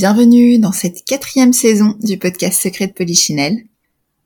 Bienvenue 0.00 0.60
dans 0.60 0.70
cette 0.70 1.04
quatrième 1.04 1.52
saison 1.52 1.96
du 1.98 2.18
podcast 2.18 2.62
Secret 2.62 2.86
de 2.86 2.92
Polichinelle. 2.92 3.64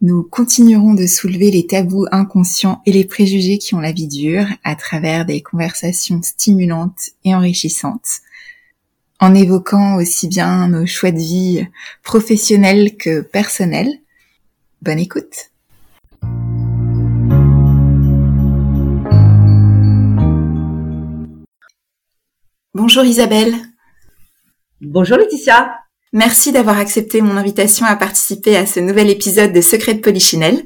Nous 0.03 0.23
continuerons 0.23 0.93
de 0.93 1.07
soulever 1.07 1.51
les 1.51 1.67
tabous 1.67 2.05
inconscients 2.13 2.83
et 2.85 2.93
les 2.93 3.07
préjugés 3.07 3.57
qui 3.57 3.75
ont 3.75 3.81
la 3.81 3.93
vie 3.93 4.07
dure 4.07 4.45
à 4.65 4.77
travers 4.77 5.25
des 5.25 5.41
conversations 5.41 6.21
stimulantes 6.21 7.13
et 7.25 7.35
enrichissantes, 7.35 8.21
en 9.19 9.35
évoquant 9.35 9.97
aussi 9.97 10.29
bien 10.29 10.69
nos 10.69 10.85
choix 10.85 11.11
de 11.11 11.17
vie 11.17 11.67
professionnels 12.03 12.99
que 12.99 13.23
personnels. 13.23 13.99
Bonne 14.83 14.99
écoute 14.99 15.49
Bonjour 22.75 23.05
Isabelle 23.05 23.72
Bonjour 24.85 25.17
Laetitia. 25.17 25.77
Merci 26.13 26.51
d'avoir 26.51 26.77
accepté 26.77 27.21
mon 27.21 27.37
invitation 27.37 27.87
à 27.87 27.95
participer 27.95 28.57
à 28.57 28.67
ce 28.67 28.81
nouvel 28.81 29.11
épisode 29.11 29.53
de 29.53 29.61
Secret 29.61 29.95
de 29.95 30.01
Polichinelle. 30.01 30.61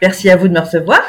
Merci 0.00 0.30
à 0.30 0.36
vous 0.38 0.48
de 0.48 0.54
me 0.54 0.60
recevoir. 0.60 1.02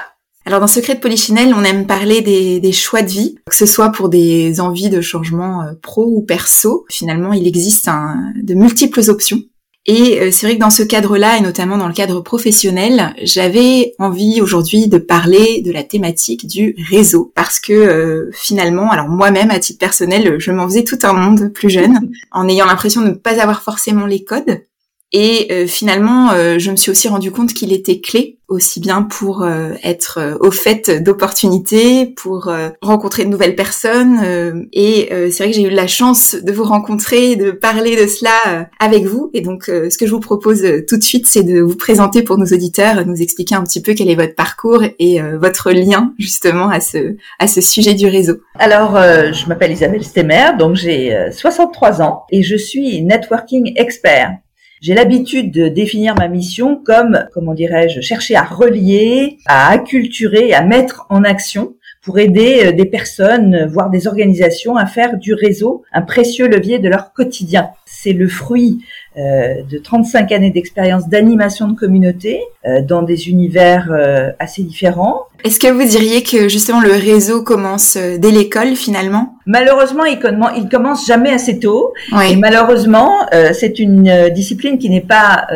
Alors 0.45 0.59
dans 0.59 0.67
Secret 0.67 0.95
de 0.95 0.99
Polichinelle, 0.99 1.53
on 1.53 1.63
aime 1.63 1.87
parler 1.87 2.19
des, 2.19 2.71
choix 2.73 3.03
de 3.03 3.09
vie, 3.09 3.37
que 3.45 3.55
ce 3.55 3.65
soit 3.65 3.93
pour 3.93 4.09
des 4.09 4.59
envies 4.59 4.89
de 4.89 4.99
changement 4.99 5.61
euh, 5.61 5.71
pro 5.81 6.03
ou 6.03 6.23
perso. 6.23 6.85
Finalement, 6.89 7.31
il 7.31 7.47
existe 7.47 7.89
de 8.35 8.53
multiples 8.53 9.09
options. 9.09 9.39
Et 9.87 10.21
euh, 10.21 10.31
c'est 10.31 10.45
vrai 10.45 10.55
que 10.55 10.61
dans 10.61 10.69
ce 10.69 10.83
cadre-là, 10.83 11.37
et 11.37 11.41
notamment 11.41 11.77
dans 11.77 11.87
le 11.87 11.93
cadre 11.93 12.21
professionnel, 12.21 13.15
j'avais 13.23 13.93
envie 13.97 14.39
aujourd'hui 14.39 14.87
de 14.87 14.99
parler 14.99 15.61
de 15.61 15.71
la 15.71 15.83
thématique 15.83 16.45
du 16.45 16.75
réseau. 16.89 17.31
Parce 17.33 17.59
que 17.59 17.73
euh, 17.73 18.29
finalement, 18.31 18.91
alors 18.91 19.07
moi-même, 19.07 19.49
à 19.49 19.59
titre 19.59 19.79
personnel, 19.79 20.35
je 20.39 20.51
m'en 20.51 20.67
faisais 20.67 20.83
tout 20.83 20.99
un 21.01 21.13
monde 21.13 21.51
plus 21.51 21.69
jeune, 21.69 21.99
en 22.31 22.47
ayant 22.47 22.67
l'impression 22.67 23.01
de 23.01 23.07
ne 23.07 23.13
pas 23.13 23.41
avoir 23.41 23.63
forcément 23.63 24.05
les 24.05 24.23
codes. 24.23 24.61
Et 25.13 25.47
euh, 25.51 25.67
finalement, 25.67 26.31
euh, 26.31 26.57
je 26.57 26.71
me 26.71 26.77
suis 26.77 26.89
aussi 26.89 27.09
rendu 27.09 27.31
compte 27.31 27.53
qu'il 27.53 27.73
était 27.73 27.99
clé 27.99 28.37
aussi 28.47 28.81
bien 28.81 29.03
pour 29.03 29.43
euh, 29.43 29.73
être 29.81 30.37
au 30.41 30.51
fait 30.51 31.01
d'opportunités, 31.01 32.05
pour 32.05 32.51
rencontrer 32.81 33.23
de 33.23 33.29
nouvelles 33.29 33.55
personnes. 33.55 34.67
et 34.73 35.07
c'est 35.09 35.43
vrai 35.43 35.51
que 35.51 35.55
j'ai 35.55 35.63
eu 35.63 35.69
la 35.69 35.87
chance 35.87 36.35
de 36.35 36.51
vous 36.51 36.65
rencontrer, 36.65 37.37
de 37.37 37.51
parler 37.51 37.95
de 37.95 38.07
cela 38.07 38.67
avec 38.77 39.05
vous. 39.05 39.31
Et 39.33 39.39
donc, 39.39 39.67
ce 39.67 39.97
que 39.97 40.05
je 40.05 40.11
vous 40.11 40.19
propose 40.19 40.65
tout 40.85 40.97
de 40.97 41.03
suite, 41.03 41.27
c'est 41.27 41.43
de 41.43 41.61
vous 41.61 41.77
présenter 41.77 42.23
pour 42.23 42.37
nos 42.37 42.45
auditeurs, 42.45 43.05
nous 43.05 43.21
expliquer 43.21 43.55
un 43.55 43.63
petit 43.63 43.81
peu 43.81 43.93
quel 43.93 44.09
est 44.09 44.15
votre 44.15 44.35
parcours 44.35 44.83
et 44.99 45.21
votre 45.39 45.71
lien 45.71 46.13
justement 46.19 46.67
à 46.67 46.81
ce 46.81 47.15
à 47.39 47.47
ce 47.47 47.61
sujet 47.61 47.93
du 47.93 48.07
réseau. 48.07 48.35
Alors, 48.55 48.95
je 48.95 49.47
m'appelle 49.47 49.71
Isabelle 49.71 50.03
Stemmer, 50.03 50.57
donc 50.59 50.75
j'ai 50.75 51.15
63 51.31 52.01
ans 52.01 52.23
et 52.31 52.43
je 52.43 52.57
suis 52.57 53.01
networking 53.01 53.71
expert. 53.77 54.31
J'ai 54.81 54.95
l'habitude 54.95 55.51
de 55.51 55.67
définir 55.67 56.15
ma 56.17 56.27
mission 56.27 56.75
comme, 56.75 57.27
comment 57.35 57.53
dirais-je, 57.53 58.01
chercher 58.01 58.35
à 58.35 58.41
relier, 58.41 59.37
à 59.45 59.69
acculturer, 59.69 60.53
à 60.53 60.63
mettre 60.63 61.05
en 61.09 61.23
action 61.23 61.75
pour 62.01 62.17
aider 62.17 62.63
euh, 62.65 62.71
des 62.71 62.85
personnes, 62.85 63.67
voire 63.67 63.91
des 63.91 64.07
organisations 64.07 64.77
à 64.77 64.87
faire 64.87 65.19
du 65.19 65.35
réseau 65.35 65.83
un 65.93 66.01
précieux 66.01 66.47
levier 66.47 66.79
de 66.79 66.89
leur 66.89 67.13
quotidien. 67.13 67.69
C'est 67.85 68.13
le 68.13 68.27
fruit 68.27 68.79
de 69.17 69.77
35 69.77 70.31
années 70.31 70.51
d'expérience 70.51 71.09
d'animation 71.09 71.67
de 71.67 71.75
communauté 71.77 72.39
euh, 72.65 72.81
dans 72.81 73.01
des 73.01 73.29
univers 73.29 73.89
assez 74.39 74.63
différents. 74.63 75.23
Est-ce 75.43 75.59
que 75.59 75.67
vous 75.67 75.83
diriez 75.83 76.23
que 76.23 76.47
justement 76.47 76.81
le 76.81 76.91
réseau 76.91 77.43
commence 77.43 77.97
dès 77.97 78.31
l'école 78.31 78.75
finalement? 78.75 79.35
Malheureusement, 79.45 80.05
il, 80.05 80.19
il 80.57 80.69
commence 80.69 81.05
jamais 81.07 81.31
assez 81.31 81.59
tôt. 81.59 81.93
Et 82.29 82.35
malheureusement, 82.35 83.11
c'est 83.53 83.79
une 83.79 84.29
discipline 84.29 84.77
qui 84.77 84.89
n'est 84.89 85.01
pas 85.01 85.47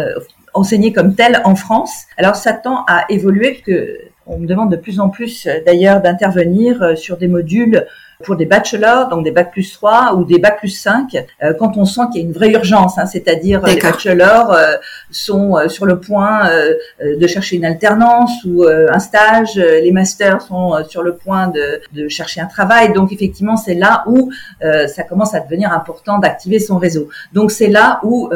enseignée 0.53 0.91
comme 0.91 1.15
telle 1.15 1.41
en 1.43 1.55
France. 1.55 1.91
Alors 2.17 2.35
ça 2.35 2.53
tend 2.53 2.83
à 2.87 3.05
évoluer 3.09 3.61
que 3.65 3.99
on 4.27 4.39
me 4.39 4.47
demande 4.47 4.71
de 4.71 4.75
plus 4.75 4.99
en 4.99 5.09
plus 5.09 5.47
d'ailleurs 5.65 6.01
d'intervenir 6.01 6.97
sur 6.97 7.17
des 7.17 7.27
modules 7.27 7.85
pour 8.23 8.35
des 8.35 8.45
bachelors, 8.45 9.09
donc 9.09 9.23
des 9.23 9.31
bac 9.31 9.51
plus 9.51 9.73
3 9.73 10.13
ou 10.15 10.23
des 10.23 10.39
bac 10.39 10.59
plus 10.59 10.69
5, 10.69 11.15
euh, 11.15 11.53
quand 11.57 11.77
on 11.77 11.85
sent 11.85 12.01
qu'il 12.11 12.21
y 12.21 12.25
a 12.25 12.27
une 12.27 12.33
vraie 12.33 12.51
urgence, 12.51 12.97
hein, 12.97 13.05
c'est-à-dire 13.05 13.65
les 13.65 13.77
bachelors 13.79 14.53
euh, 14.53 14.75
sont 15.11 15.57
euh, 15.57 15.67
sur 15.67 15.85
le 15.85 15.99
point 15.99 16.49
de 17.01 17.27
chercher 17.27 17.57
une 17.57 17.65
alternance 17.65 18.43
ou 18.45 18.63
un 18.65 18.99
stage, 18.99 19.55
les 19.55 19.91
masters 19.91 20.41
sont 20.41 20.75
sur 20.87 21.03
le 21.03 21.15
point 21.15 21.47
de, 21.47 21.81
de, 21.93 22.07
chercher 22.07 22.41
un 22.41 22.45
travail, 22.45 22.93
donc 22.93 23.11
effectivement 23.11 23.57
c'est 23.57 23.73
là 23.73 24.03
où 24.07 24.31
ça 24.61 25.03
commence 25.03 25.33
à 25.33 25.39
devenir 25.39 25.71
important 25.71 26.19
d'activer 26.19 26.59
son 26.59 26.77
réseau. 26.77 27.09
Donc 27.33 27.51
c'est 27.51 27.67
là 27.67 27.99
où 28.03 28.29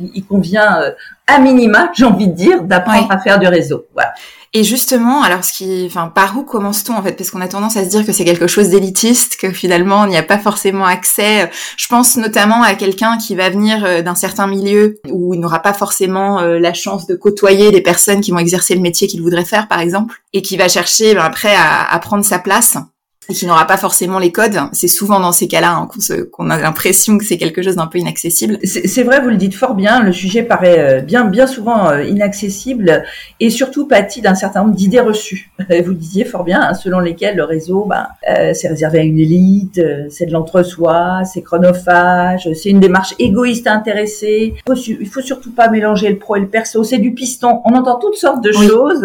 il, 0.00 0.10
il, 0.14 0.24
convient 0.24 0.80
à 1.26 1.38
minima, 1.38 1.90
j'ai 1.96 2.04
envie 2.04 2.28
de 2.28 2.34
dire, 2.34 2.62
d'apprendre 2.62 3.10
à 3.10 3.18
faire 3.18 3.38
du 3.38 3.46
réseau. 3.46 3.86
Voilà. 3.94 4.12
Et 4.52 4.64
justement, 4.64 5.22
alors 5.22 5.44
ce 5.44 5.52
qui, 5.52 5.84
enfin, 5.86 6.08
par 6.08 6.36
où 6.38 6.42
commence-t-on 6.42 6.94
en 6.94 7.02
fait? 7.02 7.12
Parce 7.12 7.30
qu'on 7.30 7.40
a 7.40 7.48
tendance 7.48 7.76
à 7.76 7.84
se 7.84 7.88
dire 7.88 8.06
que 8.06 8.12
c'est 8.12 8.24
quelque 8.24 8.46
chose 8.46 8.68
d'élitiste, 8.68 9.36
que 9.36 9.50
finalement 9.52 10.02
on 10.02 10.06
n'y 10.06 10.16
a 10.16 10.22
pas 10.22 10.38
forcément 10.38 10.86
accès. 10.86 11.50
Je 11.76 11.88
pense 11.88 12.16
notamment 12.16 12.62
à 12.62 12.74
quelqu'un 12.74 13.18
qui 13.18 13.34
va 13.34 13.50
venir 13.50 13.84
euh, 13.84 14.02
d'un 14.02 14.14
certain 14.14 14.46
milieu 14.46 14.98
où 15.10 15.34
il 15.34 15.40
n'aura 15.40 15.60
pas 15.60 15.74
forcément 15.74 16.40
euh, 16.40 16.58
la 16.58 16.72
chance 16.72 17.06
de 17.06 17.14
côtoyer 17.14 17.70
des 17.70 17.82
personnes 17.82 18.20
qui 18.20 18.30
vont 18.30 18.38
exercer 18.38 18.74
le 18.74 18.80
métier 18.80 19.08
qu'il 19.08 19.22
voudrait 19.22 19.44
faire, 19.44 19.68
par 19.68 19.80
exemple, 19.80 20.22
et 20.32 20.42
qui 20.42 20.56
va 20.56 20.68
chercher 20.68 21.14
ben, 21.14 21.22
après 21.22 21.54
à, 21.54 21.84
à 21.92 21.98
prendre 21.98 22.24
sa 22.24 22.38
place 22.38 22.76
et 23.28 23.34
qui 23.34 23.46
n'aura 23.46 23.66
pas 23.66 23.76
forcément 23.76 24.18
les 24.18 24.30
codes. 24.30 24.58
C'est 24.72 24.88
souvent 24.88 25.20
dans 25.20 25.32
ces 25.32 25.48
cas-là 25.48 25.76
hein, 25.76 25.88
qu'on 26.32 26.50
a 26.50 26.58
l'impression 26.58 27.18
que 27.18 27.24
c'est 27.24 27.38
quelque 27.38 27.62
chose 27.62 27.76
d'un 27.76 27.86
peu 27.86 27.98
inaccessible. 27.98 28.58
C'est 28.62 29.02
vrai, 29.02 29.20
vous 29.20 29.30
le 29.30 29.36
dites 29.36 29.54
fort 29.54 29.74
bien. 29.74 30.02
Le 30.02 30.12
sujet 30.12 30.42
paraît 30.42 30.78
euh, 30.78 31.00
bien, 31.00 31.24
bien 31.24 31.46
souvent 31.46 31.88
euh, 31.88 32.04
inaccessible 32.04 33.04
et 33.40 33.50
surtout 33.50 33.86
pâtit 33.86 34.22
d'un 34.22 34.34
certain 34.34 34.62
nombre 34.62 34.74
d'idées 34.74 35.00
reçues. 35.00 35.50
Vous 35.68 35.90
le 35.90 35.94
disiez 35.94 36.24
fort 36.24 36.44
bien, 36.44 36.60
hein, 36.60 36.74
selon 36.74 37.00
lesquelles 37.00 37.36
le 37.36 37.44
réseau, 37.44 37.84
ben, 37.84 38.06
euh, 38.30 38.52
c'est 38.54 38.68
réservé 38.68 39.00
à 39.00 39.02
une 39.02 39.18
élite, 39.18 39.80
c'est 40.10 40.26
de 40.26 40.32
l'entre-soi, 40.32 41.22
c'est 41.24 41.42
chronophage, 41.42 42.48
c'est 42.54 42.70
une 42.70 42.80
démarche 42.80 43.14
égoïste 43.18 43.66
intéressée. 43.66 44.54
Il 44.56 44.74
faut, 44.74 44.80
il 44.80 45.08
faut 45.08 45.20
surtout 45.20 45.52
pas 45.52 45.68
mélanger 45.68 46.08
le 46.08 46.16
pro 46.16 46.36
et 46.36 46.40
le 46.40 46.48
perso. 46.48 46.84
C'est 46.84 46.98
du 46.98 47.12
piston. 47.12 47.60
On 47.64 47.74
entend 47.74 47.98
toutes 47.98 48.16
sortes 48.16 48.42
de 48.42 48.52
choses, 48.52 49.04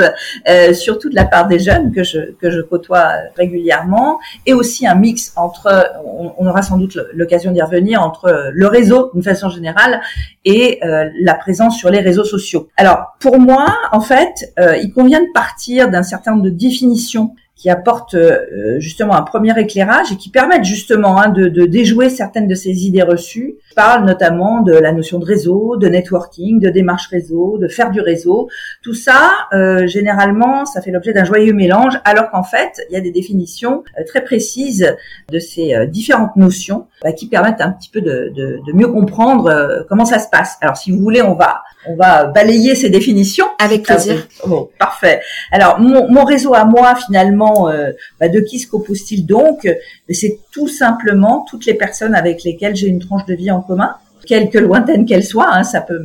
surtout 0.73 1.09
de 1.09 1.15
la 1.15 1.25
part 1.25 1.47
des 1.47 1.59
jeunes 1.59 1.91
que 1.91 2.03
je 2.03 2.31
que 2.39 2.51
je 2.51 2.61
côtoie 2.61 3.09
régulièrement 3.35 4.10
et 4.45 4.53
aussi 4.53 4.87
un 4.87 4.95
mix 4.95 5.33
entre, 5.35 5.91
on, 6.05 6.45
aura 6.47 6.61
sans 6.61 6.77
doute 6.77 6.97
l'occasion 7.13 7.51
d'y 7.51 7.61
revenir, 7.61 8.01
entre 8.01 8.51
le 8.53 8.67
réseau 8.67 9.11
d'une 9.13 9.23
façon 9.23 9.49
générale 9.49 10.01
et 10.45 10.79
euh, 10.83 11.09
la 11.21 11.35
présence 11.35 11.77
sur 11.77 11.89
les 11.89 11.99
réseaux 11.99 12.23
sociaux. 12.23 12.69
Alors 12.77 13.15
pour 13.19 13.39
moi, 13.39 13.67
en 13.91 14.01
fait, 14.01 14.53
euh, 14.59 14.77
il 14.77 14.91
convient 14.93 15.21
de 15.21 15.31
partir 15.33 15.89
d'un 15.89 16.03
certain 16.03 16.31
nombre 16.31 16.43
de 16.43 16.49
définitions 16.49 17.35
qui 17.55 17.69
apportent 17.69 18.15
euh, 18.15 18.79
justement 18.79 19.13
un 19.15 19.21
premier 19.21 19.57
éclairage 19.59 20.11
et 20.11 20.15
qui 20.15 20.29
permettent 20.29 20.63
justement 20.63 21.21
hein, 21.21 21.29
de, 21.29 21.47
de, 21.47 21.65
déjouer 21.65 22.09
certaines 22.09 22.47
de 22.47 22.55
ces 22.55 22.87
idées 22.87 23.03
reçues. 23.03 23.53
Je 23.71 23.75
parle 23.75 24.05
notamment 24.05 24.59
de 24.59 24.73
la 24.73 24.91
notion 24.91 25.17
de 25.17 25.23
réseau, 25.23 25.77
de 25.77 25.87
networking, 25.87 26.59
de 26.59 26.69
démarche 26.69 27.07
réseau, 27.07 27.57
de 27.57 27.69
faire 27.69 27.89
du 27.89 28.01
réseau. 28.01 28.49
Tout 28.83 28.93
ça, 28.93 29.31
euh, 29.53 29.87
généralement, 29.87 30.65
ça 30.65 30.81
fait 30.81 30.91
l'objet 30.91 31.13
d'un 31.13 31.23
joyeux 31.23 31.53
mélange, 31.53 31.93
alors 32.03 32.29
qu'en 32.31 32.43
fait, 32.43 32.81
il 32.89 32.93
y 32.93 32.97
a 32.97 33.01
des 33.01 33.11
définitions 33.11 33.85
euh, 33.97 34.03
très 34.05 34.25
précises 34.25 34.93
de 35.31 35.39
ces 35.39 35.87
différentes 35.87 36.35
notions 36.35 36.87
bah, 37.01 37.13
qui 37.13 37.27
permettent 37.27 37.61
un 37.61 37.71
petit 37.71 37.89
peu 37.89 38.01
de, 38.01 38.33
de, 38.35 38.59
de 38.67 38.73
mieux 38.73 38.89
comprendre 38.89 39.85
comment 39.87 40.05
ça 40.05 40.19
se 40.19 40.27
passe. 40.27 40.57
Alors, 40.59 40.75
si 40.75 40.91
vous 40.91 40.99
voulez, 40.99 41.21
on 41.21 41.35
va 41.35 41.61
on 41.87 41.95
va 41.95 42.25
balayer 42.25 42.75
ces 42.75 42.89
définitions. 42.89 43.47
Avec 43.59 43.83
plaisir. 43.83 44.27
bon, 44.45 44.69
parfait. 44.77 45.21
Alors, 45.51 45.79
mon, 45.79 46.09
mon, 46.09 46.23
réseau 46.23 46.53
à 46.53 46.65
moi, 46.65 46.95
finalement, 46.95 47.69
euh, 47.69 47.91
bah, 48.19 48.27
de 48.27 48.39
qui 48.39 48.59
se 48.59 48.69
compose-t-il 48.69 49.25
donc? 49.25 49.67
C'est 50.13 50.39
tout 50.51 50.67
simplement 50.67 51.45
toutes 51.49 51.65
les 51.65 51.73
personnes 51.73 52.15
avec 52.15 52.43
lesquelles 52.43 52.75
j'ai 52.75 52.87
une 52.87 52.99
tranche 52.99 53.25
de 53.25 53.33
vie 53.33 53.51
en 53.51 53.61
commun 53.61 53.95
quelque 54.25 54.59
lointaine 54.59 55.05
qu'elle 55.05 55.23
soit, 55.23 55.49
hein, 55.51 55.63
ça 55.63 55.81
peut 55.81 55.99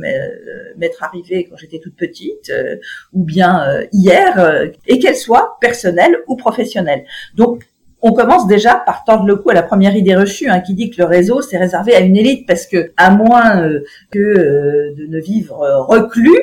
m'être 0.75 1.03
arrivé 1.03 1.47
quand 1.49 1.55
j'étais 1.55 1.79
toute 1.79 1.95
petite, 1.95 2.49
euh, 2.49 2.77
ou 3.13 3.23
bien 3.23 3.63
euh, 3.67 3.85
hier, 3.93 4.71
et 4.87 4.99
qu'elle 4.99 5.15
soit 5.15 5.57
personnelle 5.61 6.17
ou 6.27 6.35
professionnelle. 6.35 7.05
Donc 7.35 7.67
on 8.07 8.13
commence 8.13 8.47
déjà 8.47 8.75
par 8.75 9.03
tordre 9.03 9.25
le 9.25 9.35
cou 9.35 9.49
à 9.49 9.53
la 9.53 9.63
première 9.63 9.95
idée 9.95 10.15
reçue 10.15 10.47
hein, 10.47 10.61
qui 10.61 10.73
dit 10.73 10.89
que 10.89 11.01
le 11.01 11.05
réseau 11.05 11.41
c'est 11.41 11.57
réservé 11.57 11.93
à 11.93 11.99
une 11.99 12.15
élite 12.15 12.47
parce 12.47 12.65
que 12.65 12.91
à 12.95 13.09
moins 13.09 13.61
euh, 13.61 13.81
que 14.11 14.19
euh, 14.19 14.95
de 14.97 15.07
ne 15.07 15.19
vivre 15.19 15.61
euh, 15.61 15.81
reclus, 15.81 16.39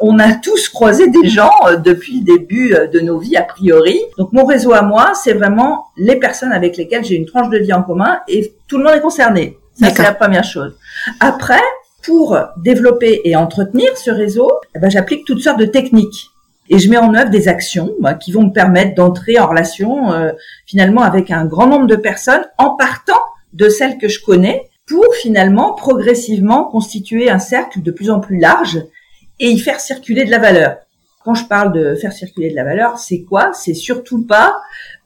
on 0.00 0.18
a 0.18 0.32
tous 0.32 0.70
croisé 0.70 1.08
des 1.08 1.28
gens 1.28 1.50
depuis 1.84 2.20
le 2.20 2.38
début 2.38 2.74
de 2.92 3.00
nos 3.00 3.18
vies 3.18 3.36
a 3.36 3.42
priori. 3.42 4.00
Donc 4.18 4.32
mon 4.32 4.44
réseau 4.44 4.72
à 4.72 4.82
moi, 4.82 5.12
c'est 5.14 5.34
vraiment 5.34 5.86
les 5.96 6.16
personnes 6.16 6.52
avec 6.52 6.76
lesquelles 6.76 7.04
j'ai 7.04 7.16
une 7.16 7.26
tranche 7.26 7.50
de 7.50 7.58
vie 7.58 7.72
en 7.72 7.82
commun 7.82 8.20
et 8.26 8.54
tout 8.66 8.78
le 8.78 8.84
monde 8.84 8.94
est 8.94 9.00
concerné. 9.00 9.58
Ça 9.74 9.90
c'est 9.94 10.02
la 10.02 10.14
première 10.14 10.44
chose. 10.44 10.74
Après, 11.20 11.62
pour 12.02 12.36
développer 12.56 13.20
et 13.24 13.36
entretenir 13.36 13.96
ce 13.96 14.10
réseau, 14.10 14.50
eh 14.74 14.78
ben, 14.78 14.90
j'applique 14.90 15.24
toutes 15.24 15.40
sortes 15.40 15.58
de 15.58 15.66
techniques 15.66 16.30
et 16.70 16.78
je 16.78 16.88
mets 16.88 16.96
en 16.96 17.14
œuvre 17.14 17.30
des 17.30 17.48
actions 17.48 17.92
qui 18.20 18.32
vont 18.32 18.44
me 18.44 18.52
permettre 18.52 18.94
d'entrer 18.94 19.38
en 19.38 19.46
relation 19.46 20.12
euh, 20.12 20.32
finalement 20.66 21.02
avec 21.02 21.30
un 21.30 21.44
grand 21.44 21.66
nombre 21.66 21.86
de 21.86 21.96
personnes 21.96 22.44
en 22.58 22.70
partant 22.70 23.20
de 23.52 23.68
celles 23.68 23.98
que 23.98 24.08
je 24.08 24.22
connais 24.22 24.68
pour 24.86 25.14
finalement 25.14 25.74
progressivement 25.74 26.64
constituer 26.64 27.30
un 27.30 27.38
cercle 27.38 27.82
de 27.82 27.90
plus 27.90 28.10
en 28.10 28.20
plus 28.20 28.38
large 28.38 28.84
et 29.40 29.48
y 29.48 29.58
faire 29.58 29.80
circuler 29.80 30.24
de 30.24 30.30
la 30.30 30.38
valeur. 30.38 30.76
Quand 31.24 31.34
je 31.34 31.46
parle 31.46 31.72
de 31.72 31.94
faire 31.94 32.12
circuler 32.12 32.50
de 32.50 32.54
la 32.54 32.64
valeur, 32.64 32.98
c'est 32.98 33.22
quoi? 33.22 33.52
C'est 33.54 33.72
surtout 33.72 34.26
pas 34.26 34.56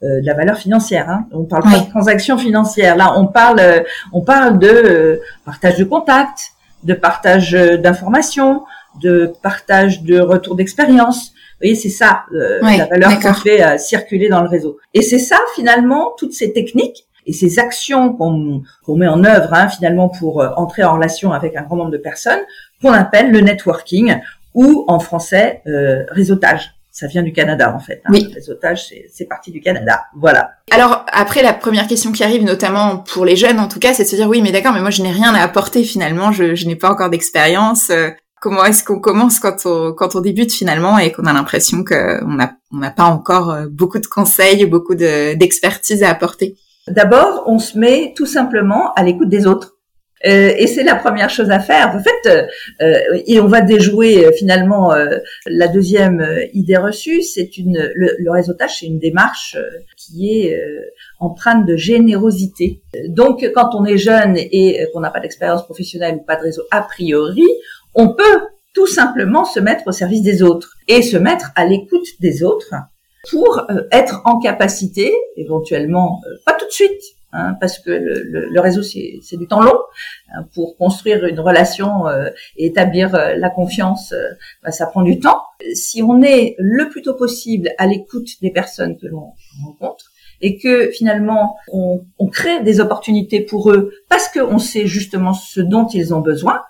euh, 0.03 0.19
de 0.19 0.25
la 0.25 0.33
valeur 0.33 0.57
financière. 0.57 1.09
Hein. 1.09 1.25
On 1.31 1.45
parle 1.45 1.63
pas 1.63 1.79
de 1.79 1.89
transactions 1.89 2.37
financières. 2.37 2.97
Là, 2.97 3.13
on 3.17 3.27
parle, 3.27 3.59
euh, 3.61 3.83
on 4.11 4.21
parle 4.21 4.59
de 4.59 4.67
euh, 4.67 5.21
partage 5.45 5.77
de 5.77 5.85
contacts, 5.85 6.51
de 6.83 6.93
partage 6.93 7.53
d'informations, 7.53 8.63
de 9.01 9.31
partage 9.41 10.03
de 10.03 10.19
retour 10.19 10.55
d'expérience. 10.55 11.33
Voyez, 11.61 11.75
c'est 11.75 11.89
ça 11.89 12.25
la 12.31 12.85
valeur 12.85 13.19
qu'on 13.19 13.33
fait 13.33 13.77
circuler 13.77 14.29
dans 14.29 14.41
le 14.41 14.49
réseau. 14.49 14.77
Et 14.93 15.01
c'est 15.01 15.19
ça 15.19 15.37
finalement 15.55 16.13
toutes 16.17 16.33
ces 16.33 16.53
techniques 16.53 17.05
et 17.25 17.33
ces 17.33 17.59
actions 17.59 18.13
qu'on 18.13 18.95
met 18.95 19.07
en 19.07 19.23
œuvre 19.23 19.53
hein, 19.53 19.67
finalement 19.67 20.09
pour 20.09 20.43
entrer 20.57 20.83
en 20.83 20.93
relation 20.95 21.31
avec 21.31 21.55
un 21.55 21.63
grand 21.63 21.75
nombre 21.75 21.91
de 21.91 21.97
personnes 21.97 22.39
qu'on 22.81 22.93
appelle 22.93 23.31
le 23.31 23.41
networking 23.41 24.15
ou 24.53 24.85
en 24.87 24.99
français 24.99 25.61
euh, 25.67 26.03
réseautage. 26.09 26.73
Ça 26.91 27.07
vient 27.07 27.23
du 27.23 27.31
Canada 27.31 27.73
en 27.73 27.79
fait. 27.79 28.01
Hein. 28.05 28.09
Oui. 28.11 28.27
Le 28.29 28.35
réseautage, 28.35 28.91
c'est 29.09 29.25
parti 29.25 29.51
du 29.51 29.61
Canada. 29.61 30.05
Voilà. 30.17 30.51
Alors 30.71 31.05
après, 31.11 31.43
la 31.43 31.53
première 31.53 31.87
question 31.87 32.11
qui 32.11 32.23
arrive, 32.23 32.43
notamment 32.43 32.97
pour 32.97 33.25
les 33.25 33.35
jeunes 33.35 33.59
en 33.59 33.67
tout 33.67 33.79
cas, 33.79 33.93
c'est 33.93 34.03
de 34.03 34.07
se 34.09 34.15
dire 34.15 34.27
oui, 34.27 34.41
mais 34.41 34.51
d'accord, 34.51 34.73
mais 34.73 34.81
moi 34.81 34.89
je 34.89 35.01
n'ai 35.01 35.11
rien 35.11 35.33
à 35.33 35.41
apporter 35.41 35.83
finalement, 35.83 36.31
je, 36.31 36.55
je 36.55 36.67
n'ai 36.67 36.75
pas 36.75 36.89
encore 36.89 37.09
d'expérience. 37.09 37.91
Euh, 38.39 38.49
comment 38.49 38.65
est-ce 38.65 38.83
qu'on 38.83 38.99
commence 38.99 39.39
quand 39.39 39.65
on 39.65 39.93
quand 39.93 40.15
on 40.15 40.21
débute 40.21 40.51
finalement 40.51 40.97
et 40.97 41.11
qu'on 41.11 41.25
a 41.25 41.33
l'impression 41.33 41.83
qu'on 41.83 42.35
n'a 42.35 42.53
on 42.71 42.77
n'a 42.77 42.91
pas 42.91 43.05
encore 43.05 43.51
euh, 43.51 43.65
beaucoup 43.69 43.99
de 43.99 44.07
conseils, 44.07 44.65
beaucoup 44.65 44.95
d'expertise 44.95 46.03
à 46.03 46.09
apporter 46.09 46.55
D'abord, 46.87 47.43
on 47.45 47.59
se 47.59 47.77
met 47.77 48.13
tout 48.15 48.25
simplement 48.25 48.93
à 48.93 49.03
l'écoute 49.03 49.29
des 49.29 49.45
autres. 49.45 49.75
Euh, 50.25 50.51
et 50.57 50.67
c'est 50.67 50.83
la 50.83 50.95
première 50.95 51.29
chose 51.29 51.49
à 51.49 51.59
faire. 51.59 51.95
En 51.95 52.03
fait, 52.03 52.29
euh, 52.29 52.43
euh 52.81 53.21
et 53.25 53.39
on 53.39 53.47
va 53.47 53.61
déjouer 53.61 54.25
euh, 54.25 54.31
finalement 54.37 54.93
la 55.45 55.67
deuxième 55.67 56.25
idée 56.53 56.77
reçue. 56.77 57.21
C'est 57.21 57.57
une 57.57 57.91
le, 57.95 58.15
le, 58.17 58.31
réseautage, 58.31 58.79
c'est 58.79 58.85
une 58.85 58.99
démarche 58.99 59.57
qui 59.97 60.29
est 60.31 60.59
empreinte 61.19 61.65
de 61.65 61.75
générosité. 61.75 62.81
Donc, 63.07 63.49
quand 63.53 63.69
on 63.75 63.85
est 63.85 63.97
jeune 63.97 64.35
et 64.37 64.87
qu'on 64.93 64.99
n'a 64.99 65.11
pas 65.11 65.19
d'expérience 65.19 65.63
professionnelle 65.63 66.15
ou 66.15 66.23
pas 66.23 66.35
de 66.35 66.43
réseau 66.43 66.63
a 66.71 66.81
priori, 66.81 67.47
on 67.99 68.13
peut 68.13 68.47
tout 68.73 68.87
simplement 68.87 69.45
se 69.45 69.59
mettre 69.59 69.87
au 69.87 69.91
service 69.91 70.21
des 70.21 70.41
autres 70.41 70.75
et 70.87 71.01
se 71.01 71.17
mettre 71.17 71.51
à 71.55 71.65
l'écoute 71.65 72.07
des 72.19 72.43
autres 72.43 72.73
pour 73.29 73.67
être 73.91 74.21
en 74.25 74.39
capacité, 74.39 75.13
éventuellement, 75.35 76.21
pas 76.45 76.53
tout 76.53 76.65
de 76.65 76.71
suite, 76.71 77.01
Hein, 77.31 77.55
parce 77.61 77.77
que 77.77 77.91
le, 77.91 78.59
réseau 78.59 78.81
c'est 78.81 79.37
du 79.37 79.45
temps 79.45 79.61
long 79.61 79.77
hein, 80.33 80.47
pour 80.55 80.75
construire 80.77 81.25
une 81.25 81.39
relation 81.39 82.07
euh, 82.07 82.29
et 82.57 82.65
établir 82.65 83.13
euh, 83.13 83.35
la 83.35 83.51
confiance, 83.51 84.13
euh, 84.13 84.29
bah, 84.63 84.71
ça 84.71 84.87
prend 84.87 85.03
du 85.03 85.19
temps. 85.19 85.43
Si 85.75 86.01
on 86.01 86.23
est 86.23 86.55
le 86.57 86.89
plus 86.89 87.03
tôt 87.03 87.13
possible 87.13 87.69
à 87.77 87.85
l'écoute 87.85 88.29
des 88.41 88.49
personnes 88.49 88.97
que 88.97 89.05
l'on 89.05 89.33
rencontre 89.63 90.05
et 90.41 90.57
que 90.57 90.89
finalement 90.89 91.55
on, 91.71 92.01
crée 92.31 92.63
des 92.63 92.79
opportunités 92.79 93.41
pour 93.41 93.69
eux 93.69 93.93
parce 94.09 94.27
qu'on 94.29 94.57
sait 94.57 94.87
justement 94.87 95.33
ce 95.33 95.61
dont 95.61 95.85
ils 95.85 96.15
ont 96.15 96.21
besoin, 96.21 96.63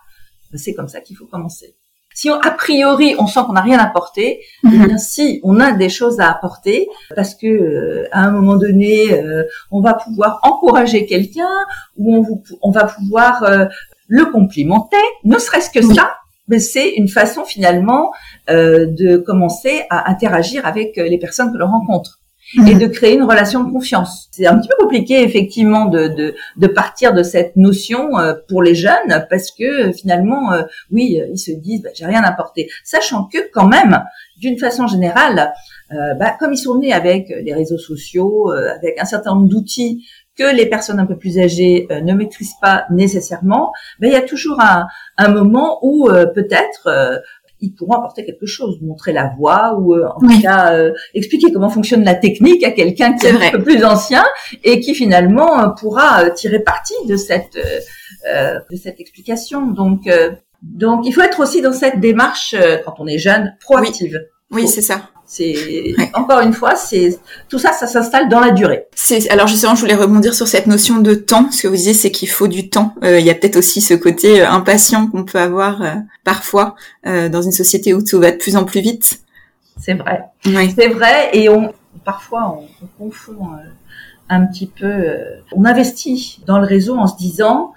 c'est 0.56 0.74
comme 0.74 0.88
ça 0.88 1.02
qu'il 1.02 1.16
faut 1.16 1.26
commencer. 1.26 1.76
Si 2.14 2.30
on, 2.30 2.40
a 2.40 2.52
priori 2.52 3.16
on 3.20 3.28
sent 3.28 3.42
qu'on 3.46 3.54
n'a 3.54 3.62
rien 3.62 3.80
apporté, 3.80 4.42
mm 4.64 4.70
eh 4.74 4.88
bien 4.88 4.98
si 4.98 5.40
on 5.44 5.60
a 5.60 5.72
des 5.72 5.90
choses 5.90 6.20
à 6.20 6.30
apporter, 6.30 6.88
parce 7.16 7.36
que 7.36 7.48
euh, 7.48 8.08
à 8.12 8.24
un 8.26 8.32
moment 8.32 8.58
donné, 8.58 9.14
euh, 9.14 9.44
on 9.72 9.80
va 9.80 9.94
pouvoir 9.94 10.40
encourager 10.44 11.06
quelqu'un 11.06 11.56
ou 11.98 12.18
on, 12.18 12.44
on, 12.62 12.72
va 12.72 12.86
pouvoir 12.86 13.44
euh, 13.44 13.66
le 14.08 14.26
complimenter, 14.26 14.98
ne 15.24 15.38
serait-ce 15.38 15.70
que 15.70 15.82
ça, 15.82 16.16
mais 16.48 16.60
c'est 16.60 16.90
une 16.90 17.08
façon 17.08 17.46
finalement 17.46 18.12
de 18.48 19.18
commencer 19.18 19.84
à 19.92 20.10
interagir 20.10 20.66
avec 20.66 20.96
les 20.98 21.20
personnes 21.20 21.54
que 21.54 21.58
l'on 21.58 21.68
rencontre 21.68 22.19
et 22.68 22.76
de 22.76 22.88
créer 22.88 23.14
une 23.14 23.24
relation 23.24 23.64
de 23.64 23.72
confiance. 23.72 24.28
C'est 24.32 24.48
un 24.48 24.58
petit 24.58 24.68
peu 24.68 24.76
compliqué 24.80 25.24
effectivement 25.24 25.86
de, 25.86 26.08
de, 26.08 26.36
de 26.58 26.68
partir 26.68 27.14
de 27.14 27.22
cette 27.22 27.56
notion 27.56 28.18
euh, 28.18 28.34
pour 28.48 28.64
les 28.64 28.76
jeunes 28.76 29.26
parce 29.30 29.52
que 29.52 29.92
finalement, 29.92 30.52
euh, 30.54 30.64
oui, 30.92 31.22
ils 31.32 31.38
se 31.38 31.52
disent 31.52 31.84
bah, 31.84 31.90
j'ai 31.94 32.06
rien 32.06 32.24
apporté, 32.24 32.70
sachant 32.84 33.26
que 33.26 33.38
quand 33.54 33.68
même, 33.68 34.04
d'une 34.38 34.58
façon 34.58 34.88
générale, 34.88 35.54
euh, 35.92 36.14
bah, 36.16 36.36
comme 36.40 36.54
ils 36.54 36.58
sont 36.58 36.80
nés 36.80 36.94
avec 36.94 37.30
les 37.30 37.54
réseaux 37.54 37.78
sociaux, 37.78 38.52
avec 38.52 39.00
un 39.00 39.06
certain 39.06 39.36
nombre 39.36 39.48
d'outils 39.48 40.06
que 40.38 40.56
les 40.56 40.68
personnes 40.68 41.00
un 41.00 41.06
peu 41.06 41.18
plus 41.18 41.38
âgées 41.38 41.88
ne 41.90 42.14
maîtrisent 42.14 42.56
pas 42.62 42.86
nécessairement, 42.90 43.74
bah, 44.00 44.08
il 44.08 44.14
y 44.14 44.16
a 44.16 44.22
toujours 44.22 44.62
un, 44.62 44.88
un 45.18 45.28
moment 45.28 45.80
où 45.82 46.08
peut-être 46.34 47.22
ils 47.62 47.74
pourront 47.74 47.94
apporter 47.94 48.26
quelque 48.26 48.46
chose, 48.46 48.80
montrer 48.82 49.12
la 49.12 49.34
voie 49.38 49.78
ou 49.80 49.94
euh, 49.94 50.08
en 50.08 50.20
tout 50.20 50.42
cas 50.42 50.74
euh, 50.74 50.94
expliquer 51.14 51.52
comment 51.52 51.70
fonctionne 51.70 52.04
la 52.04 52.16
technique 52.16 52.64
à 52.64 52.72
quelqu'un 52.72 53.14
qui 53.14 53.28
est, 53.28 53.32
un 53.32 53.52
peu 53.52 53.64
plus 53.64 53.84
ancien 53.84 54.24
et 54.64 54.80
qui 54.80 54.94
finalement 54.94 55.60
euh, 55.62 55.70
pourra 55.70 56.30
tirer 56.32 56.60
parti 56.60 56.94
de 57.08 57.16
cette 57.16 57.58
de 58.26 58.76
cette 58.76 59.00
explication. 59.00 59.68
Donc 59.68 60.10
donc 60.62 61.06
il 61.06 61.14
faut 61.14 61.22
être 61.22 61.40
aussi 61.40 61.62
dans 61.62 61.74
cette 61.74 62.00
démarche 62.00 62.56
quand 62.86 62.96
on 63.00 63.08
est 63.08 63.18
jeune 63.18 63.56
proactive. 63.62 64.20
Oui, 64.52 64.68
c'est 64.68 64.82
ça. 64.82 65.10
C'est 65.32 65.94
encore 66.16 66.40
une 66.40 66.54
fois, 66.54 66.76
c'est 66.76 67.20
tout 67.50 67.60
ça, 67.60 67.72
ça 67.72 67.86
s'installe 67.86 68.30
dans 68.30 68.40
la 68.40 68.50
durée. 68.50 68.88
C'est 68.96 69.30
alors 69.30 69.46
justement, 69.46 69.76
je 69.76 69.82
voulais 69.82 69.94
rebondir 69.94 70.34
sur 70.34 70.48
cette 70.48 70.66
notion 70.66 70.98
de 70.98 71.14
temps. 71.14 71.52
Ce 71.52 71.62
que 71.62 71.68
vous 71.68 71.76
disiez, 71.76 71.94
c'est 71.94 72.10
qu'il 72.10 72.30
faut 72.30 72.48
du 72.48 72.72
temps. 72.72 72.96
Euh, 73.04 73.20
il 73.20 73.26
y 73.28 73.30
a 73.30 73.36
peut-être 73.36 73.56
aussi 73.56 73.80
ce 73.80 73.94
côté 73.94 74.42
euh, 74.42 74.50
impatient 74.50 75.06
qu'on 75.06 75.26
peut 75.26 75.38
avoir 75.38 75.84
euh, 75.84 75.94
parfois 76.24 76.74
dans 77.06 77.44
une 77.44 77.52
société 77.52 77.94
où 77.94 78.02
tout 78.02 78.20
va 78.20 78.32
de 78.32 78.38
plus 78.38 78.56
en 78.56 78.66
plus 78.66 78.82
vite. 78.82 79.20
C'est 79.80 79.94
vrai. 79.94 80.24
C'est 80.44 80.88
vrai, 80.88 81.30
et 81.34 81.48
on 81.48 81.74
parfois 82.04 82.58
on, 82.82 82.86
on 82.86 83.06
confond 83.06 83.50
un 84.30 84.46
petit 84.48 84.66
peu. 84.66 85.06
on 85.52 85.64
investit 85.64 86.42
dans 86.48 86.58
le 86.58 86.66
réseau 86.66 86.96
en 86.96 87.06
se 87.06 87.18
disant 87.18 87.74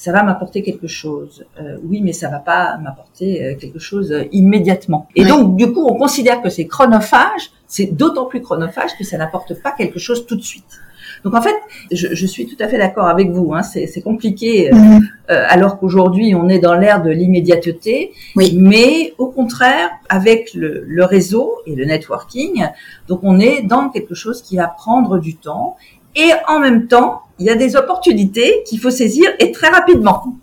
ça 0.00 0.12
va 0.12 0.22
m'apporter 0.22 0.62
quelque 0.62 0.86
chose. 0.86 1.44
Euh, 1.60 1.76
oui, 1.84 2.00
mais 2.00 2.14
ça 2.14 2.30
va 2.30 2.38
pas 2.38 2.78
m'apporter 2.78 3.44
euh, 3.44 3.54
quelque 3.54 3.78
chose 3.78 4.12
euh, 4.12 4.24
immédiatement. 4.32 5.06
Et 5.14 5.26
donc, 5.26 5.58
du 5.58 5.70
coup, 5.70 5.86
on 5.86 5.98
considère 5.98 6.40
que 6.40 6.48
c'est 6.48 6.66
chronophage. 6.66 7.50
C'est 7.66 7.84
d'autant 7.84 8.24
plus 8.24 8.40
chronophage 8.40 8.96
que 8.98 9.04
ça 9.04 9.18
n'apporte 9.18 9.60
pas 9.62 9.72
quelque 9.72 9.98
chose 9.98 10.24
tout 10.24 10.36
de 10.36 10.42
suite. 10.42 10.80
Donc 11.22 11.34
en 11.34 11.42
fait, 11.42 11.54
je, 11.92 12.14
je 12.14 12.26
suis 12.26 12.46
tout 12.46 12.56
à 12.60 12.68
fait 12.68 12.78
d'accord 12.78 13.08
avec 13.08 13.30
vous. 13.30 13.52
Hein, 13.52 13.62
c'est 13.62 14.00
compliqué 14.00 14.70
mhm. 14.72 15.06
alors 15.28 15.78
qu'aujourd'hui 15.78 16.34
on 16.34 16.48
est 16.48 16.60
dans 16.60 16.74
l'ère 16.74 17.02
de 17.02 17.10
l'immédiateté. 17.10 18.12
Oui. 18.36 18.56
Mais 18.58 19.12
au 19.18 19.26
contraire, 19.26 19.90
avec 20.08 20.54
le, 20.54 20.82
le, 20.86 21.04
réseau 21.04 21.58
et 21.66 21.74
le 21.74 21.84
networking, 21.84 22.68
donc 23.06 23.20
on 23.22 23.38
est 23.38 23.60
dans 23.60 23.90
quelque 23.90 24.14
chose 24.14 24.40
qui 24.40 24.56
va 24.56 24.66
prendre 24.68 25.18
du 25.18 25.36
temps 25.36 25.76
et 26.16 26.30
en 26.48 26.58
même 26.58 26.86
temps 26.86 27.22
il 27.38 27.46
y 27.46 27.50
a 27.50 27.54
des 27.54 27.74
opportunités 27.74 28.62
qu'il 28.66 28.78
faut 28.78 28.90
saisir 28.90 29.30
et 29.38 29.50
très 29.50 29.68
rapidement. 29.68 30.36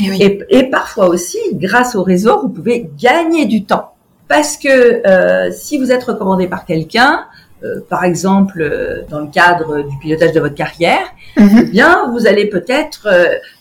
Eh 0.00 0.40
et, 0.50 0.64
parfois 0.64 1.08
aussi, 1.08 1.38
grâce 1.52 1.94
au 1.94 2.02
réseau, 2.02 2.40
vous 2.40 2.48
pouvez 2.48 2.90
gagner 2.98 3.46
du 3.46 3.64
temps. 3.64 3.92
Parce 4.26 4.56
que 4.56 5.06
euh, 5.06 5.52
si 5.52 5.78
vous 5.78 5.92
êtes 5.92 6.02
recommandé 6.02 6.48
par 6.48 6.64
quelqu'un, 6.64 7.26
par 7.88 8.04
exemple 8.04 8.60
euh, 8.60 9.02
dans 9.08 9.20
le 9.20 9.28
cadre 9.28 9.82
du 9.82 9.98
pilotage 9.98 10.32
de 10.32 10.40
votre 10.40 10.54
carrière, 10.54 11.06
mhm. 11.36 11.58
eh 11.58 11.62
bien 11.64 12.10
vous 12.10 12.26
allez 12.26 12.46
peut-être 12.46 13.08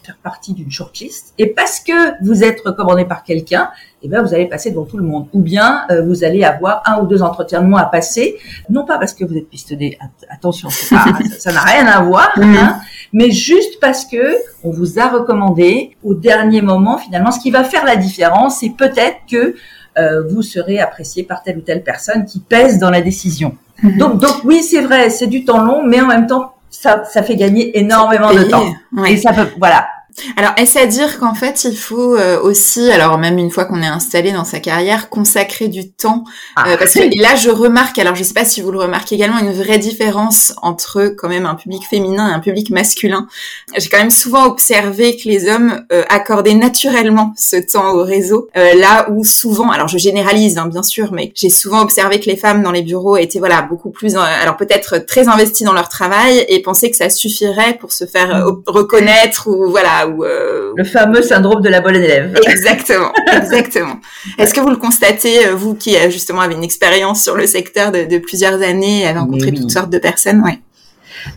faire 0.04 0.18
partie 0.22 0.54
d'une 0.54 0.72
shortlist. 0.72 1.34
Et 1.38 1.48
parce 1.48 1.80
que 1.80 2.24
vous 2.24 2.44
êtes 2.44 2.62
recommandé 2.62 3.06
par 3.06 3.24
quelqu'un, 3.24 3.70
eh 4.04 4.10
bien, 4.10 4.22
vous 4.22 4.34
allez 4.34 4.48
passer 4.48 4.72
devant 4.72 4.84
tout 4.84 4.98
le 4.98 5.04
monde. 5.04 5.28
Ou 5.34 5.40
bien, 5.40 5.86
euh, 5.90 6.02
vous 6.02 6.26
allez 6.26 6.44
avoir 6.44 6.84
un 6.86 7.02
ou 7.02 7.08
deux 7.08 7.24
entretiens 7.24 7.62
de 7.62 7.68
moins 7.68 7.82
à 7.82 7.86
passer, 7.86 8.38
non 8.70 8.86
pas 8.86 8.98
parce 8.98 9.14
que 9.14 9.24
vous 9.24 9.38
êtes 9.38 9.50
pistonné, 9.50 9.98
attention, 10.30 10.70
ça 11.40 11.54
n'a 11.54 11.62
rien 11.62 11.88
à 11.88 12.02
voir, 12.04 12.30
hein, 12.36 12.80
mais 13.14 13.32
juste 13.32 13.80
parce 13.80 14.06
que 14.06 14.36
on 14.64 14.72
vous 14.72 15.00
a 15.00 15.08
recommandé 15.08 15.96
au 16.04 16.14
dernier 16.14 16.62
moment, 16.62 16.98
finalement, 16.98 17.32
ce 17.32 17.40
qui 17.40 17.50
va 17.50 17.64
faire 17.64 17.86
la 17.86 17.96
différence, 17.96 18.60
c'est 18.60 18.76
peut-être 18.78 19.20
que 19.30 19.56
euh, 19.98 20.24
vous 20.28 20.42
serez 20.42 20.80
apprécié 20.80 21.24
par 21.24 21.44
telle 21.44 21.60
ou 21.60 21.62
telle 21.62 21.84
personne 21.84 22.26
qui 22.26 22.40
pèse 22.40 22.80
dans 22.80 22.90
la 22.90 23.02
décision. 23.02 23.56
Mhm. 23.84 23.98
Donc, 23.98 24.22
donc 24.22 24.44
oui, 24.46 24.64
c'est 24.64 24.82
vrai, 24.82 25.10
c'est 25.10 25.28
du 25.28 25.44
temps 25.46 25.62
long, 25.62 25.84
mais 25.86 26.02
en 26.02 26.08
même 26.08 26.26
temps, 26.26 26.56
ça, 26.70 27.04
ça 27.06 27.22
fait 27.22 27.36
gagner 27.36 27.78
énormément 27.78 28.34
de 28.34 28.44
temps. 28.44 28.66
Et 29.08 29.18
ça 29.18 29.34
peut, 29.34 29.48
voilà, 29.60 29.86
Alors, 30.38 30.52
est-ce 30.58 30.78
à 30.78 30.86
dire 30.86 31.20
qu'en 31.20 31.34
fait, 31.34 31.64
il 31.64 31.76
faut 31.76 32.16
euh, 32.16 32.40
aussi, 32.42 32.92
alors 32.92 33.18
même 33.18 33.38
une 33.38 33.52
fois 33.52 33.66
qu'on 33.66 33.82
est 33.82 33.88
installé 33.88 34.32
dans 34.32 34.46
sa 34.46 34.60
carrière, 34.60 35.10
consacrer 35.10 35.68
du 35.68 35.92
temps 35.92 36.24
Ah. 36.56 36.70
euh, 36.70 36.78
Parce 36.78 36.94
que 36.94 37.22
là, 37.22 37.36
je 37.36 37.50
remarque, 37.50 37.98
alors 38.00 38.16
je 38.16 38.24
sais 38.24 38.34
pas 38.34 38.46
si 38.46 38.62
vous 38.62 38.72
le 38.72 38.80
remarquez 38.80 39.16
également, 39.16 39.40
une 39.40 39.52
vraie 39.52 39.78
différence 39.78 40.54
entre 40.62 41.14
quand 41.18 41.30
même 41.30 41.46
un 41.46 41.56
public 41.56 41.84
féminin 41.90 42.30
et 42.30 42.34
un 42.34 42.40
public 42.40 42.70
masculin. 42.70 43.28
J'ai 43.78 43.90
quand 43.90 43.98
même 43.98 44.12
souvent 44.12 44.46
observé 44.46 45.18
que 45.18 45.28
les 45.30 45.50
hommes 45.50 45.84
euh, 45.92 46.04
accordaient 46.10 46.54
naturellement 46.54 47.34
ce 47.38 47.56
temps 47.56 47.94
au 47.94 48.04
réseau, 48.04 48.48
euh, 48.58 48.74
là 48.76 49.08
où 49.10 49.24
souvent, 49.24 49.72
alors 49.72 49.88
je 49.88 49.98
généralise 49.98 50.58
hein, 50.58 50.68
bien 50.68 50.84
sûr, 50.84 51.12
mais 51.12 51.32
j'ai 51.36 51.50
souvent 51.50 51.82
observé 51.82 52.20
que 52.20 52.26
les 52.26 52.38
femmes 52.38 52.62
dans 52.64 52.72
les 52.72 52.82
bureaux 52.84 53.18
étaient 53.18 53.40
voilà 53.40 53.62
beaucoup 53.62 53.90
plus, 53.90 54.16
euh, 54.16 54.20
alors 54.20 54.58
peut-être 54.58 55.00
très 55.06 55.28
investies 55.28 55.64
dans 55.64 55.74
leur 55.74 55.90
travail 55.90 56.46
et 56.48 56.62
pensaient 56.62 56.92
que 56.92 56.98
ça 56.98 57.10
suffirait 57.10 57.78
pour 57.80 57.92
se 57.92 58.06
faire 58.06 58.36
euh, 58.36 58.52
reconnaître 58.68 59.48
ou 59.48 59.70
voilà 59.70 60.03
ou 60.08 60.24
euh, 60.24 60.74
Le 60.76 60.84
fameux 60.84 61.22
syndrome 61.22 61.62
de 61.62 61.70
la 61.70 61.82
bonne 61.82 61.96
élève. 61.96 62.38
Exactement, 62.48 63.12
exactement. 63.36 64.00
Est-ce 64.38 64.54
que 64.54 64.60
vous 64.60 64.70
le 64.70 64.78
constatez, 64.78 65.48
euh, 65.48 65.56
vous 65.56 65.76
qui 65.76 65.96
euh, 65.96 66.10
justement 66.10 66.42
avez 66.42 66.56
une 66.56 66.64
expérience 66.64 67.24
sur 67.24 67.36
le 67.36 67.46
secteur 67.48 67.92
de, 67.92 68.04
de 68.04 68.18
plusieurs 68.18 68.62
années, 68.62 69.08
avez 69.08 69.20
rencontré 69.20 69.50
oui. 69.52 69.60
toutes 69.62 69.72
sortes 69.72 69.90
de 69.92 69.98
personnes, 70.00 70.42
ouais. 70.42 70.60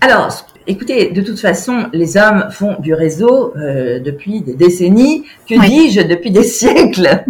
Alors, 0.01 0.47
écoutez, 0.67 1.11
de 1.13 1.23
toute 1.23 1.39
façon, 1.39 1.87
les 1.93 2.17
hommes 2.17 2.49
font 2.51 2.77
du 2.81 2.93
réseau 2.95 3.55
euh, 3.57 4.01
depuis 4.01 4.41
des 4.43 4.55
décennies, 4.55 5.25
que 5.49 5.55
Oui. 5.55 5.69
dis-je, 5.69 6.01
depuis 6.03 6.31
des 6.31 6.43
siècles? 6.43 7.25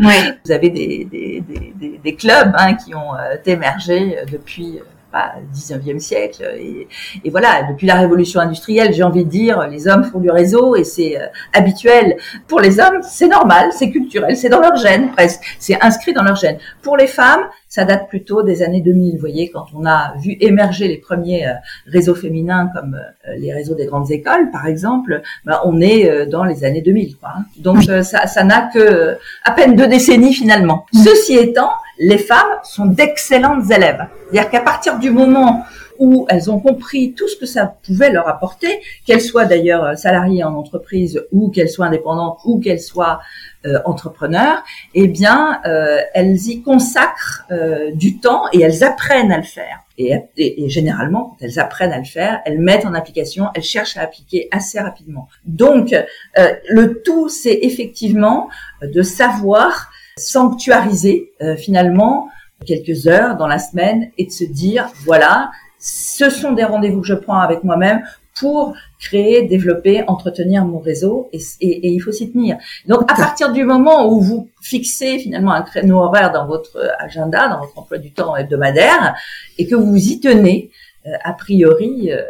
Vous 0.44 0.52
avez 0.52 0.70
des, 0.70 1.06
des, 1.10 1.42
des, 1.46 1.72
des, 1.74 2.00
des 2.02 2.14
clubs 2.14 2.52
hein, 2.56 2.74
qui 2.74 2.94
ont 2.94 3.14
euh, 3.14 3.36
émergé 3.44 4.16
depuis 4.32 4.78
euh, 4.78 4.82
pas, 5.16 5.26
le 5.40 5.46
19e 5.56 5.98
siècle. 5.98 6.42
Et, 6.58 6.88
et 7.24 7.30
voilà, 7.30 7.52
depuis 7.70 7.86
la 7.92 7.96
révolution 8.04 8.38
industrielle, 8.46 8.90
j'ai 8.96 9.02
envie 9.10 9.24
de 9.24 9.30
dire, 9.30 9.54
les 9.74 9.82
hommes 9.88 10.04
font 10.10 10.20
du 10.26 10.30
réseau 10.30 10.76
et 10.80 10.84
c'est 10.84 11.12
euh, 11.20 11.26
habituel. 11.58 12.06
Pour 12.50 12.60
les 12.60 12.74
hommes, 12.82 12.98
c'est 13.02 13.28
normal, 13.38 13.64
c'est 13.78 13.90
culturel, 13.90 14.36
c'est 14.36 14.48
dans 14.54 14.60
leur 14.60 14.76
gène 14.76 15.04
presque, 15.16 15.40
c'est 15.58 15.78
inscrit 15.88 16.12
dans 16.12 16.22
leur 16.30 16.36
gène. 16.36 16.58
Pour 16.82 16.96
les 16.96 17.06
femmes, 17.20 17.44
ça 17.68 17.84
date 17.84 18.08
plutôt 18.08 18.42
des 18.42 18.62
années 18.62 18.80
2000, 18.80 19.14
vous 19.14 19.20
voyez, 19.20 19.50
quand 19.50 19.66
on 19.74 19.84
a 19.86 20.14
vu 20.24 20.36
émerger 20.40 20.86
les 20.88 20.98
premiers 21.08 21.46
euh, 21.46 21.52
réseaux 21.96 22.14
féminins 22.14 22.70
comme 22.74 22.94
euh, 22.94 23.34
les 23.42 23.52
réseaux 23.52 23.74
des 23.74 23.86
grandes 23.86 24.10
écoles, 24.10 24.50
par 24.50 24.66
exemple, 24.66 25.22
ben, 25.44 25.58
on 25.64 25.80
est 25.80 26.26
dans 26.26 26.44
les 26.44 26.64
années 26.64 26.82
2000. 26.82 27.16
Quoi, 27.16 27.30
hein. 27.36 27.44
Donc 27.58 27.78
Oui. 27.78 27.86
ça 28.04 28.26
ça 28.26 28.42
n'a 28.44 28.60
que 28.72 29.16
à 29.44 29.50
peine 29.56 29.74
deux 29.76 29.88
décennies 29.96 30.34
finalement. 30.34 30.86
Ceci 30.92 31.34
étant, 31.36 31.70
les 31.98 32.18
femmes 32.18 32.58
sont 32.62 32.86
d'excellentes 32.86 33.70
élèves. 33.70 34.06
C'est-à-dire 34.30 34.50
qu'à 34.50 34.60
partir 34.60 34.98
du 34.98 35.10
moment 35.10 35.64
où 35.98 36.26
elles 36.28 36.50
ont 36.50 36.60
compris 36.60 37.14
tout 37.14 37.26
ce 37.26 37.36
que 37.36 37.46
ça 37.46 37.74
pouvait 37.86 38.10
leur 38.10 38.28
apporter, 38.28 38.80
qu'elles 39.06 39.22
soient 39.22 39.46
d'ailleurs 39.46 39.82
euh, 39.82 39.94
salariées 39.94 40.44
en 40.44 40.54
entreprise 40.54 41.24
ou 41.32 41.48
qu'elles 41.50 41.70
soient 41.70 41.86
indépendantes 41.86 42.38
ou 42.44 42.60
qu'elles 42.60 42.82
soient 42.82 43.20
euh, 43.64 43.78
entrepreneurs, 43.86 44.62
eh 44.94 45.08
bien, 45.08 45.58
euh, 45.64 45.98
elles 46.12 46.36
y 46.48 46.60
consacrent 46.60 47.46
euh, 47.50 47.92
du 47.92 48.18
temps 48.20 48.42
et 48.52 48.60
elles 48.60 48.84
apprennent 48.84 49.32
à 49.32 49.38
le 49.38 49.42
faire. 49.44 49.80
Et, 49.96 50.12
et- 50.36 50.64
et 50.64 50.68
généralement, 50.68 51.30
quand 51.30 51.36
elles 51.46 51.58
apprennent 51.58 51.92
à 51.94 51.98
le 51.98 52.04
faire, 52.04 52.42
elles 52.44 52.58
mettent 52.60 52.84
en 52.84 52.92
application, 52.92 53.46
elles 53.54 53.62
cherchent 53.62 53.96
à 53.96 54.02
appliquer 54.02 54.48
assez 54.50 54.78
rapidement. 54.78 55.28
Donc, 55.46 55.94
euh, 55.94 56.52
le 56.68 57.00
tout, 57.00 57.30
c'est 57.30 57.58
effectivement 57.62 58.50
de 58.82 59.00
savoir 59.00 59.90
sanctuariser 60.18 61.32
euh, 61.42 61.56
finalement 61.56 62.28
quelques 62.64 63.06
heures 63.06 63.36
dans 63.36 63.46
la 63.46 63.58
semaine 63.58 64.10
et 64.16 64.26
de 64.26 64.30
se 64.30 64.44
dire, 64.44 64.88
voilà, 65.04 65.50
ce 65.78 66.30
sont 66.30 66.52
des 66.52 66.64
rendez-vous 66.64 67.02
que 67.02 67.06
je 67.06 67.14
prends 67.14 67.38
avec 67.38 67.64
moi-même 67.64 68.02
pour 68.40 68.74
créer, 68.98 69.42
développer, 69.46 70.04
entretenir 70.08 70.64
mon 70.64 70.78
réseau 70.78 71.28
et, 71.32 71.38
et- 71.60 71.88
il 71.88 72.00
faut 72.00 72.12
s'y 72.12 72.30
tenir. 72.30 72.56
Donc 72.86 73.10
à 73.10 73.14
partir 73.14 73.52
du 73.52 73.64
moment 73.64 74.08
où 74.10 74.20
vous 74.20 74.48
fixez 74.60 75.18
finalement 75.18 75.52
un 75.52 75.62
créneau 75.62 75.98
horaire 75.98 76.32
dans 76.32 76.46
votre 76.46 76.78
agenda, 76.98 77.48
dans 77.48 77.60
votre 77.60 77.78
emploi 77.78 77.98
du 77.98 78.12
temps 78.12 78.36
hebdomadaire 78.36 79.14
et 79.58 79.66
que 79.66 79.74
vous 79.74 79.86
vous 79.86 80.08
y 80.08 80.20
tenez, 80.20 80.70
euh, 81.06 81.10
a 81.24 81.32
priori, 81.34 82.10
euh, 82.12 82.22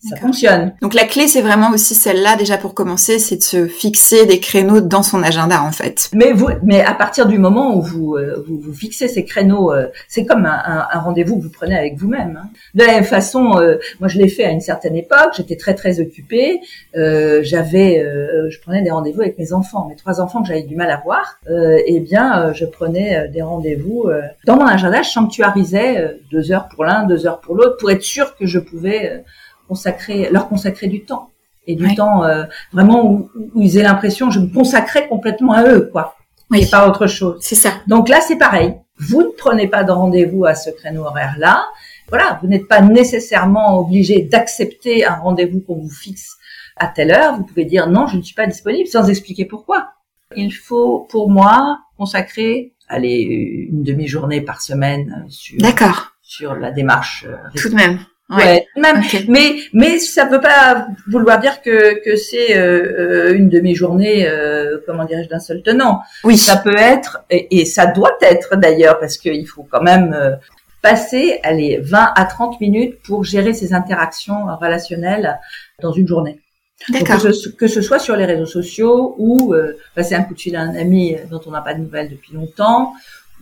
ça 0.00 0.16
fonctionne. 0.16 0.74
Donc 0.80 0.94
la 0.94 1.04
clé, 1.04 1.26
c'est 1.26 1.40
vraiment 1.40 1.70
aussi 1.70 1.94
celle-là, 1.94 2.36
déjà 2.36 2.56
pour 2.56 2.74
commencer, 2.74 3.18
c'est 3.18 3.36
de 3.36 3.42
se 3.42 3.66
fixer 3.66 4.26
des 4.26 4.38
créneaux 4.38 4.80
dans 4.80 5.02
son 5.02 5.22
agenda, 5.22 5.62
en 5.62 5.72
fait. 5.72 6.08
Mais 6.14 6.32
vous, 6.32 6.48
mais 6.62 6.82
à 6.82 6.94
partir 6.94 7.26
du 7.26 7.38
moment 7.38 7.74
où 7.76 7.82
vous 7.82 8.14
euh, 8.16 8.44
vous, 8.46 8.58
vous 8.60 8.72
fixez 8.72 9.08
ces 9.08 9.24
créneaux, 9.24 9.72
euh, 9.72 9.86
c'est 10.08 10.24
comme 10.24 10.46
un, 10.46 10.52
un- 10.64 10.86
un 10.92 11.00
rendez-vous 11.00 11.38
que 11.38 11.42
vous 11.42 11.50
prenez 11.50 11.76
avec 11.76 11.96
vous-même. 11.96 12.38
hein. 12.42 12.48
De 12.74 12.84
la 12.84 12.92
même 12.92 13.04
façon, 13.04 13.58
euh, 13.58 13.78
moi 13.98 14.08
je 14.08 14.18
l'ai 14.18 14.28
fait 14.28 14.44
à 14.44 14.50
une 14.50 14.60
certaine 14.60 14.94
époque. 14.96 15.30
J'étais 15.36 15.56
très 15.56 15.74
très 15.74 16.00
occupée. 16.00 16.60
Euh, 16.96 17.40
j'avais, 17.42 17.98
euh, 17.98 18.48
je 18.50 18.60
prenais 18.60 18.82
des 18.82 18.90
rendez-vous 18.90 19.22
avec 19.22 19.36
mes 19.38 19.52
enfants, 19.52 19.86
mes 19.88 19.96
trois 19.96 20.20
enfants 20.20 20.42
que 20.42 20.48
j'avais 20.48 20.62
du 20.62 20.76
mal 20.76 20.90
à 20.90 21.00
voir. 21.04 21.38
Euh, 21.50 21.78
eh 21.86 22.00
bien, 22.00 22.40
euh, 22.48 22.52
je 22.54 22.64
prenais 22.66 23.16
euh, 23.16 23.28
des 23.28 23.42
rendez-vous 23.42 24.04
euh, 24.06 24.22
dans 24.46 24.56
mon 24.56 24.66
agenda. 24.66 25.02
Je 25.02 25.10
sanctuarisais 25.10 25.98
euh, 25.98 26.08
deux 26.30 26.52
heures 26.52 26.68
pour 26.68 26.84
l'un, 26.84 27.04
deux 27.06 27.26
heures 27.26 27.40
pour 27.40 27.54
l'autre, 27.56 27.76
pour 27.78 27.90
être 27.90 28.02
sûr 28.02 28.36
que 28.36 28.46
je 28.46 28.58
pouvais 28.60 29.10
euh, 29.12 29.18
consacrer, 29.68 30.28
leur 30.32 30.48
consacrer 30.48 30.86
du 30.88 31.04
temps 31.04 31.30
et 31.66 31.74
du 31.76 31.94
temps 31.94 32.24
euh, 32.24 32.44
vraiment 32.72 33.04
où, 33.04 33.30
où 33.54 33.60
ils 33.62 33.76
aient 33.78 33.82
l'impression 33.82 34.30
je 34.30 34.40
me 34.40 34.46
consacrais 34.52 35.06
complètement 35.06 35.52
à 35.52 35.64
eux, 35.64 35.88
quoi 35.92 36.16
Oui, 36.50 36.62
et 36.62 36.66
pas 36.66 36.88
autre 36.88 37.06
chose. 37.06 37.36
c'est 37.40 37.54
ça. 37.54 37.72
Donc 37.86 38.08
là, 38.08 38.20
c'est 38.20 38.38
pareil. 38.38 38.74
Vous 38.98 39.22
ne 39.22 39.28
prenez 39.36 39.68
pas 39.68 39.84
de 39.84 39.92
rendez-vous 39.92 40.44
à 40.46 40.54
ce 40.54 40.70
créneau 40.70 41.02
horaire-là. 41.04 41.66
Voilà, 42.08 42.38
vous 42.40 42.48
n'êtes 42.48 42.66
pas 42.66 42.80
nécessairement 42.80 43.78
obligé 43.78 44.22
d'accepter 44.22 45.04
un 45.04 45.14
rendez-vous 45.16 45.60
qu'on 45.60 45.76
vous 45.76 45.90
fixe 45.90 46.36
à 46.76 46.86
telle 46.86 47.10
heure. 47.12 47.36
Vous 47.36 47.44
pouvez 47.44 47.64
dire 47.66 47.86
non, 47.88 48.06
je 48.06 48.16
ne 48.16 48.22
suis 48.22 48.34
pas 48.34 48.46
disponible 48.46 48.88
sans 48.88 49.08
expliquer 49.10 49.44
pourquoi. 49.44 49.90
Il 50.36 50.50
faut, 50.52 51.06
pour 51.10 51.30
moi, 51.30 51.80
consacrer, 51.98 52.72
allez, 52.88 53.68
une 53.70 53.82
demi-journée 53.82 54.40
par 54.40 54.62
semaine 54.62 55.26
sur, 55.28 55.58
D'accord. 55.60 56.12
sur 56.22 56.54
la 56.54 56.70
démarche. 56.70 57.26
euh, 57.28 57.36
Tout 57.56 57.68
de 57.68 57.74
même. 57.74 57.98
Ouais. 58.30 58.36
Ouais, 58.36 58.66
même. 58.76 59.02
Mais 59.28 59.56
mais 59.72 59.98
ça 59.98 60.26
ne 60.26 60.30
veut 60.30 60.40
pas 60.40 60.86
vouloir 61.10 61.40
dire 61.40 61.62
que 61.62 62.04
que 62.04 62.14
c'est 62.16 62.58
euh, 62.58 63.30
euh, 63.30 63.34
une 63.34 63.48
demi-journée, 63.48 64.28
euh, 64.28 64.78
comment 64.86 65.06
dirais-je, 65.06 65.30
d'un 65.30 65.40
seul 65.40 65.62
tenant. 65.62 66.00
Oui. 66.24 66.36
Ça 66.36 66.56
peut 66.56 66.76
être, 66.76 67.24
et, 67.30 67.60
et 67.60 67.64
ça 67.64 67.86
doit 67.86 68.18
être 68.20 68.56
d'ailleurs, 68.56 68.98
parce 68.98 69.16
qu'il 69.16 69.46
faut 69.46 69.66
quand 69.70 69.80
même 69.80 70.12
euh, 70.12 70.36
passer, 70.82 71.40
allez, 71.42 71.78
20 71.82 72.12
à 72.14 72.24
30 72.26 72.60
minutes 72.60 73.00
pour 73.02 73.24
gérer 73.24 73.54
ces 73.54 73.72
interactions 73.72 74.44
relationnelles 74.60 75.38
dans 75.82 75.92
une 75.92 76.06
journée. 76.06 76.40
D'accord. 76.90 77.20
que, 77.20 77.32
ce, 77.32 77.48
que 77.48 77.66
ce 77.66 77.82
soit 77.82 77.98
sur 77.98 78.14
les 78.14 78.24
réseaux 78.24 78.46
sociaux 78.46 79.16
ou 79.18 79.52
euh, 79.52 79.76
passer 79.96 80.14
un 80.14 80.22
coup 80.22 80.34
de 80.34 80.38
fil 80.38 80.54
à 80.54 80.60
un 80.60 80.76
ami 80.76 81.16
dont 81.28 81.40
on 81.46 81.50
n'a 81.50 81.60
pas 81.60 81.74
de 81.74 81.80
nouvelles 81.80 82.08
depuis 82.08 82.34
longtemps, 82.34 82.92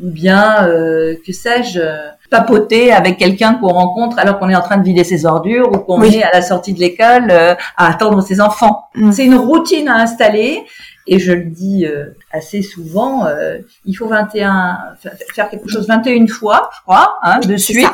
ou 0.03 0.11
bien, 0.11 0.67
euh, 0.69 1.15
que 1.27 1.33
sais-je, 1.33 1.81
euh, 1.81 1.97
papoter 2.31 2.93
avec 2.93 3.19
quelqu'un 3.19 3.55
qu'on 3.55 3.69
rencontre 3.69 4.19
alors 4.19 4.39
qu'on 4.39 4.49
est 4.49 4.57
en 4.57 4.61
train 4.63 4.79
de 4.79 4.85
vider 4.85 5.05
ses 5.05 5.27
ordures 5.27 5.69
ou 5.73 5.79
qu'on 5.79 6.01
Oui. 6.01 6.17
est 6.17 6.23
à 6.23 6.31
la 6.33 6.43
sortie 6.43 6.73
de 6.75 6.81
l'école 6.81 7.29
euh, 7.31 7.55
à 7.77 7.89
attendre 7.91 8.21
ses 8.23 8.41
enfants. 8.41 8.83
Mm. 8.95 9.13
C'est 9.13 9.25
une 9.25 9.37
routine 9.37 9.89
à 9.89 9.95
installer 9.97 10.65
et 11.07 11.21
je 11.21 11.33
le 11.33 11.45
dis 11.45 11.87
euh, 11.87 12.07
assez 12.33 12.63
souvent, 12.63 13.27
euh, 13.27 13.59
il 13.85 13.95
faut 13.95 14.09
21 14.09 14.77
fa- 15.01 15.11
faire 15.33 15.49
quelque 15.49 15.69
chose 15.69 15.87
21 15.87 16.27
fois, 16.27 16.69
je 16.77 16.83
crois, 16.83 17.17
hein, 17.23 17.39
de 17.39 17.57
suite, 17.57 17.87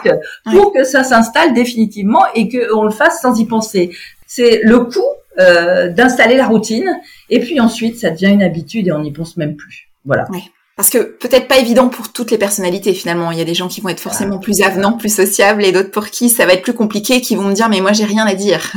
pour 0.50 0.72
que 0.72 0.82
ça 0.84 1.04
s'installe 1.04 1.52
définitivement 1.52 2.22
et 2.34 2.48
qu'on 2.48 2.84
le 2.84 2.90
fasse 2.90 3.20
sans 3.20 3.38
y 3.38 3.44
penser. 3.44 3.94
C'est 4.26 4.60
le 4.64 4.78
coup 4.80 5.00
euh, 5.38 5.90
d'installer 5.90 6.36
la 6.38 6.46
routine 6.46 6.90
et 7.28 7.38
puis 7.40 7.60
ensuite 7.60 7.98
ça 7.98 8.08
devient 8.10 8.30
une 8.32 8.42
habitude 8.42 8.88
et 8.88 8.92
on 8.92 9.00
n'y 9.00 9.12
pense 9.12 9.36
même 9.36 9.56
plus. 9.56 9.90
Voilà. 10.06 10.26
Parce 10.76 10.88
que 10.88 10.98
peut-être 10.98 11.48
pas 11.48 11.58
évident 11.58 11.88
pour 11.88 12.12
toutes 12.12 12.30
les 12.30 12.38
personnalités 12.38 12.94
finalement. 12.94 13.30
Il 13.30 13.38
y 13.38 13.42
a 13.42 13.44
des 13.44 13.54
gens 13.54 13.68
qui 13.68 13.80
vont 13.82 13.90
être 13.90 14.00
forcément 14.00 14.38
plus 14.38 14.62
avenants, 14.62 14.94
plus 14.94 15.14
sociables, 15.14 15.64
et 15.64 15.70
d'autres 15.70 15.90
pour 15.90 16.06
qui 16.08 16.28
ça 16.30 16.46
va 16.46 16.54
être 16.54 16.62
plus 16.62 16.72
compliqué, 16.72 17.20
qui 17.20 17.36
vont 17.36 17.44
me 17.44 17.52
dire 17.52 17.68
mais 17.68 17.80
moi 17.80 17.92
j'ai 17.92 18.04
rien 18.06 18.26
à 18.26 18.34
dire. 18.34 18.72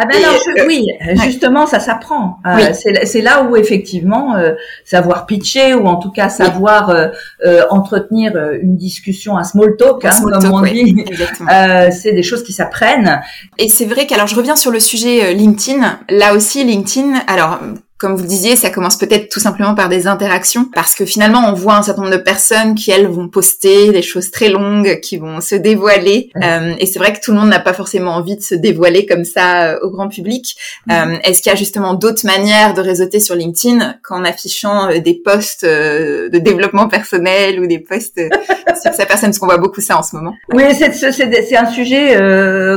Ah 0.00 0.06
ben 0.06 0.20
non, 0.22 0.28
je- 0.56 0.62
euh, 0.62 0.66
oui, 0.68 0.86
justement, 1.24 1.66
ça 1.66 1.80
s'apprend. 1.80 2.36
Euh, 2.46 2.54
Oui. 2.56 2.62
c'est, 2.74 3.04
c'est 3.06 3.20
là 3.20 3.42
où 3.42 3.56
effectivement 3.56 4.36
euh, 4.36 4.52
savoir 4.84 5.26
pitcher 5.26 5.74
ou 5.74 5.86
en 5.86 5.96
tout 5.96 6.10
cas 6.12 6.28
savoir 6.28 6.90
euh, 6.90 7.08
euh, 7.44 7.64
entretenir 7.70 8.32
euh, 8.36 8.58
une 8.62 8.76
discussion, 8.76 9.36
un 9.36 9.44
small 9.44 9.76
talk, 9.76 10.04
Un 10.04 10.08
hein, 10.08 10.12
small 10.12 10.32
comme 10.34 10.42
talk, 10.42 10.54
on 10.54 10.62
dit. 10.62 11.04
Euh, 11.52 11.90
c'est 11.90 12.12
des 12.12 12.22
choses 12.22 12.44
qui 12.44 12.52
s'apprennent. 12.52 13.20
Et 13.58 13.68
c'est 13.68 13.86
vrai 13.86 14.06
qu'alors 14.06 14.26
je 14.28 14.36
reviens 14.36 14.56
sur 14.56 14.70
le 14.70 14.78
sujet 14.80 15.24
euh, 15.24 15.32
LinkedIn. 15.32 15.98
Là 16.10 16.34
aussi 16.34 16.64
LinkedIn, 16.64 17.14
alors 17.26 17.58
comme 17.98 18.14
vous 18.14 18.22
le 18.22 18.28
disiez, 18.28 18.54
ça 18.54 18.70
commence 18.70 18.96
peut-être 18.96 19.28
tout 19.28 19.40
simplement 19.40 19.74
par 19.74 19.88
des 19.88 20.06
interactions, 20.06 20.66
parce 20.72 20.94
que 20.94 21.04
finalement, 21.04 21.48
on 21.48 21.52
voit 21.52 21.76
un 21.76 21.82
certain 21.82 22.02
nombre 22.02 22.16
de 22.16 22.22
personnes 22.22 22.76
qui, 22.76 22.92
elles, 22.92 23.08
vont 23.08 23.28
poster 23.28 23.90
des 23.90 24.02
choses 24.02 24.30
très 24.30 24.48
longues, 24.48 25.00
qui 25.00 25.16
vont 25.16 25.40
se 25.40 25.56
dévoiler. 25.56 26.30
Euh, 26.40 26.74
et 26.78 26.86
c'est 26.86 27.00
vrai 27.00 27.12
que 27.12 27.18
tout 27.20 27.32
le 27.32 27.38
monde 27.38 27.48
n'a 27.48 27.58
pas 27.58 27.72
forcément 27.72 28.12
envie 28.12 28.36
de 28.36 28.42
se 28.42 28.54
dévoiler 28.54 29.04
comme 29.04 29.24
ça 29.24 29.64
euh, 29.64 29.78
au 29.82 29.90
grand 29.90 30.08
public. 30.08 30.56
Euh, 30.92 31.16
Est-ce 31.24 31.42
qu'il 31.42 31.50
y 31.50 31.52
a 31.52 31.58
justement 31.58 31.94
d'autres 31.94 32.24
manières 32.24 32.74
de 32.74 32.82
réseauter 32.82 33.18
sur 33.18 33.34
LinkedIn 33.34 33.96
qu'en 34.04 34.24
affichant 34.24 34.88
des 35.00 35.14
posts 35.14 35.64
de 35.64 36.38
développement 36.38 36.88
personnel 36.88 37.58
ou 37.58 37.66
des 37.66 37.80
posts 37.80 38.20
sur 38.80 38.92
sa 38.92 39.06
personne? 39.06 39.30
Parce 39.30 39.40
qu'on 39.40 39.46
voit 39.46 39.58
beaucoup 39.58 39.80
ça 39.80 39.98
en 39.98 40.04
ce 40.04 40.14
moment. 40.14 40.34
Oui, 40.52 40.62
c'est 40.72 41.56
un 41.56 41.70
sujet, 41.70 42.16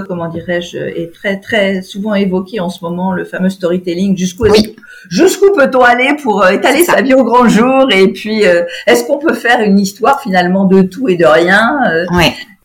comment 0.07 0.29
dirais-je, 0.29 0.77
est 0.77 1.13
très 1.13 1.39
très 1.39 1.83
souvent 1.83 2.15
évoqué 2.15 2.59
en 2.59 2.69
ce 2.69 2.83
moment, 2.83 3.11
le 3.11 3.23
fameux 3.23 3.49
storytelling. 3.49 4.17
Jusqu'où 4.17 4.47
oui 4.47 4.75
jusqu'où 5.11 5.51
peut-on 5.53 5.81
aller 5.81 6.15
pour 6.23 6.41
euh, 6.41 6.51
étaler 6.51 6.83
sa 6.83 7.01
vie 7.01 7.13
au 7.13 7.23
grand 7.23 7.47
jour 7.47 7.87
et 7.91 8.07
puis 8.07 8.47
euh, 8.47 8.63
est-ce 8.87 9.03
qu'on 9.03 9.19
peut 9.19 9.33
faire 9.33 9.59
une 9.59 9.77
histoire 9.77 10.21
finalement 10.21 10.65
de 10.65 10.81
tout 10.81 11.09
et 11.09 11.17
de 11.17 11.25
rien 11.25 11.83
euh? 11.91 12.05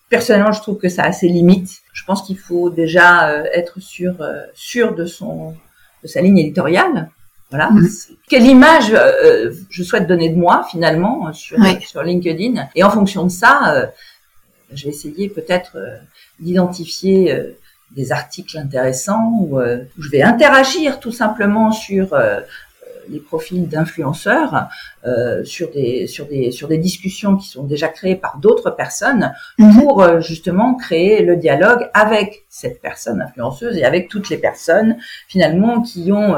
Personnellement, 0.09 0.53
je 0.53 0.61
trouve 0.61 0.79
que 0.79 0.88
ça 0.88 1.03
a 1.03 1.11
ses 1.11 1.26
limites. 1.26 1.81
Je 1.93 2.05
pense 2.05 2.23
qu'il 2.23 2.38
faut 2.38 2.71
déjà 2.71 3.43
être 3.53 3.81
sûr 3.81 4.15
sûr 4.55 4.95
de 4.95 5.05
son 5.05 5.55
de 6.05 6.09
sa 6.09 6.21
ligne 6.21 6.38
éditoriale. 6.38 7.11
Voilà. 7.50 7.71
Mhm. 7.71 7.88
Quelle 8.29 8.47
image 8.47 8.95
je 9.69 9.83
souhaite 9.83 10.07
donner 10.07 10.29
de 10.29 10.37
moi 10.37 10.65
finalement 10.71 11.33
sur 11.33 11.59
sur 11.81 12.05
LinkedIn 12.05 12.69
et 12.76 12.85
en 12.85 12.91
fonction 12.91 13.25
de 13.25 13.31
ça, 13.31 13.91
je 14.73 14.85
vais 14.85 14.91
essayer 14.91 15.29
peut-être 15.29 15.76
d'identifier 16.38 17.57
des 17.95 18.12
articles 18.12 18.59
intéressants 18.59 19.33
où, 19.40 19.61
euh, 19.61 19.85
où, 19.99 20.02
je 20.02 20.11
vais 20.11 20.23
interagir 20.23 21.00
tout 21.00 21.12
simplement 21.12 21.71
sur 21.73 22.14
euh, 22.14 22.40
les 23.09 23.21
profils 23.21 23.69
d'influenceurs 23.69 24.69
euh, 25.07 25.45
sur 25.45 25.71
des 25.71 26.07
sur 26.07 26.26
des 26.26 26.50
sur 26.50 26.69
des 26.69 26.78
discussions 26.78 27.37
qui 27.37 27.49
sont 27.49 27.64
déjà 27.64 27.88
créées 27.88 28.16
par 28.16 28.38
d'autres 28.38 28.71
personnes 28.71 29.33
mhm. 29.59 29.81
pour 29.81 30.02
euh, 30.02 30.21
justement 30.21 30.75
créer 30.75 31.23
le 31.23 31.37
dialogue 31.37 31.88
avec 31.95 32.45
cette 32.49 32.81
personne 32.81 33.21
influenceuse 33.21 33.76
et 33.76 33.85
avec 33.85 34.09
toutes 34.09 34.28
les 34.28 34.38
personnes 34.38 34.97
finalement 35.28 35.81
qui 35.83 36.11
ont 36.12 36.37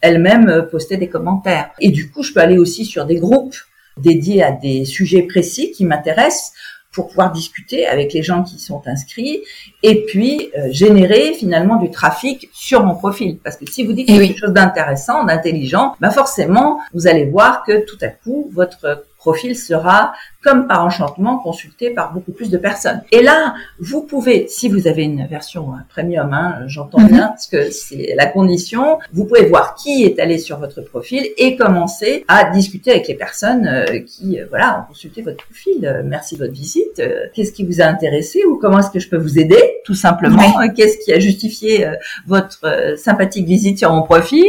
elles-mêmes 0.00 0.66
posté 0.70 0.96
des 0.96 1.08
commentaires. 1.08 1.70
Et 1.80 1.90
du 1.90 2.10
coup, 2.10 2.22
je 2.22 2.32
peux 2.32 2.40
aller 2.40 2.58
aussi 2.58 2.84
sur 2.84 3.06
des 3.06 3.16
groupes 3.16 3.56
dédiés 3.96 4.42
à 4.42 4.52
des 4.52 4.84
sujets 4.84 5.22
précis 5.22 5.72
qui 5.72 5.84
m'intéressent 5.84 6.52
pour 6.92 7.08
pouvoir 7.08 7.30
discuter 7.30 7.86
avec 7.86 8.12
les 8.12 8.22
gens 8.22 8.42
qui 8.42 8.58
sont 8.58 8.82
inscrits 8.86 9.42
et 9.82 10.04
puis 10.06 10.50
euh, 10.56 10.68
générer 10.70 11.34
finalement 11.34 11.76
du 11.76 11.90
trafic 11.90 12.48
sur 12.52 12.84
mon 12.84 12.94
profil. 12.94 13.38
Parce 13.38 13.56
que 13.56 13.66
si 13.70 13.84
vous 13.84 13.92
dites 13.92 14.08
eh 14.10 14.18
quelque 14.18 14.38
chose 14.38 14.52
d'intéressant, 14.52 15.24
d'intelligent, 15.24 15.94
bah 16.00 16.10
forcément, 16.10 16.80
vous 16.92 17.06
allez 17.06 17.26
voir 17.26 17.64
que 17.64 17.84
tout 17.84 17.98
à 18.02 18.08
coup, 18.08 18.50
votre 18.52 19.04
profil 19.20 19.54
sera, 19.54 20.14
comme 20.42 20.66
par 20.66 20.82
enchantement, 20.82 21.38
consulté 21.38 21.90
par 21.90 22.14
beaucoup 22.14 22.32
plus 22.32 22.48
de 22.48 22.56
personnes. 22.56 23.02
Et 23.12 23.22
là, 23.22 23.54
vous 23.78 24.02
pouvez, 24.02 24.46
si 24.48 24.70
vous 24.70 24.88
avez 24.88 25.04
une 25.04 25.26
version 25.26 25.72
premium, 25.90 26.32
hein, 26.32 26.60
j'entends 26.66 27.02
bien, 27.02 27.24
mhm. 27.24 27.28
parce 27.28 27.46
que 27.46 27.70
c'est 27.70 28.14
la 28.16 28.24
condition, 28.24 28.98
vous 29.12 29.26
pouvez 29.26 29.44
voir 29.44 29.74
qui 29.74 30.04
est 30.04 30.18
allé 30.18 30.38
sur 30.38 30.58
votre 30.58 30.80
profil 30.80 31.28
et 31.36 31.54
commencer 31.56 32.24
à 32.28 32.50
discuter 32.50 32.92
avec 32.92 33.08
les 33.08 33.14
personnes 33.14 33.66
euh, 33.66 34.00
qui, 34.00 34.40
euh, 34.40 34.46
voilà, 34.48 34.80
ont 34.80 34.88
consulté 34.88 35.20
votre 35.20 35.44
profil. 35.44 35.84
Euh, 35.84 36.02
merci 36.02 36.36
de 36.36 36.40
votre 36.40 36.54
visite. 36.54 37.02
Qu'est-ce 37.34 37.52
qui 37.52 37.64
vous 37.66 37.82
a 37.82 37.84
intéressé 37.84 38.42
ou 38.44 38.56
comment 38.56 38.78
est-ce 38.78 38.90
que 38.90 39.00
je 39.00 39.08
peux 39.10 39.18
vous 39.18 39.38
aider, 39.38 39.62
tout 39.84 39.94
simplement? 39.94 40.54
Qu'est-ce 40.74 40.96
qui 41.04 41.12
a 41.12 41.18
justifié 41.18 41.86
votre 42.26 42.94
sympathique 42.96 43.46
visite 43.46 43.78
sur 43.78 43.92
mon 43.92 44.02
profil? 44.02 44.46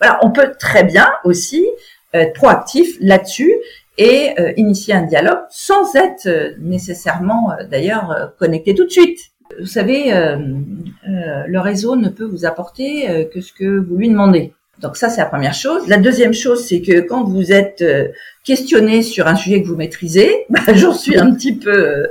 Voilà, 0.00 0.18
on 0.22 0.30
peut 0.30 0.52
très 0.58 0.84
bien 0.84 1.08
aussi 1.24 1.66
être 2.12 2.32
proactif 2.32 2.96
là-dessus 3.00 3.52
et 3.98 4.32
euh, 4.38 4.52
initier 4.56 4.94
un 4.94 5.02
dialogue 5.02 5.40
sans 5.50 5.94
être 5.96 6.26
euh, 6.26 6.52
nécessairement 6.60 7.50
euh, 7.52 7.64
d'ailleurs 7.64 8.32
connecté 8.38 8.74
tout 8.74 8.84
de 8.84 8.90
suite. 8.90 9.18
Vous 9.58 9.66
savez, 9.66 10.12
le 11.06 11.58
réseau 11.58 11.96
ne 11.96 12.10
peut 12.10 12.26
vous 12.26 12.44
apporter 12.44 13.28
que 13.32 13.40
ce 13.40 13.52
que 13.54 13.78
vous 13.78 13.96
lui 13.96 14.10
demandez. 14.10 14.52
Donc 14.78 14.98
ça, 14.98 15.08
c'est 15.08 15.22
la 15.22 15.26
première 15.26 15.54
chose. 15.54 15.88
La 15.88 15.96
deuxième 15.96 16.34
chose, 16.34 16.66
c'est 16.66 16.82
que 16.82 17.00
quand 17.00 17.24
vous 17.24 17.50
êtes 17.50 17.82
questionné 18.44 19.00
sur 19.00 19.26
un 19.26 19.34
sujet 19.34 19.62
que 19.62 19.66
vous 19.66 19.74
maîtrisez, 19.74 20.44
bah, 20.50 20.60
j'en 20.74 20.92
suis 20.92 21.18
un 21.18 21.32
petit 21.32 21.54
peu 21.56 22.06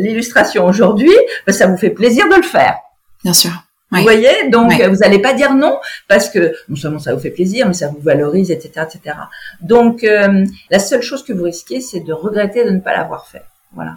l'illustration 0.00 0.64
aujourd'hui, 0.64 1.12
bah, 1.46 1.52
ça 1.52 1.66
vous 1.66 1.76
fait 1.76 1.90
plaisir 1.90 2.28
de 2.30 2.36
le 2.36 2.42
faire. 2.42 2.76
Bien 3.22 3.34
sûr. 3.34 3.52
Vous 3.94 4.02
voyez, 4.02 4.48
donc 4.50 4.72
vous 4.72 4.96
n'allez 4.96 5.20
pas 5.20 5.32
dire 5.32 5.54
non 5.54 5.78
parce 6.08 6.28
que 6.28 6.54
non 6.68 6.76
seulement 6.76 6.98
ça 6.98 7.14
vous 7.14 7.20
fait 7.20 7.30
plaisir, 7.30 7.66
mais 7.66 7.74
ça 7.74 7.88
vous 7.88 8.00
valorise, 8.00 8.50
etc., 8.50 8.86
etc. 8.86 9.16
Donc 9.60 10.04
euh, 10.04 10.44
la 10.70 10.78
seule 10.78 11.02
chose 11.02 11.24
que 11.24 11.32
vous 11.32 11.44
risquez, 11.44 11.80
c'est 11.80 12.00
de 12.00 12.12
regretter 12.12 12.64
de 12.64 12.70
ne 12.70 12.80
pas 12.80 12.92
l'avoir 12.92 13.26
fait. 13.26 13.42
Voilà. 13.72 13.96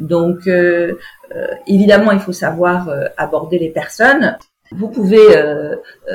Donc 0.00 0.46
euh, 0.46 0.94
euh, 1.34 1.46
évidemment, 1.66 2.12
il 2.12 2.20
faut 2.20 2.32
savoir 2.32 2.88
aborder 3.16 3.58
les 3.58 3.70
personnes. 3.70 4.36
Vous 4.72 4.86
pouvez 4.86 5.18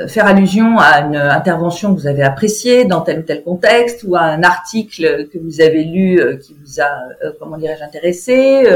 faire 0.08 0.26
allusion 0.26 0.78
à 0.78 1.00
une 1.00 1.16
intervention 1.16 1.94
que 1.94 2.00
vous 2.00 2.06
avez 2.06 2.22
appréciée 2.22 2.86
dans 2.86 3.02
tel 3.02 3.18
ou 3.18 3.22
tel 3.22 3.42
contexte 3.42 4.02
ou 4.06 4.16
à 4.16 4.22
un 4.22 4.42
article 4.42 5.28
que 5.28 5.36
vous 5.38 5.60
avez 5.60 5.84
lu 5.84 6.18
qui 6.40 6.56
vous 6.58 6.80
a, 6.80 6.88
comment 7.38 7.58
dirais-je, 7.58 7.84
intéressé 7.84 8.66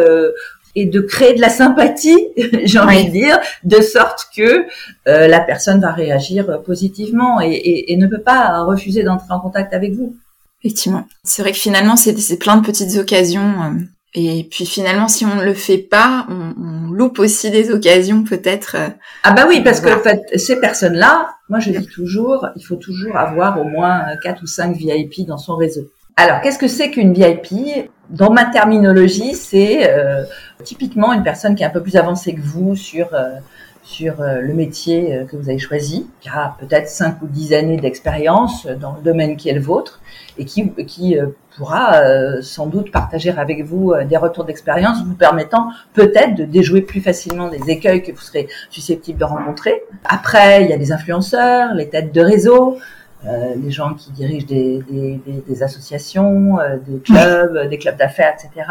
et 0.77 0.87
de 0.87 1.01
créer 1.01 1.35
de 1.35 1.41
la 1.41 1.49
sympathie, 1.49 2.29
j'ai 2.65 2.79
envie 2.79 3.07
de 3.07 3.11
dire, 3.11 3.39
de 3.65 3.81
sorte 3.81 4.29
que 4.37 4.67
euh, 5.09 5.29
la 5.29 5.41
personne 5.41 5.81
va 5.81 5.93
réagir 5.93 6.63
positivement 6.63 7.41
et, 7.41 7.97
ne 7.97 8.07
peut 8.07 8.23
pas 8.23 8.63
refuser 8.63 9.03
d'entrer 9.03 9.33
en 9.33 9.41
contact 9.41 9.75
avec 9.75 9.93
vous. 9.93 10.17
Effectivement. 10.63 11.07
C'est 11.25 11.43
vrai 11.43 11.53
que 11.53 11.59
finalement, 11.59 11.97
c'est 11.97 12.39
plein 12.39 12.57
de 12.57 12.67
petites 12.67 12.97
occasions. 12.99 13.63
Euh, 13.63 13.71
et 14.15 14.47
puis 14.51 14.67
finalement, 14.67 15.09
si 15.09 15.25
on 15.25 15.37
ne 15.37 15.45
le 15.45 15.55
fait 15.55 15.79
pas, 15.79 16.27
on, 16.29 16.91
loupe 16.91 17.21
aussi 17.21 17.51
des 17.51 17.71
occasions 17.71 18.25
peut-être. 18.25 18.77
Euh, 18.77 18.89
ah 19.23 19.33
bah 19.33 19.47
oui, 19.49 19.63
parce 19.63 19.81
que 19.81 19.89
en 19.89 20.03
fait, 20.03 20.21
ces 20.39 20.61
personnes-là, 20.61 21.31
moi 21.49 21.61
je 21.61 21.71
dis 21.71 21.87
toujours, 21.87 22.47
il 22.57 22.63
faut 22.63 22.77
toujours 22.77 23.17
avoir 23.17 23.59
au 23.61 23.65
moins 23.65 24.03
quatre 24.23 24.43
ou 24.43 24.47
cinq 24.47 24.77
VIP 24.77 25.27
dans 25.27 25.39
son 25.39 25.57
réseau. 25.57 25.89
Alors, 26.17 26.41
qu'est-ce 26.41 26.59
que 26.59 26.69
c'est 26.69 26.91
qu'une 26.91 27.13
VIP 27.13 27.91
Dans 28.11 28.31
ma 28.31 28.47
terminologie, 28.47 29.35
c'est 29.35 29.91
euh, 29.91 30.25
typiquement 30.65 31.13
une 31.13 31.23
personne 31.23 31.55
qui 31.55 31.63
est 31.63 31.67
un 31.67 31.71
peu 31.71 31.83
plus 31.83 31.97
avancée 31.97 32.35
que 32.35 32.41
vous 32.41 32.77
sur 32.77 33.15
euh, 33.15 33.37
sur 33.83 34.21
euh, 34.21 34.41
le 34.41 34.53
métier 34.53 35.25
que 35.29 35.37
vous 35.37 35.49
avez 35.49 35.59
choisi, 35.59 36.09
qui 36.21 36.29
a 36.29 36.55
peut-être 36.61 36.89
5 36.89 37.23
ou 37.23 37.27
10 37.27 37.55
années 37.55 37.77
d'expérience 37.79 38.67
dans 38.67 38.93
le 38.93 39.03
domaine 39.03 39.37
qui 39.37 39.49
est 39.49 39.55
le 39.55 39.61
vôtre 39.61 40.01
et 40.37 40.45
qui, 40.45 40.71
qui 40.87 41.17
pourra 41.57 42.03
sans 42.43 42.67
doute 42.67 42.93
partager 42.93 43.31
avec 43.31 43.65
vous 43.65 43.95
des 44.09 44.17
retours 44.17 44.45
d'expérience 44.45 45.03
vous 45.05 45.15
permettant 45.15 45.71
peut-être 45.95 46.35
de 46.35 46.45
déjouer 46.45 46.83
plus 46.83 47.01
facilement 47.01 47.49
des 47.49 47.71
écueils 47.71 48.03
que 48.03 48.13
vous 48.13 48.21
serez 48.21 48.49
susceptible 48.69 49.19
de 49.19 49.25
rencontrer. 49.25 49.83
Après, 50.05 50.63
il 50.63 50.71
y 50.71 50.73
a 50.73 50.79
des 50.79 50.93
influenceurs, 50.93 51.75
les 51.75 51.89
têtes 51.89 52.13
de 52.13 52.21
réseau, 52.21 52.77
euh, 52.77 52.81
les 53.25 53.71
gens 53.71 53.95
qui 53.95 54.11
dirigent 54.13 54.47
des, 54.47 54.83
des, 54.89 55.21
des, 55.47 55.63
associations, 55.63 56.59
euh, 56.59 56.79
des 56.87 57.01
clubs, 57.01 57.69
des 57.69 57.79
clubs 57.79 57.97
d'affaires, 57.97 58.35
etc. 58.35 58.67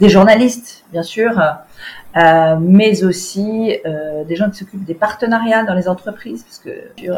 Des 0.00 0.08
journalistes, 0.08 0.84
bien 0.92 1.02
sûr, 1.04 1.40
euh, 2.16 2.56
mais 2.58 3.04
aussi 3.04 3.76
euh, 3.84 4.24
des 4.24 4.34
gens 4.34 4.48
qui 4.48 4.58
s'occupent 4.58 4.84
des 4.84 4.94
partenariats 4.94 5.62
dans 5.64 5.74
les 5.74 5.88
entreprises, 5.88 6.42
parce 6.42 6.58
que 6.58 6.70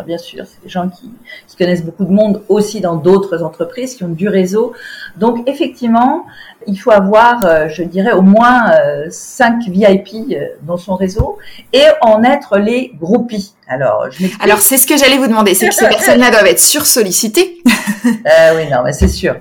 bien 0.04 0.18
sûr, 0.18 0.44
c'est 0.46 0.62
des 0.62 0.68
gens 0.68 0.88
qui, 0.88 1.12
qui, 1.46 1.56
connaissent 1.56 1.84
beaucoup 1.84 2.04
de 2.04 2.10
monde 2.10 2.42
aussi 2.48 2.80
dans 2.80 2.96
d'autres 2.96 3.44
entreprises, 3.44 3.94
qui 3.94 4.02
ont 4.02 4.08
du 4.08 4.28
réseau. 4.28 4.74
Donc 5.16 5.48
effectivement, 5.48 6.26
il 6.66 6.76
faut 6.76 6.90
avoir, 6.90 7.46
euh, 7.46 7.68
je 7.68 7.84
dirais, 7.84 8.12
au 8.12 8.22
moins 8.22 8.72
5 9.08 9.62
VIP 9.68 10.36
dans 10.62 10.76
son 10.76 10.96
réseau 10.96 11.38
et 11.72 11.84
en 12.02 12.24
être 12.24 12.58
les 12.58 12.92
groupies. 13.00 13.54
Alors, 13.70 14.10
je 14.10 14.26
Alors 14.40 14.58
c'est 14.58 14.76
ce 14.76 14.86
que 14.86 14.96
j'allais 14.96 15.16
vous 15.16 15.28
demander, 15.28 15.54
c'est 15.54 15.68
que 15.68 15.74
ces 15.74 15.88
personnes-là 15.96 16.30
doivent 16.30 16.46
être 16.46 16.60
sursollicitées. 16.60 17.58
euh, 18.04 18.56
oui, 18.56 18.70
non, 18.70 18.82
mais 18.84 18.92
c'est 18.92 19.08
sûr. 19.08 19.36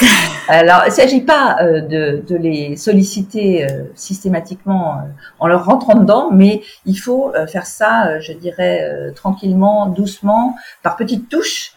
Alors, 0.47 0.83
il 0.85 0.89
ne 0.89 0.93
s'agit 0.93 1.21
pas 1.21 1.57
de, 1.61 2.23
de, 2.27 2.35
les 2.35 2.77
solliciter 2.77 3.67
systématiquement 3.95 5.01
en 5.39 5.47
leur 5.47 5.65
rentrant 5.65 5.95
dedans, 5.95 6.29
mais 6.31 6.61
il 6.85 6.95
faut 6.95 7.33
euh, 7.35 7.47
faire 7.47 7.65
ça, 7.65 8.07
euh, 8.07 8.19
je 8.21 8.33
dirais, 8.33 8.81
euh, 8.83 9.11
tranquillement, 9.11 9.87
doucement, 9.87 10.55
par 10.83 10.95
petites 10.95 11.29
touches. 11.29 11.73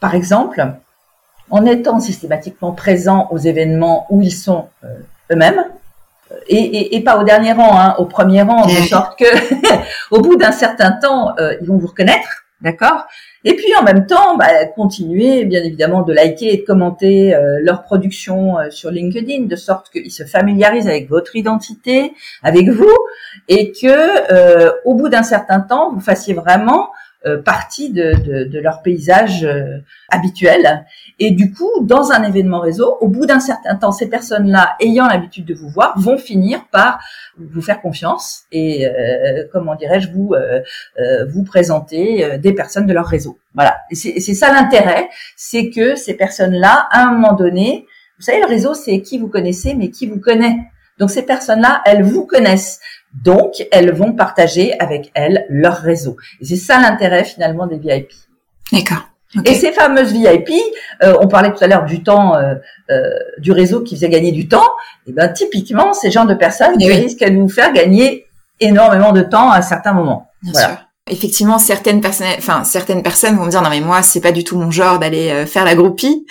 par 0.00 0.14
exemple, 0.14 0.66
en 1.50 1.64
étant 1.66 2.00
systématiquement 2.00 2.72
présent 2.72 3.28
aux 3.30 3.38
événements 3.38 4.06
où 4.10 4.22
ils 4.22 4.32
sont 4.32 4.66
eux-mêmes, 5.30 5.64
et, 6.48 7.00
pas 7.04 7.18
au 7.18 7.24
dernier 7.24 7.52
rang, 7.52 7.78
hein, 7.78 7.94
au 7.98 8.06
premier 8.06 8.42
rang, 8.42 8.66
de 8.66 8.88
sorte 8.88 9.18
que, 9.18 9.24
au 10.10 10.20
bout 10.20 10.36
d'un 10.36 10.52
certain 10.52 10.92
temps, 10.92 11.34
ils 11.60 11.66
vont 11.66 11.76
vous 11.76 11.88
reconnaître, 11.88 12.44
d'accord? 12.60 13.06
Et 13.46 13.54
puis 13.54 13.76
en 13.78 13.82
même 13.82 14.06
temps, 14.06 14.36
bah, 14.38 14.64
continuer 14.74 15.44
bien 15.44 15.62
évidemment 15.62 16.02
de 16.02 16.14
liker 16.14 16.54
et 16.54 16.56
de 16.58 16.64
commenter 16.64 17.34
euh, 17.34 17.58
leur 17.60 17.82
production 17.82 18.58
euh, 18.58 18.70
sur 18.70 18.90
LinkedIn, 18.90 19.44
de 19.44 19.56
sorte 19.56 19.90
qu'ils 19.90 20.10
se 20.10 20.24
familiarisent 20.24 20.88
avec 20.88 21.10
votre 21.10 21.36
identité, 21.36 22.14
avec 22.42 22.70
vous, 22.70 22.96
et 23.48 23.70
que 23.70 24.32
euh, 24.32 24.72
au 24.86 24.94
bout 24.94 25.10
d'un 25.10 25.22
certain 25.22 25.60
temps, 25.60 25.92
vous 25.92 26.00
fassiez 26.00 26.32
vraiment 26.32 26.88
partie 27.44 27.90
de, 27.90 28.44
de, 28.44 28.58
leur 28.58 28.82
paysage 28.82 29.46
habituel. 30.10 30.86
Et 31.18 31.30
du 31.30 31.52
coup, 31.52 31.70
dans 31.82 32.12
un 32.12 32.22
événement 32.22 32.60
réseau, 32.60 32.98
au 33.00 33.08
bout 33.08 33.26
d'un 33.26 33.40
certain 33.40 33.76
temps, 33.76 33.92
ces 33.92 34.08
personnes-là, 34.08 34.76
ayant 34.80 35.06
l'habitude 35.06 35.44
de 35.44 35.54
vous 35.54 35.68
voir, 35.68 35.98
vont 35.98 36.18
finir 36.18 36.66
par 36.70 37.00
vous 37.38 37.62
faire 37.62 37.80
confiance 37.80 38.44
et, 38.52 38.86
comment 39.52 39.74
dirais-je, 39.74 40.10
vous 40.10 40.34
vous 41.28 41.44
présenter 41.44 42.38
des 42.38 42.52
personnes 42.52 42.86
de 42.86 42.92
leur 42.92 43.06
réseau. 43.06 43.38
Voilà. 43.54 43.78
Et 43.90 43.94
c'est 43.94 44.34
ça 44.34 44.52
l'intérêt, 44.52 45.08
c'est 45.36 45.70
que 45.70 45.94
ces 45.94 46.14
personnes-là, 46.14 46.88
à 46.90 47.04
un 47.04 47.12
moment 47.12 47.34
donné, 47.34 47.86
vous 48.18 48.24
savez, 48.24 48.40
le 48.40 48.46
réseau, 48.46 48.74
c'est 48.74 49.00
qui 49.00 49.18
vous 49.18 49.28
connaissez, 49.28 49.74
mais 49.74 49.90
qui 49.90 50.06
vous 50.06 50.20
connaît. 50.20 50.56
Donc 50.98 51.10
ces 51.10 51.22
personnes-là, 51.22 51.82
elles 51.86 52.02
vous 52.02 52.26
connaissent. 52.26 52.80
Donc, 53.22 53.64
elles 53.70 53.92
vont 53.92 54.12
partager 54.12 54.78
avec 54.80 55.12
elles 55.14 55.46
leur 55.48 55.76
réseau. 55.76 56.16
Et 56.40 56.44
c'est 56.44 56.56
ça 56.56 56.80
l'intérêt 56.80 57.24
finalement 57.24 57.66
des 57.66 57.78
VIP. 57.78 58.10
D'accord. 58.72 59.08
Et 59.44 59.54
ces 59.54 59.72
fameuses 59.72 60.12
VIP, 60.12 60.50
euh, 61.02 61.16
on 61.20 61.26
parlait 61.26 61.52
tout 61.52 61.62
à 61.62 61.66
l'heure 61.66 61.84
du 61.84 62.02
temps, 62.02 62.36
euh, 62.36 62.54
euh, 62.90 63.10
du 63.38 63.50
réseau 63.50 63.80
qui 63.80 63.96
faisait 63.96 64.08
gagner 64.08 64.30
du 64.30 64.46
temps. 64.46 64.68
Et 65.06 65.12
ben 65.12 65.28
typiquement, 65.28 65.92
ces 65.92 66.10
gens 66.10 66.24
de 66.24 66.34
personnes 66.34 66.78
qui 66.78 66.86
risquent 66.86 67.24
de 67.24 67.36
vous 67.36 67.48
faire 67.48 67.72
gagner 67.72 68.26
énormément 68.60 69.12
de 69.12 69.22
temps 69.22 69.50
à 69.50 69.62
certains 69.62 69.92
moments. 69.92 70.28
voilà. 70.42 70.82
Effectivement, 71.10 71.58
certaines 71.58 72.00
personnes, 72.00 72.28
enfin 72.38 72.64
certaines 72.64 73.02
personnes 73.02 73.36
vont 73.36 73.44
me 73.44 73.50
dire 73.50 73.60
non 73.60 73.68
mais 73.68 73.80
moi 73.80 74.02
c'est 74.02 74.22
pas 74.22 74.32
du 74.32 74.42
tout 74.42 74.56
mon 74.56 74.70
genre 74.70 74.98
d'aller 74.98 75.44
faire 75.44 75.66
la 75.66 75.74
groupie 75.74 76.24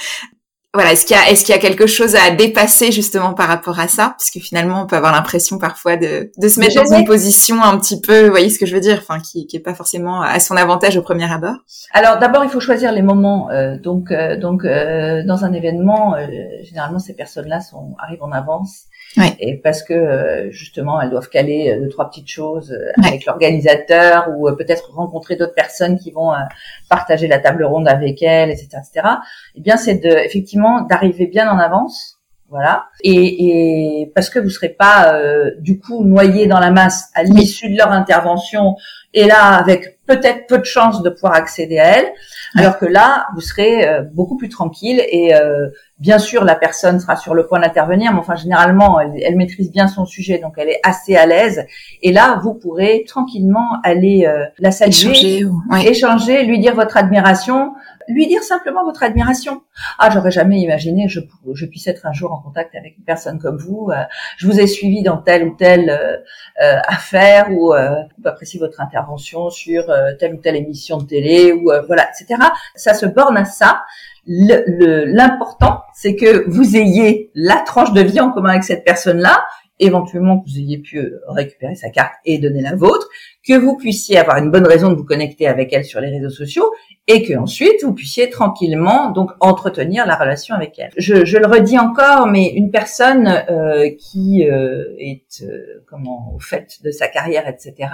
voilà, 0.73 0.93
est-ce 0.93 1.05
qu'il 1.05 1.15
y 1.15 1.19
a 1.19 1.29
est-ce 1.29 1.45
qu'il 1.45 1.53
y 1.53 1.57
a 1.57 1.61
quelque 1.61 1.85
chose 1.85 2.15
à 2.15 2.31
dépasser 2.31 2.91
justement 2.91 3.35
par 3.35 3.47
rapport 3.47 3.79
à 3.79 3.87
ça? 3.87 4.15
Parce 4.17 4.31
que 4.31 4.39
finalement 4.39 4.83
on 4.83 4.87
peut 4.87 4.95
avoir 4.95 5.11
l'impression 5.11 5.59
parfois 5.59 5.97
de 5.97 6.31
de 6.35 6.47
se 6.47 6.59
mettre 6.59 6.83
dans 6.83 6.97
une 6.97 7.05
position 7.05 7.61
un 7.61 7.77
petit 7.77 8.01
peu, 8.01 8.25
vous 8.25 8.31
voyez 8.31 8.49
ce 8.49 8.57
que 8.57 8.65
je 8.65 8.73
veux 8.73 8.81
dire, 8.81 8.97
enfin 8.99 9.19
qui 9.19 9.45
qui 9.45 9.55
est 9.55 9.59
pas 9.59 9.75
forcément 9.75 10.21
à 10.23 10.39
son 10.39 10.55
avantage 10.55 10.97
au 10.97 11.03
premier 11.03 11.31
abord. 11.31 11.57
Alors 11.91 12.17
d'abord 12.17 12.43
il 12.43 12.49
faut 12.49 12.59
choisir 12.59 12.91
les 12.91 13.03
moments. 13.03 13.51
Euh, 13.51 13.77
donc 13.77 14.09
euh, 14.11 14.35
donc 14.35 14.65
euh, 14.65 15.23
dans 15.23 15.45
un 15.45 15.53
événement, 15.53 16.15
généralement 16.63 16.99
ces 16.99 17.13
personnes-là 17.13 17.61
sont 17.61 17.95
arrivent 17.99 18.23
en 18.23 18.31
avance 18.31 18.85
et 19.39 19.57
parce 19.57 19.83
que 19.83 19.93
euh, 19.93 20.51
justement, 20.51 20.99
elles 21.01 21.09
doivent 21.09 21.29
caler 21.29 21.71
euh, 21.71 21.81
deux 21.81 21.89
trois 21.89 22.09
petites 22.09 22.29
choses 22.29 22.71
euh, 22.71 22.91
avec 23.03 23.25
l'organisateur 23.25 24.29
ou 24.35 24.49
peut-être 24.55 24.91
rencontrer 24.93 25.35
d'autres 25.35 25.53
personnes 25.53 25.97
qui 25.97 26.11
vont 26.11 26.31
partager 26.89 27.27
la 27.27 27.39
table 27.39 27.63
ronde 27.63 27.87
avec 27.87 28.21
elles, 28.23 28.49
etc., 28.49 28.67
etc. 28.77 29.07
Eh 29.55 29.61
bien, 29.61 29.77
c'est 29.77 29.95
de 29.95 30.09
effectivement 30.09 30.81
d'arriver 30.81 31.27
bien 31.27 31.49
en 31.49 31.59
avance, 31.59 32.19
voilà, 32.49 32.87
et, 33.03 34.01
et 34.01 34.11
parce 34.13 34.29
que 34.29 34.39
vous 34.39 34.49
serez 34.49 34.69
pas 34.69 35.19
du 35.59 35.79
coup 35.79 36.03
noyé 36.03 36.47
dans 36.47 36.59
la 36.59 36.71
masse 36.71 37.09
à 37.15 37.23
l'issue 37.23 37.69
de 37.69 37.77
leur 37.77 37.91
intervention 37.91 38.75
et 39.13 39.25
là 39.25 39.55
avec 39.55 39.99
peut-être 40.05 40.47
peu 40.47 40.57
de 40.57 40.65
chances 40.65 41.01
de 41.01 41.09
pouvoir 41.09 41.33
accéder 41.33 41.79
à 41.79 41.97
elles, 41.97 42.11
alors 42.57 42.77
que 42.77 42.85
là 42.85 43.27
vous 43.35 43.41
serez 43.41 43.87
beaucoup 44.13 44.37
plus 44.37 44.49
tranquille 44.49 44.99
et 44.99 45.33
Bien 46.03 46.19
sûr, 46.19 46.43
la 46.43 46.55
personne 46.55 46.99
sera 46.99 47.15
sur 47.15 47.33
le 47.33 47.47
point 47.47 47.61
d'intervenir, 47.61 48.11
mais 48.11 48.19
enfin 48.19 48.35
généralement, 48.35 48.99
elle, 48.99 49.37
maîtrise 49.37 49.71
bien 49.71 49.87
son 49.87 50.05
sujet, 50.05 50.37
donc 50.37 50.55
elle 50.57 50.67
est 50.67 50.81
assez 50.83 51.15
à 51.15 51.25
l'aise. 51.25 51.65
Et 52.01 52.11
là, 52.11 52.41
vous 52.43 52.53
pourrez 52.55 53.05
tranquillement 53.07 53.79
aller 53.85 54.25
euh, 54.27 54.43
la 54.59 54.71
saluer, 54.71 55.45
échanger, 55.85 56.43
lui 56.43 56.59
dire 56.59 56.75
votre 56.75 56.97
admiration, 56.97 57.73
lui 58.07 58.27
dire 58.27 58.43
simplement 58.43 58.83
votre 58.83 59.03
admiration. 59.03 59.63
Ah, 59.99 60.09
j'aurais 60.11 60.31
jamais 60.31 60.59
imaginé 60.59 61.05
que 61.05 61.11
je, 61.11 61.19
je, 61.53 61.65
puisse 61.65 61.87
être 61.87 62.05
un 62.05 62.13
jour 62.13 62.31
en 62.31 62.37
contact 62.37 62.75
avec 62.75 62.97
une 62.97 63.03
personne 63.03 63.39
comme 63.39 63.57
vous. 63.57 63.89
Euh, 63.91 64.03
je 64.37 64.47
vous 64.47 64.59
ai 64.59 64.67
suivi 64.67 65.03
dans 65.03 65.17
telle 65.17 65.43
ou 65.45 65.55
telle 65.55 65.89
euh, 65.89 66.79
affaire 66.87 67.51
ou 67.51 67.73
euh, 67.73 67.89
votre 68.59 68.81
intervention 68.81 69.49
sur 69.49 69.85
telle 70.19 70.35
ou 70.35 70.37
telle 70.37 70.55
émission 70.55 70.97
de 70.97 71.05
télé 71.05 71.53
ou 71.53 71.71
voilà, 71.87 72.07
etc. 72.09 72.39
Ça 72.75 72.93
se 72.93 73.05
borne 73.05 73.37
à 73.37 73.45
ça 73.45 73.83
l'important, 74.25 75.81
c'est 75.93 76.15
que 76.15 76.49
vous 76.49 76.77
ayez 76.77 77.31
la 77.35 77.57
tranche 77.57 77.93
de 77.93 78.01
vie 78.01 78.19
en 78.19 78.31
commun 78.31 78.51
avec 78.51 78.63
cette 78.63 78.85
personne-là, 78.85 79.45
éventuellement 79.79 80.39
que 80.39 80.49
vous 80.49 80.59
ayez 80.59 80.77
pu 80.77 80.97
euh, 80.97 81.19
récupérer 81.27 81.75
sa 81.75 81.89
carte 81.89 82.13
et 82.25 82.37
donner 82.37 82.61
la 82.61 82.75
vôtre, 82.75 83.07
que 83.45 83.57
vous 83.57 83.75
puissiez 83.77 84.17
avoir 84.17 84.37
une 84.37 84.51
bonne 84.51 84.67
raison 84.67 84.89
de 84.89 84.95
vous 84.95 85.03
connecter 85.03 85.47
avec 85.47 85.73
elle 85.73 85.83
sur 85.83 85.99
les 85.99 86.09
réseaux 86.09 86.29
sociaux 86.29 86.71
et 87.07 87.23
que 87.23 87.37
ensuite 87.37 87.83
vous 87.83 87.93
puissiez 87.93 88.29
tranquillement 88.29 89.11
donc 89.11 89.31
entretenir 89.39 90.05
la 90.05 90.15
relation 90.15 90.55
avec 90.55 90.77
elle. 90.79 90.91
Je, 90.97 91.25
je 91.25 91.37
le 91.37 91.47
redis 91.47 91.77
encore, 91.77 92.27
mais 92.27 92.47
une 92.47 92.71
personne 92.71 93.27
euh, 93.49 93.89
qui 93.99 94.47
euh, 94.49 94.95
est 94.97 95.43
comment 95.87 96.33
au 96.35 96.39
fait 96.39 96.79
de 96.83 96.91
sa 96.91 97.07
carrière, 97.07 97.47
etc., 97.47 97.89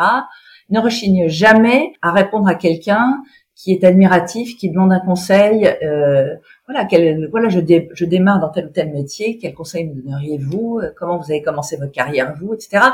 ne 0.70 0.80
rechigne 0.80 1.28
jamais 1.28 1.94
à 2.02 2.12
répondre 2.12 2.48
à 2.48 2.54
quelqu'un 2.54 3.24
qui 3.60 3.74
est 3.74 3.84
admiratif, 3.84 4.56
qui 4.56 4.70
demande 4.70 4.94
un 4.94 5.02
conseil. 5.02 5.68
Euh, 5.84 6.34
voilà, 6.66 6.86
quel, 6.86 7.28
voilà, 7.30 7.50
je, 7.50 7.60
je 7.60 8.06
démarre 8.06 8.40
dans 8.40 8.48
tel 8.48 8.68
ou 8.68 8.70
tel 8.70 8.90
métier. 8.90 9.38
Quel 9.38 9.54
conseil 9.54 9.86
me 9.86 10.02
donneriez-vous 10.02 10.80
euh, 10.82 10.92
Comment 10.98 11.18
vous 11.18 11.30
avez 11.30 11.42
commencé 11.42 11.76
votre 11.76 11.92
carrière, 11.92 12.34
vous, 12.40 12.54
etc. 12.54 12.86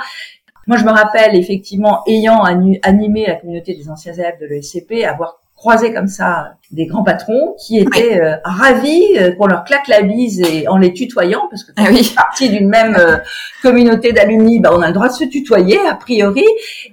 Moi, 0.66 0.78
je 0.78 0.84
me 0.84 0.90
rappelle 0.90 1.36
effectivement, 1.36 2.02
ayant 2.08 2.42
animé 2.44 3.28
la 3.28 3.36
communauté 3.36 3.76
des 3.76 3.92
anciens 3.92 4.14
élèves 4.14 4.40
de 4.42 4.48
l'ESCP, 4.48 5.04
avoir 5.04 5.40
croisé 5.56 5.94
comme 5.94 6.08
ça 6.08 6.58
des 6.72 6.86
grands 6.86 7.04
patrons 7.04 7.56
qui 7.66 7.80
étaient 7.80 8.20
euh, 8.20 8.36
ravis 8.44 9.18
euh, 9.18 9.32
qu'on 9.36 9.48
leur 9.48 9.64
claque 9.64 9.88
la 9.88 10.02
bise 10.02 10.42
et 10.42 10.68
en 10.68 10.78
les 10.78 10.94
tutoyant 10.94 11.48
parce 11.50 11.64
que 11.64 11.72
quand 11.72 11.84
ah 11.88 11.92
oui. 11.92 12.12
partie 12.16 12.50
d'une 12.50 12.68
même 12.68 12.96
euh, 13.00 13.18
communauté 13.62 14.12
d'alumni, 14.12 14.60
bah, 14.60 14.72
on 14.74 14.82
a 14.82 14.88
le 14.88 14.94
droit 14.94 15.08
de 15.08 15.14
se 15.14 15.24
tutoyer 15.24 15.80
a 15.88 15.96
priori 15.96 16.44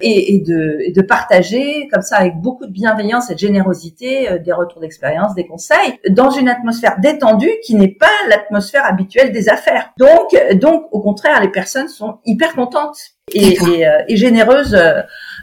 et, 0.00 0.34
et, 0.34 0.40
de, 0.40 0.78
et, 0.80 0.92
de, 0.92 1.02
partager 1.02 1.88
comme 1.92 2.02
ça 2.02 2.16
avec 2.16 2.36
beaucoup 2.36 2.66
de 2.66 2.72
bienveillance 2.72 3.30
et 3.30 3.34
de 3.34 3.38
générosité 3.38 4.28
des 4.44 4.52
retours 4.52 4.80
d'expérience, 4.80 5.34
des 5.34 5.46
conseils 5.46 5.98
dans 6.10 6.30
une 6.30 6.48
atmosphère 6.48 6.96
détendue 7.00 7.52
qui 7.64 7.74
n'est 7.74 7.94
pas 7.94 8.06
l'atmosphère 8.28 8.84
habituelle 8.84 9.32
des 9.32 9.48
affaires. 9.48 9.90
Donc, 9.98 10.34
donc 10.54 10.84
au 10.92 11.00
contraire, 11.00 11.40
les 11.40 11.50
personnes 11.50 11.88
sont 11.88 12.18
hyper 12.24 12.54
contentes 12.54 12.98
et, 13.34 13.58
et 14.08 14.16
généreuses 14.16 14.72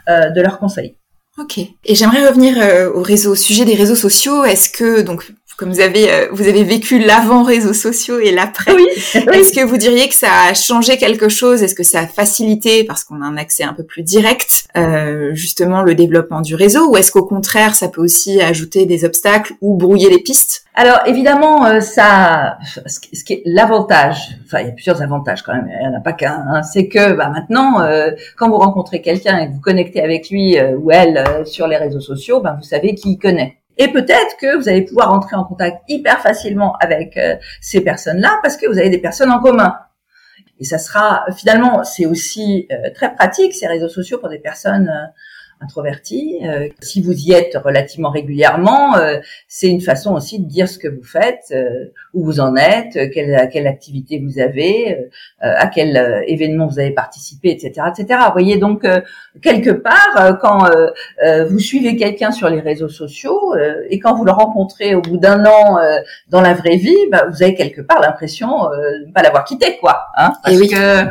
de 0.08 0.42
leurs 0.42 0.60
conseils. 0.60 0.99
Ok. 1.40 1.58
Et 1.58 1.96
j'aimerais 1.96 2.28
revenir 2.28 2.56
euh, 2.58 2.92
au 2.92 3.02
réseau, 3.02 3.32
au 3.32 3.36
sujet 3.36 3.64
des 3.64 3.76
réseaux 3.76 3.96
sociaux. 3.96 4.44
Est-ce 4.44 4.70
que 4.70 5.02
donc 5.02 5.32
comme 5.60 5.72
vous 5.72 5.82
avez 5.82 6.10
euh, 6.10 6.28
vous 6.32 6.48
avez 6.48 6.64
vécu 6.64 7.00
l'avant 7.00 7.44
réseaux 7.44 7.74
sociaux 7.74 8.18
et 8.18 8.32
l'après, 8.32 8.74
oui, 8.74 8.88
est-ce 9.14 9.52
que 9.52 9.66
vous 9.66 9.76
diriez 9.76 10.08
que 10.08 10.16
ça 10.16 10.30
a 10.50 10.54
changé 10.54 10.96
quelque 10.96 11.28
chose? 11.28 11.62
Est-ce 11.62 11.76
que 11.76 11.84
ça 11.84 12.00
a 12.00 12.08
facilité? 12.08 12.86
Parce 12.86 13.04
qu'on 13.04 13.22
a 13.22 13.26
un 13.26 13.36
accès 13.36 13.66
un 13.66 13.74
peu 13.74 13.84
plus 13.84 14.02
direct 14.02 14.68
euh, 14.78 15.32
justement 15.34 15.82
le 15.82 15.96
développement 15.96 16.40
du 16.40 16.56
réseau, 16.56 16.90
ou 16.90 16.96
est-ce 16.96 17.12
qu'au 17.12 17.26
contraire 17.26 17.76
ça 17.76 17.90
peut 17.90 18.02
aussi 18.02 18.40
ajouter 18.42 18.86
des 18.86 19.04
obstacles 19.04 19.52
ou 19.60 19.76
brouiller 19.76 20.10
les 20.10 20.20
pistes? 20.20 20.64
Alors 20.76 21.02
évidemment 21.06 21.66
euh, 21.66 21.82
ça, 21.82 22.58
ce 22.86 23.26
qui 23.26 23.34
est 23.34 23.42
l'avantage, 23.44 24.38
enfin 24.46 24.62
il 24.62 24.68
y 24.68 24.70
a 24.70 24.74
plusieurs 24.74 25.02
avantages 25.02 25.42
quand 25.42 25.54
même, 25.54 25.68
il 25.70 25.90
n'y 25.90 25.94
en 25.94 26.00
a 26.00 26.02
pas 26.02 26.14
qu'un, 26.14 26.42
hein, 26.54 26.64
c'est 26.64 26.88
que 26.88 27.12
bah, 27.16 27.28
maintenant 27.28 27.86
quand 28.38 28.48
vous 28.50 28.60
rencontrez 28.60 29.02
quelqu'un 29.02 29.40
et 29.40 29.48
que 29.50 29.52
vous 29.52 29.60
connectez 29.60 30.02
avec 30.02 30.30
lui 30.30 30.58
ou 30.62 30.90
elle 30.90 31.44
sur 31.46 31.68
les 31.68 31.76
réseaux 31.76 32.00
sociaux, 32.00 32.40
bah, 32.40 32.56
vous 32.58 32.66
savez 32.66 32.96
qui 32.96 33.12
il 33.12 33.18
connaît. 33.18 33.58
Et 33.80 33.88
peut-être 33.88 34.36
que 34.38 34.58
vous 34.58 34.68
allez 34.68 34.84
pouvoir 34.84 35.12
entrer 35.14 35.38
en 35.38 35.46
contact 35.46 35.84
hyper 35.88 36.20
facilement 36.20 36.76
avec 36.82 37.16
euh, 37.16 37.38
ces 37.62 37.80
personnes-là 37.80 38.38
parce 38.44 38.58
que 38.58 38.68
vous 38.68 38.78
avez 38.78 38.90
des 38.90 39.00
personnes 39.00 39.32
en 39.32 39.40
commun. 39.40 39.74
Et 40.60 40.66
ça 40.66 40.78
sera 40.78 41.26
finalement, 41.36 41.86
c'est 41.86 42.06
aussi 42.06 42.68
euh, 42.72 42.90
très 42.94 43.16
pratique 43.16 43.54
ces 43.56 43.68
réseaux 43.68 43.88
sociaux 43.88 44.18
pour 44.18 44.28
des 44.28 44.38
personnes 44.38 44.90
euh, 44.90 45.08
introverti. 45.62 46.40
Euh, 46.44 46.70
si 46.82 47.02
vous 47.02 47.14
y 47.14 47.34
êtes 47.34 47.58
relativement 47.64 48.10
régulièrement, 48.10 48.96
euh, 48.96 49.18
c'est 49.48 49.68
une 49.68 49.82
façon 49.82 50.14
aussi 50.14 50.40
de 50.40 50.48
dire 50.48 50.70
ce 50.70 50.78
que 50.78 50.88
vous 50.88 51.04
faites, 51.04 51.52
euh, 51.52 51.92
où 52.14 52.24
vous 52.24 52.40
en 52.40 52.56
êtes, 52.56 53.12
quelle, 53.12 53.36
à 53.36 53.48
quelle 53.48 53.68
activité 53.68 54.20
vous 54.20 54.40
avez, 54.40 55.10
à 55.40 55.68
quel 55.68 56.24
événement 56.28 56.68
vous 56.68 56.80
avez 56.80 56.92
participé, 56.92 57.52
etc., 57.52 57.88
etc. 57.90 58.20
Vous 58.28 58.32
voyez 58.34 58.58
donc 58.58 58.86
quelque 59.42 59.70
part 59.70 60.38
quand 60.42 60.68
vous 61.48 61.60
suivez 61.60 61.96
quelqu'un 61.96 62.32
sur 62.32 62.50
les 62.50 62.60
réseaux 62.60 62.90
sociaux 62.90 63.56
et 63.90 64.00
quand 64.00 64.16
vous 64.16 64.26
le 64.26 64.32
rencontrez 64.32 64.96
au 64.96 65.02
bout 65.02 65.18
d'un 65.18 65.46
an 65.46 65.78
dans 66.30 66.42
la 66.42 66.54
vraie 66.54 66.78
vie, 66.78 66.98
bah, 67.12 67.26
vous 67.30 67.44
avez 67.44 67.56
quelque 67.56 67.82
part 67.82 68.02
l'impression 68.02 68.50
de 68.70 69.08
ne 69.08 69.12
pas 69.12 69.22
l'avoir 69.22 69.46
quitté, 69.46 69.78
quoi, 69.80 70.08
hein, 70.18 70.34
parce 70.44 70.60
que 70.60 71.06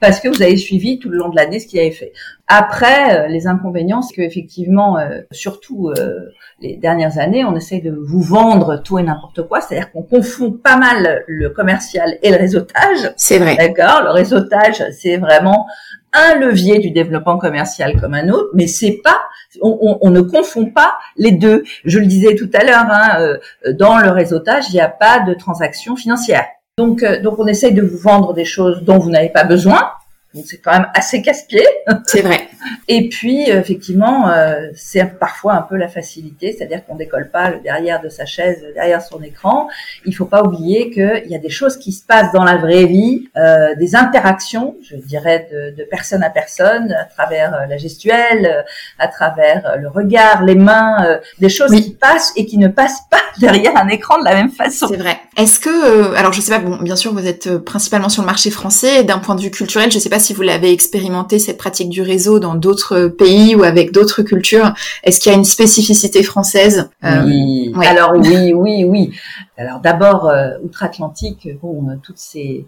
parce 0.00 0.20
que 0.20 0.28
vous 0.28 0.42
avez 0.42 0.56
suivi 0.56 0.98
tout 0.98 1.08
le 1.08 1.18
long 1.18 1.28
de 1.28 1.36
l'année 1.36 1.58
ce 1.58 1.66
qu'il 1.66 1.80
avait 1.80 1.90
fait. 1.90 2.12
Après, 2.46 3.24
euh, 3.24 3.28
les 3.28 3.46
inconvénients, 3.46 4.02
c'est 4.02 4.14
qu'effectivement, 4.14 4.98
euh, 4.98 5.20
surtout 5.30 5.88
euh, 5.88 6.30
les 6.60 6.76
dernières 6.76 7.18
années, 7.18 7.42
on 7.42 7.56
essaye 7.56 7.80
de 7.80 7.90
vous 7.90 8.20
vendre 8.20 8.82
tout 8.82 8.98
et 8.98 9.02
n'importe 9.02 9.48
quoi, 9.48 9.62
c'est-à-dire 9.62 9.90
qu'on 9.92 10.02
confond 10.02 10.52
pas 10.52 10.76
mal 10.76 11.24
le 11.26 11.48
commercial 11.48 12.18
et 12.22 12.30
le 12.30 12.36
réseautage. 12.36 13.12
C'est 13.16 13.38
vrai. 13.38 13.56
D'accord? 13.56 14.02
Le 14.04 14.10
réseautage, 14.10 14.84
c'est 14.92 15.16
vraiment 15.16 15.66
un 16.12 16.38
levier 16.38 16.78
du 16.80 16.90
développement 16.90 17.38
commercial 17.38 17.98
comme 17.98 18.12
un 18.12 18.28
autre, 18.28 18.50
mais 18.52 18.66
c'est 18.66 19.00
pas, 19.02 19.22
on, 19.62 19.98
on, 20.02 20.10
ne 20.10 20.20
confond 20.20 20.66
pas 20.66 20.94
les 21.16 21.32
deux. 21.32 21.64
Je 21.84 21.98
le 21.98 22.06
disais 22.06 22.36
tout 22.36 22.50
à 22.52 22.62
l'heure, 22.62 22.86
hein, 22.88 23.38
dans 23.72 23.98
le 23.98 24.10
réseautage, 24.10 24.66
il 24.68 24.74
n'y 24.74 24.80
a 24.80 24.88
pas 24.88 25.20
de 25.20 25.34
transaction 25.34 25.96
financière. 25.96 26.44
Donc, 26.76 27.04
donc 27.22 27.38
on 27.38 27.46
essaye 27.46 27.72
de 27.72 27.82
vous 27.82 27.98
vendre 27.98 28.32
des 28.32 28.44
choses 28.44 28.82
dont 28.82 28.98
vous 28.98 29.10
n'avez 29.10 29.30
pas 29.30 29.44
besoin 29.44 29.90
donc 30.34 30.44
c'est 30.46 30.58
quand 30.58 30.72
même 30.72 30.88
assez 30.94 31.22
casse-pied. 31.22 31.64
C'est 32.06 32.22
vrai. 32.22 32.48
Et 32.88 33.08
puis 33.08 33.48
effectivement, 33.48 34.28
euh, 34.28 34.68
c'est 34.74 35.04
parfois 35.18 35.54
un 35.54 35.62
peu 35.62 35.76
la 35.76 35.88
facilité, 35.88 36.54
c'est-à-dire 36.56 36.84
qu'on 36.84 36.96
décolle 36.96 37.30
pas 37.30 37.50
le 37.50 37.60
derrière 37.60 38.00
de 38.02 38.08
sa 38.08 38.26
chaise, 38.26 38.64
derrière 38.74 39.00
son 39.00 39.22
écran. 39.22 39.68
Il 40.04 40.14
faut 40.14 40.24
pas 40.24 40.42
oublier 40.42 40.90
qu'il 40.90 41.26
y 41.26 41.34
a 41.34 41.38
des 41.38 41.50
choses 41.50 41.76
qui 41.76 41.92
se 41.92 42.04
passent 42.04 42.32
dans 42.32 42.42
la 42.42 42.56
vraie 42.56 42.86
vie, 42.86 43.28
euh, 43.36 43.74
des 43.76 43.94
interactions, 43.94 44.76
je 44.82 44.96
dirais, 44.96 45.48
de, 45.52 45.76
de, 45.76 45.86
personne 45.88 46.24
à 46.24 46.30
personne, 46.30 46.92
à 46.92 47.04
travers 47.04 47.54
euh, 47.54 47.66
la 47.66 47.76
gestuelle, 47.76 48.64
à 48.98 49.08
travers 49.08 49.76
le 49.78 49.88
regard, 49.88 50.42
les 50.42 50.56
mains, 50.56 51.20
des 51.38 51.48
choses 51.48 51.70
qui 51.70 51.94
passent 51.94 52.32
et 52.36 52.46
qui 52.46 52.58
ne 52.58 52.68
passent 52.68 53.02
pas 53.10 53.20
derrière 53.38 53.76
un 53.76 53.88
écran 53.88 54.18
de 54.18 54.24
la 54.24 54.34
même 54.34 54.50
façon. 54.50 54.88
C'est 54.88 54.96
vrai. 54.96 55.18
Est-ce 55.36 55.60
que, 55.60 56.14
alors 56.14 56.32
je 56.32 56.40
sais 56.40 56.52
pas, 56.52 56.58
bon, 56.58 56.78
bien 56.82 56.96
sûr, 56.96 57.12
vous 57.12 57.26
êtes 57.26 57.58
principalement 57.58 58.08
sur 58.08 58.22
le 58.22 58.26
marché 58.26 58.50
français. 58.50 59.04
D'un 59.04 59.18
point 59.18 59.34
de 59.34 59.40
vue 59.40 59.50
culturel, 59.50 59.92
je 59.92 59.98
sais 59.98 60.08
pas 60.08 60.18
si 60.24 60.32
vous 60.32 60.42
l'avez 60.42 60.72
expérimenté 60.72 61.38
cette 61.38 61.58
pratique 61.58 61.90
du 61.90 62.00
réseau 62.00 62.38
dans 62.38 62.54
d'autres 62.54 63.08
pays 63.08 63.54
ou 63.54 63.62
avec 63.62 63.92
d'autres 63.92 64.22
cultures. 64.22 64.72
Est-ce 65.02 65.20
qu'il 65.20 65.30
y 65.30 65.34
a 65.34 65.38
une 65.38 65.44
spécificité 65.44 66.22
française 66.22 66.90
oui. 67.02 67.72
Euh, 67.76 67.80
Alors 67.80 68.12
oui, 68.16 68.54
oui, 68.54 68.84
oui. 68.84 69.12
Alors 69.58 69.80
d'abord, 69.80 70.28
euh, 70.28 70.52
outre-Atlantique, 70.62 71.48
bon, 71.60 71.90
euh, 71.90 71.96
toutes 72.02 72.18
ces, 72.18 72.66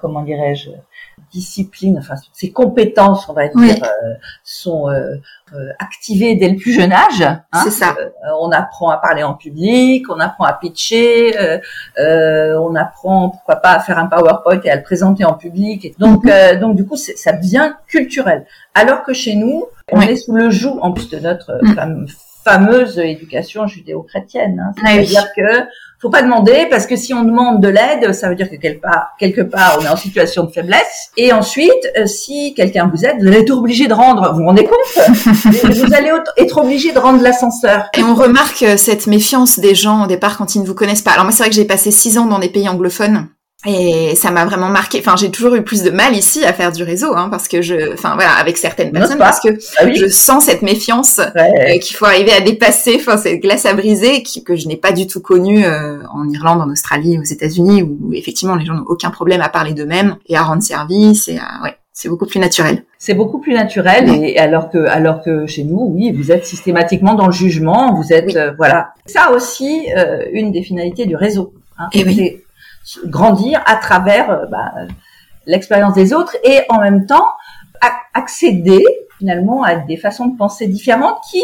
comment 0.00 0.22
dirais-je, 0.22 0.70
disciplines, 1.32 1.98
enfin 1.98 2.14
ces 2.32 2.52
compétences, 2.52 3.28
on 3.28 3.32
va 3.32 3.48
dire, 3.48 3.76
sont 4.44 4.88
activées 5.78 6.34
dès 6.36 6.48
le 6.48 6.56
plus 6.56 6.72
jeune 6.72 6.92
âge. 6.92 7.22
Hein. 7.22 7.42
C'est 7.64 7.70
ça. 7.70 7.96
on 8.40 8.50
apprend 8.50 8.90
à 8.90 8.98
parler 8.98 9.22
en 9.22 9.34
public, 9.34 10.06
on 10.10 10.20
apprend 10.20 10.44
à 10.44 10.52
pitcher, 10.52 11.60
on 11.98 12.74
apprend 12.74 13.30
pourquoi 13.30 13.56
pas 13.56 13.72
à 13.72 13.80
faire 13.80 13.98
un 13.98 14.06
PowerPoint 14.06 14.60
et 14.64 14.70
à 14.70 14.76
le 14.76 14.82
présenter 14.82 15.24
en 15.24 15.34
public. 15.34 15.94
Donc, 15.98 16.24
mhm. 16.24 16.60
donc 16.60 16.76
du 16.76 16.86
coup, 16.86 16.96
ça 16.96 17.32
devient 17.32 17.72
culturel. 17.86 18.46
Alors 18.74 19.02
que 19.02 19.12
chez 19.12 19.34
nous, 19.34 19.66
on 19.90 20.00
est 20.00 20.16
sous 20.16 20.34
le 20.34 20.50
joug, 20.50 20.78
en 20.80 20.92
plus 20.92 21.08
de 21.10 21.18
notre 21.18 21.58
mm. 21.62 22.06
Fameuse 22.44 22.98
éducation 22.98 23.66
judéo-chrétienne. 23.66 24.62
Hein. 24.64 24.74
C'est-à-dire 24.84 25.32
que 25.36 25.66
faut 26.02 26.10
pas 26.10 26.22
demander 26.22 26.66
parce 26.68 26.86
que 26.86 26.96
si 26.96 27.14
on 27.14 27.22
demande 27.22 27.62
de 27.62 27.68
l'aide, 27.68 28.12
ça 28.12 28.28
veut 28.28 28.34
dire 28.34 28.50
que 28.50 28.56
quelque 28.56 28.82
part, 28.82 29.10
quelque 29.20 29.40
part, 29.40 29.78
on 29.80 29.84
est 29.84 29.88
en 29.88 29.96
situation 29.96 30.42
de 30.42 30.50
faiblesse. 30.50 31.10
Et 31.16 31.32
ensuite, 31.32 31.70
euh, 31.96 32.06
si 32.06 32.54
quelqu'un 32.54 32.90
vous 32.92 33.04
aide, 33.04 33.20
vous 33.20 33.28
allez 33.28 33.38
être 33.38 33.56
obligé 33.56 33.86
de 33.86 33.94
rendre. 33.94 34.32
Vous 34.32 34.40
vous 34.40 34.46
rendez 34.46 34.64
compte? 34.64 34.78
Vous 35.06 35.94
allez 35.94 36.10
être 36.38 36.58
obligé 36.58 36.90
de 36.92 36.98
rendre 36.98 37.22
l'ascenseur. 37.22 37.84
Et 37.96 38.02
on 38.02 38.16
remarque 38.16 38.64
euh, 38.64 38.76
cette 38.76 39.06
méfiance 39.06 39.60
des 39.60 39.76
gens 39.76 40.04
au 40.04 40.06
départ 40.08 40.36
quand 40.36 40.56
ils 40.56 40.62
ne 40.62 40.66
vous 40.66 40.74
connaissent 40.74 41.02
pas. 41.02 41.12
Alors 41.12 41.24
moi, 41.24 41.32
c'est 41.32 41.44
vrai 41.44 41.50
que 41.50 41.56
j'ai 41.56 41.64
passé 41.64 41.92
six 41.92 42.18
ans 42.18 42.26
dans 42.26 42.40
des 42.40 42.48
pays 42.48 42.68
anglophones. 42.68 43.28
Et 43.64 44.16
ça 44.16 44.32
m'a 44.32 44.44
vraiment 44.44 44.68
marqué. 44.68 44.98
Enfin, 44.98 45.14
j'ai 45.16 45.30
toujours 45.30 45.54
eu 45.54 45.62
plus 45.62 45.82
de 45.82 45.90
mal 45.90 46.16
ici 46.16 46.44
à 46.44 46.52
faire 46.52 46.72
du 46.72 46.82
réseau, 46.82 47.14
hein, 47.14 47.28
parce 47.30 47.46
que 47.46 47.62
je, 47.62 47.92
enfin 47.92 48.14
voilà, 48.14 48.32
avec 48.32 48.58
certaines 48.58 48.90
personnes, 48.90 49.18
parce 49.18 49.38
que 49.38 49.50
ah 49.78 49.88
je 49.92 50.08
sens 50.08 50.46
cette 50.46 50.62
méfiance 50.62 51.20
euh, 51.20 51.78
qu'il 51.80 51.94
faut 51.96 52.06
arriver 52.06 52.32
à 52.32 52.40
dépasser. 52.40 52.96
Enfin, 52.98 53.16
cette 53.16 53.40
glace 53.40 53.64
à 53.64 53.74
briser 53.74 54.24
que 54.44 54.56
je 54.56 54.66
n'ai 54.66 54.76
pas 54.76 54.90
du 54.90 55.06
tout 55.06 55.20
connue 55.20 55.64
euh, 55.64 55.98
en 56.12 56.28
Irlande, 56.28 56.60
en 56.60 56.70
Australie, 56.72 57.18
aux 57.18 57.24
États-Unis, 57.24 57.84
où 57.84 58.12
effectivement 58.12 58.56
les 58.56 58.66
gens 58.66 58.74
n'ont 58.74 58.86
aucun 58.88 59.10
problème 59.10 59.40
à 59.42 59.48
parler 59.48 59.74
d'eux-mêmes 59.74 60.16
et 60.26 60.36
à 60.36 60.42
rendre 60.42 60.62
service. 60.62 61.28
Et 61.28 61.38
à, 61.38 61.62
ouais, 61.62 61.76
c'est 61.92 62.08
beaucoup 62.08 62.26
plus 62.26 62.40
naturel. 62.40 62.82
C'est 62.98 63.14
beaucoup 63.14 63.38
plus 63.38 63.54
naturel, 63.54 64.08
et 64.08 64.38
alors 64.38 64.70
que 64.70 64.78
alors 64.86 65.22
que 65.22 65.46
chez 65.46 65.62
nous, 65.62 65.92
oui, 65.94 66.10
vous 66.10 66.32
êtes 66.32 66.46
systématiquement 66.46 67.14
dans 67.14 67.26
le 67.26 67.32
jugement. 67.32 67.94
Vous 67.94 68.12
êtes, 68.12 68.34
euh, 68.34 68.50
voilà. 68.56 68.94
Ça 69.06 69.30
aussi, 69.30 69.86
une 70.32 70.50
des 70.50 70.62
finalités 70.64 71.06
du 71.06 71.14
réseau. 71.14 71.52
Hein, 71.78 71.88
et 71.92 72.04
oui 72.04 72.42
grandir 73.06 73.62
à 73.66 73.76
travers 73.76 74.30
euh, 74.30 74.46
bah, 74.46 74.72
l'expérience 75.46 75.94
des 75.94 76.12
autres 76.12 76.36
et 76.44 76.60
en 76.68 76.80
même 76.80 77.06
temps 77.06 77.26
accéder 78.14 78.84
finalement 79.18 79.62
à 79.62 79.76
des 79.76 79.96
façons 79.96 80.26
de 80.26 80.36
penser 80.36 80.66
différentes 80.66 81.18
qui, 81.30 81.42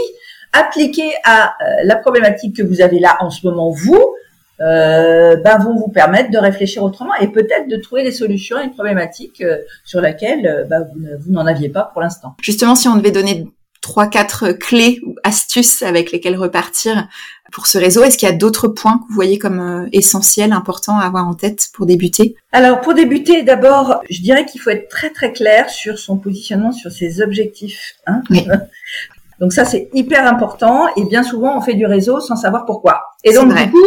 appliquées 0.53 1.13
à 1.25 1.49
euh, 1.49 1.65
la 1.85 1.97
problématique 1.97 2.57
que 2.57 2.63
vous 2.63 2.81
avez 2.81 2.99
là 2.99 3.17
en 3.21 3.31
ce 3.31 3.47
moment 3.47 3.71
vous, 3.71 4.15
euh, 4.61 5.37
ben, 5.37 5.59
vont 5.59 5.77
vous 5.77 5.89
permettre 5.89 6.31
de 6.31 6.39
réfléchir 6.39 6.83
autrement 6.83 7.15
et 7.21 7.29
peut-être 7.29 7.69
de 7.69 7.77
trouver 7.77 8.03
des 8.03 8.13
solutions 8.13 8.57
à 8.57 8.63
une 8.63 8.73
problématique 8.73 9.41
euh, 9.41 9.59
sur 9.85 10.01
laquelle 10.01 10.67
bah, 10.69 10.79
vous 11.21 11.33
n'en 11.33 11.47
aviez 11.47 11.69
pas 11.69 11.91
pour 11.93 12.03
l'instant. 12.03 12.35
Justement, 12.43 12.75
si 12.75 12.89
on 12.89 12.97
devait 12.97 13.13
donner 13.13 13.47
trois, 13.89 14.07
quatre 14.07 14.53
clés 14.53 15.01
ou 15.07 15.17
astuces 15.25 15.83
avec 15.83 16.13
lesquelles 16.13 16.37
repartir 16.37 17.09
pour 17.51 17.67
ce 17.67 17.79
réseau. 17.79 18.05
Est-ce 18.05 18.19
qu'il 18.19 18.29
y 18.29 18.31
a 18.33 18.35
d'autres 18.35 18.69
points 18.69 18.99
que 18.99 19.09
vous 19.09 19.15
voyez 19.15 19.39
comme 19.39 19.61
euh, 19.61 19.89
essentiels, 19.93 20.53
importants 20.53 20.99
à 20.99 21.07
avoir 21.07 21.27
en 21.27 21.33
tête 21.33 21.71
pour 21.73 21.87
débuter? 21.87 22.37
Alors 22.53 22.83
pour 22.83 22.93
débuter, 22.93 23.45
d'abord, 23.45 24.03
je 24.11 24.21
dirais 24.21 24.45
qu'il 24.45 24.61
faut 24.61 24.69
être 24.69 24.91
très 24.91 25.09
très 25.09 25.33
clair 25.33 25.71
sur 25.71 25.99
son 25.99 26.19
positionnement, 26.19 26.71
sur 26.71 26.93
ses 26.93 27.23
objectifs. 27.23 27.95
Hein 28.07 28.23
donc 29.41 29.53
ça 29.53 29.65
c'est 29.65 29.89
hyper 29.93 30.27
important 30.27 30.89
et 30.97 31.05
bien 31.05 31.23
souvent 31.23 31.57
on 31.57 31.61
fait 31.61 31.75
du 31.75 31.87
réseau 31.87 32.21
sans 32.21 32.37
savoir 32.37 32.65
pourquoi. 32.65 33.03
Et 33.25 33.33
donc 33.33 33.55
du 33.55 33.71
coup, 33.71 33.87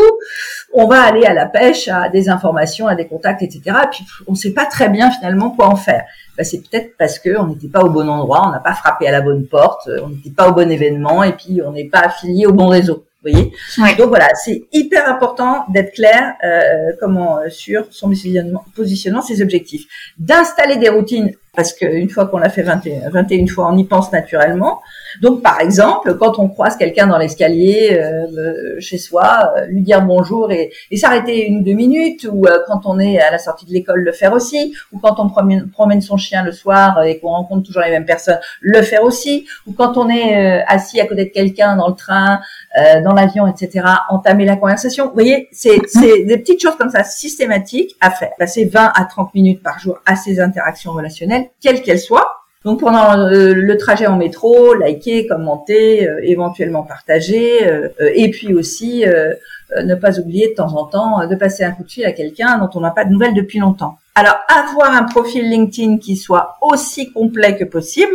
on 0.74 0.88
va 0.88 1.02
aller 1.02 1.26
à 1.26 1.34
la 1.34 1.46
pêche, 1.46 1.88
à 1.88 2.10
des 2.10 2.30
informations, 2.30 2.88
à 2.88 2.96
des 2.96 3.08
contacts, 3.08 3.42
etc. 3.42 3.62
Et 3.84 3.88
puis 3.92 4.06
on 4.28 4.32
ne 4.32 4.38
sait 4.38 4.54
pas 4.54 4.66
très 4.66 4.90
bien 4.90 5.12
finalement 5.12 5.52
quoi 5.52 5.68
en 5.68 5.76
faire. 5.76 6.04
Ben, 6.38 6.44
c'est 6.44 6.60
peut-être 6.60 6.98
parce 6.98 7.20
que 7.20 7.38
on 7.38 7.48
n'était 7.48 7.68
pas 7.68 7.82
au 7.82 7.90
bon 7.90 8.10
endroit, 8.10 8.44
on 8.48 8.52
n'a 8.52 8.60
pas 8.60 8.74
frappé 8.74 9.08
à 9.08 9.12
la 9.12 9.22
bonne 9.22 9.46
porte, 9.46 9.90
on 10.04 10.10
n'était 10.10 10.32
pas 10.32 10.50
au 10.50 10.54
bon 10.54 10.70
événement 10.72 11.24
et 11.24 11.34
puis 11.34 11.62
on 11.66 11.72
n'est 11.72 11.90
pas 11.90 12.00
affilié 12.00 12.46
au 12.46 12.54
bon 12.54 12.68
réseau 12.68 13.06
voyez? 13.22 13.52
Donc 13.98 14.10
voilà, 14.10 14.30
c'est 14.36 14.64
hyper 14.72 15.08
important 15.10 15.66
d'être 15.70 15.94
clair 15.94 16.34
euh, 16.44 16.94
comment 17.00 17.40
euh, 17.40 17.50
sur 17.50 17.86
son 17.92 18.10
positionnement, 18.10 18.66
positionnement, 18.76 19.22
ses 19.22 19.42
objectifs, 19.42 19.86
d'installer 20.18 20.78
des 20.78 20.90
routines 20.90 21.32
parce 21.56 21.74
qu'une 21.74 22.10
fois 22.10 22.28
qu'on 22.28 22.38
l'a 22.38 22.50
fait 22.50 22.64
21, 22.64 23.10
21 23.10 23.48
fois, 23.48 23.70
on 23.72 23.78
y 23.78 23.84
pense 23.84 24.12
naturellement. 24.12 24.82
Donc, 25.22 25.42
par 25.42 25.60
exemple, 25.60 26.16
quand 26.18 26.40
on 26.40 26.48
croise 26.48 26.78
quelqu'un 26.78 27.08
dans 27.08 27.18
l'escalier 27.18 27.90
euh, 27.92 28.28
euh 28.38 28.80
chez 28.80 28.98
soi, 28.98 29.54
euh, 29.58 29.66
lui 29.66 29.82
dire 29.82 30.02
bonjour 30.02 30.52
et, 30.52 30.72
s'arrêter 30.96 31.48
une 31.48 31.60
ou 31.60 31.64
deux 31.64 31.74
minutes, 31.74 32.28
ou 32.32 32.46
quand 32.68 32.82
on 32.86 33.00
est 33.00 33.20
à 33.20 33.32
la 33.32 33.40
sortie 33.40 33.66
de 33.66 33.72
l'école, 33.72 34.02
le 34.02 34.12
faire 34.12 34.34
aussi, 34.34 34.74
ou 34.92 35.00
quand 35.00 35.20
on 35.20 35.30
promène, 35.30 35.70
promène 35.70 36.02
son 36.02 36.18
chien 36.18 36.44
le 36.44 36.52
soir 36.52 37.02
et 37.04 37.20
qu'on 37.20 37.30
rencontre 37.30 37.64
toujours 37.64 37.82
les 37.82 37.90
mêmes 37.90 38.06
personnes, 38.06 38.40
le 38.62 38.82
faire 38.82 39.04
aussi, 39.04 39.48
ou 39.66 39.74
quand 39.74 39.98
on 39.98 40.10
est 40.10 40.64
assis 40.68 41.00
à 41.00 41.08
côté 41.08 41.26
de 41.26 41.32
quelqu'un 41.32 41.76
dans 41.76 41.88
le 41.88 41.96
train, 41.96 42.40
dans 43.04 43.14
l'avion, 43.14 43.48
etc., 43.48 43.86
entamer 44.10 44.46
la 44.46 44.58
conversation. 44.58 45.08
Vous 45.08 45.14
voyez, 45.14 45.50
c'est 45.52 45.80
des 46.26 46.38
petites 46.38 46.62
choses 46.62 46.76
comme 46.76 46.90
ça 46.90 47.04
systématiques 47.04 47.96
à 48.00 48.12
faire. 48.12 48.32
Passer 48.38 48.66
20 48.66 48.92
à 48.94 49.06
30 49.06 49.34
minutes 49.34 49.64
par 49.64 49.80
jour 49.80 49.98
à 50.06 50.16
ces 50.16 50.40
interactions 50.40 50.92
relationnelles 50.92 51.50
quelle 51.62 51.82
qu'elle 51.82 52.00
soit. 52.00 52.41
Donc 52.64 52.80
pendant 52.80 53.16
le, 53.16 53.76
trajet 53.78 54.06
en 54.06 54.18
métro, 54.18 54.76
liker, 54.76 55.26
commenter, 55.26 56.08
euh, 56.08 56.20
éventuellement 56.22 56.84
partager, 56.84 57.68
euh, 57.68 57.88
euh, 58.00 58.12
et 58.14 58.30
puis 58.30 58.54
aussi 58.54 59.04
ne 59.76 59.96
pas 59.96 60.20
oublier 60.20 60.50
de 60.50 60.56
temps 60.56 60.76
en 60.76 60.86
temps 60.86 61.26
de 61.26 61.36
passer 61.36 61.64
un 61.64 61.72
coup 61.72 61.84
de 61.84 61.90
fil 61.90 62.06
à 62.06 62.12
quelqu'un 62.12 62.58
dont 62.58 62.70
on 62.76 62.82
n'a 62.82 62.92
pas 62.92 63.06
de 63.06 63.12
nouvelles 63.12 63.34
depuis 63.34 63.60
longtemps. 63.60 63.98
Alors 64.16 64.36
avoir 64.50 64.94
un 64.94 65.04
profil 65.04 65.50
LinkedIn 65.50 65.98
qui 65.98 66.18
soit 66.18 66.58
aussi 66.62 67.12
complet 67.14 67.58
que 67.58 67.64
possible, 67.64 68.14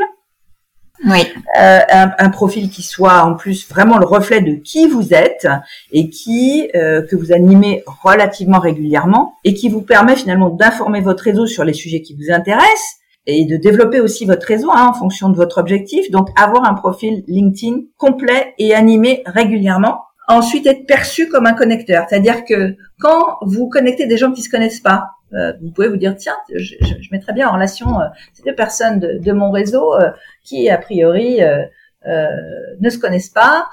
oui. 1.06 1.26
un, 1.56 2.28
profil 2.30 2.70
qui 2.70 2.82
soit 2.82 3.22
en 3.22 3.34
plus 3.34 3.68
vraiment 3.68 3.98
le 3.98 4.06
reflet 4.06 4.42
de 4.42 4.54
qui 4.54 4.86
vous 4.86 5.14
êtes 5.14 5.46
et 5.92 6.10
qui 6.10 6.68
que 6.72 7.16
vous 7.16 7.32
animez 7.32 7.82
relativement 8.02 8.58
régulièrement 8.58 9.34
et 9.44 9.54
qui 9.54 9.70
vous 9.70 9.82
permet 9.82 10.16
finalement 10.16 10.50
d'informer 10.50 11.00
votre 11.00 11.24
réseau 11.24 11.46
sur 11.46 11.64
les 11.64 11.74
sujets 11.74 12.02
qui 12.02 12.14
vous 12.14 12.32
intéressent 12.32 12.96
et 13.26 13.44
de 13.44 13.56
développer 13.56 14.00
aussi 14.00 14.24
votre 14.24 14.46
réseau 14.46 14.70
hein, 14.70 14.86
en 14.88 14.92
fonction 14.92 15.28
de 15.28 15.36
votre 15.36 15.58
objectif. 15.58 16.10
Donc 16.10 16.28
avoir 16.40 16.64
un 16.64 16.74
profil 16.74 17.24
LinkedIn 17.26 17.82
complet 17.96 18.54
et 18.58 18.74
animé 18.74 19.22
régulièrement. 19.26 20.02
Ensuite, 20.28 20.66
être 20.66 20.86
perçu 20.86 21.28
comme 21.28 21.46
un 21.46 21.52
connecteur, 21.52 22.06
c'est-à-dire 22.08 22.44
que 22.44 22.76
quand 22.98 23.38
vous 23.42 23.68
connectez 23.68 24.06
des 24.06 24.16
gens 24.16 24.32
qui 24.32 24.42
se 24.42 24.50
connaissent 24.50 24.80
pas, 24.80 25.10
euh, 25.34 25.52
vous 25.62 25.70
pouvez 25.70 25.88
vous 25.88 25.96
dire 25.96 26.16
tiens, 26.16 26.36
je, 26.52 26.74
je, 26.80 26.94
je 27.00 27.08
mettrais 27.12 27.32
bien 27.32 27.48
en 27.48 27.52
relation 27.52 28.00
euh, 28.00 28.06
ces 28.32 28.42
deux 28.42 28.54
personnes 28.54 28.98
de, 28.98 29.18
de 29.18 29.32
mon 29.32 29.52
réseau 29.52 29.94
euh, 29.94 30.10
qui 30.42 30.68
a 30.68 30.78
priori 30.78 31.42
euh, 31.42 32.28
ne 32.80 32.90
se 32.90 32.98
connaissent 32.98 33.30
pas 33.30 33.68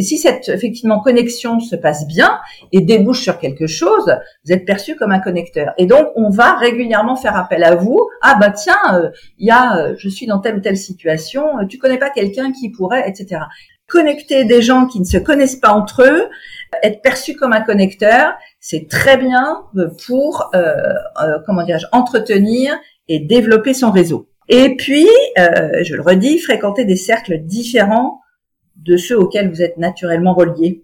si 0.00 0.18
cette 0.18 0.48
effectivement 0.48 1.00
connexion 1.00 1.60
se 1.60 1.76
passe 1.76 2.06
bien 2.06 2.38
et 2.72 2.80
débouche 2.80 3.22
sur 3.22 3.38
quelque 3.38 3.66
chose, 3.66 4.16
vous 4.44 4.52
êtes 4.52 4.64
perçu 4.64 4.96
comme 4.96 5.12
un 5.12 5.20
connecteur. 5.20 5.72
Et 5.78 5.86
donc 5.86 6.08
on 6.16 6.30
va 6.30 6.56
régulièrement 6.56 7.16
faire 7.16 7.36
appel 7.36 7.64
à 7.64 7.74
vous. 7.74 8.08
Ah 8.22 8.36
bah 8.40 8.50
tiens, 8.50 8.76
euh, 8.94 9.10
il 9.38 9.46
y 9.46 9.50
a, 9.50 9.76
euh, 9.76 9.94
je 9.98 10.08
suis 10.08 10.26
dans 10.26 10.38
telle 10.38 10.56
ou 10.56 10.60
telle 10.60 10.76
situation. 10.76 11.58
Euh, 11.58 11.66
tu 11.66 11.78
connais 11.78 11.98
pas 11.98 12.10
quelqu'un 12.10 12.52
qui 12.52 12.70
pourrait, 12.70 13.08
etc. 13.08 13.42
Connecter 13.88 14.44
des 14.44 14.62
gens 14.62 14.86
qui 14.86 14.98
ne 14.98 15.04
se 15.04 15.18
connaissent 15.18 15.56
pas 15.56 15.70
entre 15.70 16.02
eux, 16.02 16.28
être 16.82 17.02
perçu 17.02 17.36
comme 17.36 17.52
un 17.52 17.60
connecteur, 17.60 18.34
c'est 18.58 18.88
très 18.88 19.16
bien 19.16 19.62
pour 20.08 20.50
comment 21.46 21.62
dirais-je 21.62 21.86
entretenir 21.92 22.76
et 23.06 23.20
développer 23.20 23.74
son 23.74 23.92
réseau. 23.92 24.28
Et 24.48 24.74
puis, 24.74 25.06
je 25.36 25.94
le 25.94 26.02
redis, 26.02 26.40
fréquenter 26.40 26.84
des 26.84 26.96
cercles 26.96 27.38
différents 27.44 28.22
de 28.76 28.96
ceux 28.96 29.18
auxquels 29.18 29.50
vous 29.50 29.62
êtes 29.62 29.76
naturellement 29.76 30.34
reliés. 30.34 30.82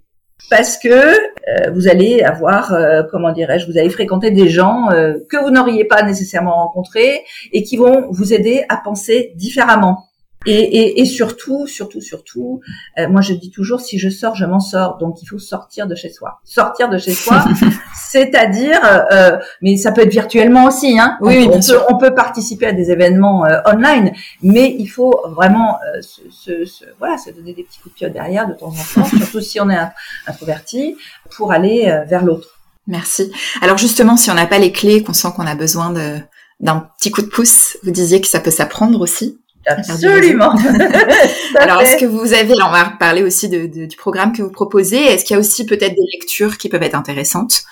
parce 0.50 0.76
que 0.76 0.88
euh, 0.88 1.70
vous 1.72 1.88
allez 1.88 2.22
avoir, 2.22 2.72
euh, 2.72 3.02
comment 3.10 3.32
dirais-je, 3.32 3.70
vous 3.70 3.78
allez 3.78 3.90
fréquenter 3.90 4.30
des 4.30 4.48
gens 4.48 4.90
euh, 4.90 5.14
que 5.28 5.36
vous 5.36 5.50
n'auriez 5.50 5.84
pas 5.84 6.02
nécessairement 6.02 6.56
rencontrés 6.56 7.22
et 7.52 7.62
qui 7.62 7.76
vont 7.76 8.08
vous 8.10 8.32
aider 8.32 8.64
à 8.68 8.76
penser 8.76 9.32
différemment. 9.36 10.04
Et, 10.46 10.52
et, 10.52 11.00
et, 11.00 11.04
surtout, 11.04 11.66
surtout, 11.66 12.00
surtout, 12.00 12.60
euh, 12.98 13.08
moi 13.08 13.20
je 13.20 13.34
dis 13.34 13.50
toujours, 13.50 13.80
si 13.80 13.98
je 13.98 14.08
sors, 14.08 14.34
je 14.34 14.44
m'en 14.44 14.60
sors. 14.60 14.98
Donc 14.98 15.22
il 15.22 15.26
faut 15.26 15.38
sortir 15.38 15.86
de 15.86 15.94
chez 15.94 16.10
soi. 16.10 16.40
Sortir 16.44 16.88
de 16.88 16.98
chez 16.98 17.12
soi, 17.12 17.44
c'est-à-dire, 17.94 18.80
euh, 19.12 19.38
mais 19.60 19.76
ça 19.76 19.92
peut 19.92 20.02
être 20.02 20.12
virtuellement 20.12 20.66
aussi. 20.66 20.98
Hein. 20.98 21.16
Oui, 21.20 21.44
on, 21.46 21.50
bien 21.50 21.62
sûr. 21.62 21.86
Peut, 21.86 21.94
on 21.94 21.98
peut 21.98 22.14
participer 22.14 22.66
à 22.66 22.72
des 22.72 22.90
événements 22.90 23.44
euh, 23.44 23.58
online, 23.66 24.12
mais 24.42 24.74
il 24.78 24.86
faut 24.86 25.20
vraiment 25.26 25.78
euh, 25.94 26.02
se, 26.02 26.20
se, 26.30 26.64
se, 26.64 26.84
voilà, 26.98 27.18
se 27.18 27.30
donner 27.30 27.54
des 27.54 27.62
petits 27.62 27.78
coups 27.80 27.94
de 27.94 27.98
pied 27.98 28.10
derrière 28.10 28.48
de 28.48 28.54
temps 28.54 28.68
en 28.68 29.00
temps, 29.02 29.04
surtout 29.16 29.40
si 29.40 29.60
on 29.60 29.70
est 29.70 29.78
introverti, 30.26 30.96
pour 31.36 31.52
aller 31.52 31.88
euh, 31.88 32.04
vers 32.04 32.24
l'autre. 32.24 32.60
Merci. 32.86 33.32
Alors 33.60 33.78
justement, 33.78 34.16
si 34.16 34.30
on 34.30 34.34
n'a 34.34 34.46
pas 34.46 34.58
les 34.58 34.72
clés, 34.72 35.02
qu'on 35.02 35.12
sent 35.12 35.28
qu'on 35.36 35.46
a 35.46 35.54
besoin 35.54 35.90
de 35.90 36.18
d'un 36.60 36.88
petit 36.96 37.10
coup 37.10 37.22
de 37.22 37.26
pouce, 37.26 37.76
vous 37.82 37.90
disiez 37.90 38.20
que 38.20 38.28
ça 38.28 38.38
peut 38.38 38.52
s'apprendre 38.52 39.00
aussi. 39.00 39.40
Absolument. 39.66 40.54
Alors, 41.56 41.80
est-ce 41.82 41.96
que 41.96 42.06
vous 42.06 42.32
avez, 42.32 42.54
on 42.64 42.70
va 42.70 42.94
parler 42.98 43.22
aussi 43.22 43.48
de, 43.48 43.66
de, 43.66 43.86
du 43.86 43.96
programme 43.96 44.32
que 44.32 44.42
vous 44.42 44.50
proposez. 44.50 44.96
Est-ce 44.96 45.24
qu'il 45.24 45.34
y 45.34 45.36
a 45.36 45.40
aussi 45.40 45.66
peut-être 45.66 45.94
des 45.94 46.06
lectures 46.14 46.58
qui 46.58 46.68
peuvent 46.68 46.82
être 46.82 46.96
intéressantes? 46.96 47.62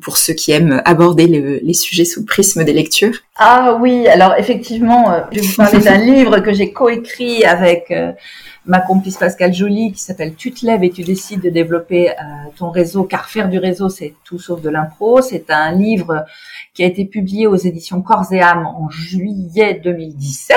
Pour 0.00 0.16
ceux 0.16 0.32
qui 0.32 0.52
aiment 0.52 0.82
aborder 0.84 1.26
le, 1.26 1.60
les 1.62 1.74
sujets 1.74 2.04
sous 2.04 2.20
le 2.20 2.26
prisme 2.26 2.64
des 2.64 2.72
lectures 2.72 3.14
Ah 3.36 3.78
oui, 3.80 4.06
alors 4.08 4.34
effectivement, 4.38 5.12
euh, 5.12 5.20
je 5.32 5.40
vais 5.40 5.46
vous 5.46 5.54
parler 5.54 5.80
d'un 5.80 5.98
livre 6.14 6.38
que 6.40 6.52
j'ai 6.52 6.72
coécrit 6.72 7.44
avec 7.44 7.90
euh, 7.90 8.12
ma 8.68 8.80
complice 8.80 9.16
Pascal 9.16 9.52
Joly 9.52 9.92
qui 9.92 10.00
s'appelle 10.00 10.34
Tu 10.34 10.52
te 10.52 10.64
lèves 10.64 10.84
et 10.84 10.90
tu 10.90 11.02
décides 11.02 11.40
de 11.40 11.50
développer 11.50 12.10
euh, 12.10 12.14
ton 12.56 12.70
réseau, 12.70 13.04
car 13.04 13.28
faire 13.28 13.48
du 13.48 13.58
réseau, 13.58 13.88
c'est 13.88 14.14
tout 14.24 14.38
sauf 14.38 14.62
de 14.62 14.70
l'impro. 14.70 15.20
C'est 15.22 15.50
un 15.50 15.72
livre 15.72 16.24
qui 16.74 16.84
a 16.84 16.86
été 16.86 17.04
publié 17.04 17.46
aux 17.46 17.56
éditions 17.56 18.02
Corps 18.02 18.32
et 18.32 18.40
âme 18.40 18.66
en 18.66 18.88
juillet 18.90 19.80
2017, 19.82 20.56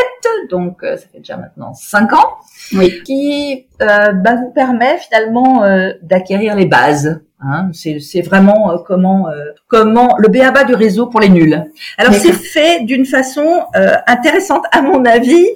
donc 0.49 0.83
euh, 0.83 0.97
ça 0.97 1.05
fait 1.11 1.19
déjà 1.19 1.37
maintenant 1.37 1.73
cinq 1.73 2.13
ans, 2.13 2.37
oui. 2.73 3.01
qui 3.03 3.65
euh, 3.81 4.11
bah, 4.11 4.35
vous 4.35 4.51
permet 4.51 4.97
finalement 4.99 5.63
euh, 5.63 5.93
d'acquérir 6.03 6.55
les 6.55 6.65
bases. 6.65 7.21
Hein, 7.43 7.71
c'est 7.73 8.21
vraiment 8.21 8.71
euh, 8.71 8.77
comment 8.85 9.27
comment 9.67 10.15
le 10.19 10.27
béaba 10.27 10.63
du 10.63 10.75
réseau 10.75 11.07
pour 11.07 11.19
les 11.19 11.29
nuls. 11.29 11.63
Alors 11.97 12.13
c'est 12.13 12.33
fait 12.33 12.83
d'une 12.85 13.05
façon 13.05 13.61
intéressante 14.07 14.65
à 14.71 14.81
mon 14.81 15.05
avis. 15.05 15.47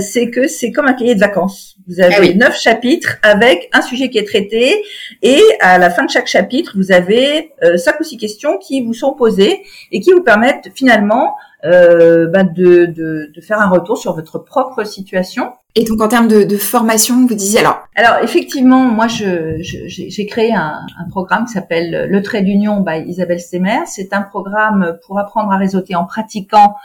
c'est 0.00 0.30
que 0.30 0.48
c'est 0.48 0.70
comme 0.72 0.86
un 0.86 0.94
cahier 0.94 1.14
de 1.14 1.20
vacances. 1.20 1.77
Vous 1.88 2.00
avez 2.00 2.14
ah 2.16 2.20
oui. 2.20 2.36
neuf 2.36 2.60
chapitres 2.60 3.16
avec 3.22 3.70
un 3.72 3.80
sujet 3.80 4.10
qui 4.10 4.18
est 4.18 4.26
traité 4.26 4.84
et 5.22 5.40
à 5.60 5.78
la 5.78 5.88
fin 5.88 6.04
de 6.04 6.10
chaque 6.10 6.26
chapitre, 6.26 6.72
vous 6.76 6.92
avez 6.92 7.52
euh, 7.64 7.78
cinq 7.78 7.98
ou 8.00 8.04
six 8.04 8.18
questions 8.18 8.58
qui 8.58 8.84
vous 8.84 8.92
sont 8.92 9.14
posées 9.14 9.62
et 9.90 10.00
qui 10.00 10.12
vous 10.12 10.22
permettent 10.22 10.70
finalement 10.74 11.34
euh, 11.64 12.28
bah 12.28 12.44
de, 12.44 12.86
de, 12.86 13.32
de, 13.34 13.40
faire 13.40 13.60
un 13.60 13.68
retour 13.68 13.96
sur 13.96 14.14
votre 14.14 14.38
propre 14.38 14.84
situation. 14.84 15.52
Et 15.74 15.84
donc 15.84 16.00
en 16.02 16.08
termes 16.08 16.28
de, 16.28 16.44
de 16.44 16.56
formation, 16.58 17.26
vous 17.26 17.34
disiez 17.34 17.60
alors 17.60 17.80
Alors 17.96 18.22
effectivement, 18.22 18.84
moi 18.84 19.08
je, 19.08 19.56
j'ai 19.60 20.26
créé 20.26 20.54
un, 20.54 20.80
un, 21.00 21.08
programme 21.08 21.46
qui 21.46 21.54
s'appelle 21.54 22.06
Le 22.08 22.22
Trait 22.22 22.42
d'Union 22.42 22.80
by 22.80 23.02
Isabelle 23.08 23.40
Stemmer. 23.40 23.80
C'est 23.86 24.12
un 24.12 24.22
programme 24.22 24.98
pour 25.06 25.18
apprendre 25.18 25.50
à 25.52 25.56
réseauter 25.56 25.94
en 25.94 26.04
pratiquant 26.04 26.76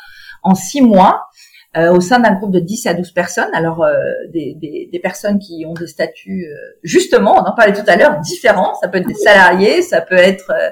en 0.44 0.56
six 0.56 0.82
mois 0.82 1.28
au 1.76 2.02
sein 2.02 2.20
d'un 2.20 2.34
groupe 2.34 2.52
de 2.52 2.60
10 2.60 2.88
à 2.88 2.94
12 2.94 3.12
personnes. 3.12 3.50
Alors, 3.54 3.84
euh, 3.84 3.96
des, 4.32 4.56
des, 4.60 4.90
des, 4.92 5.00
personnes 5.00 5.40
qui 5.40 5.66
ont 5.68 5.74
des 5.74 5.88
statuts, 5.88 6.46
euh, 6.46 6.78
justement, 6.84 7.34
on 7.36 7.44
en 7.44 7.56
parlait 7.56 7.74
tout 7.74 7.88
à 7.88 7.96
l'heure, 7.96 8.20
différents. 8.20 8.76
Ça 8.76 8.88
peut 8.88 9.00
être 9.00 9.08
des 9.08 9.16
salariés, 9.16 9.82
ça 9.82 10.02
peut 10.02 10.16
être 10.16 10.52
euh, 10.52 10.70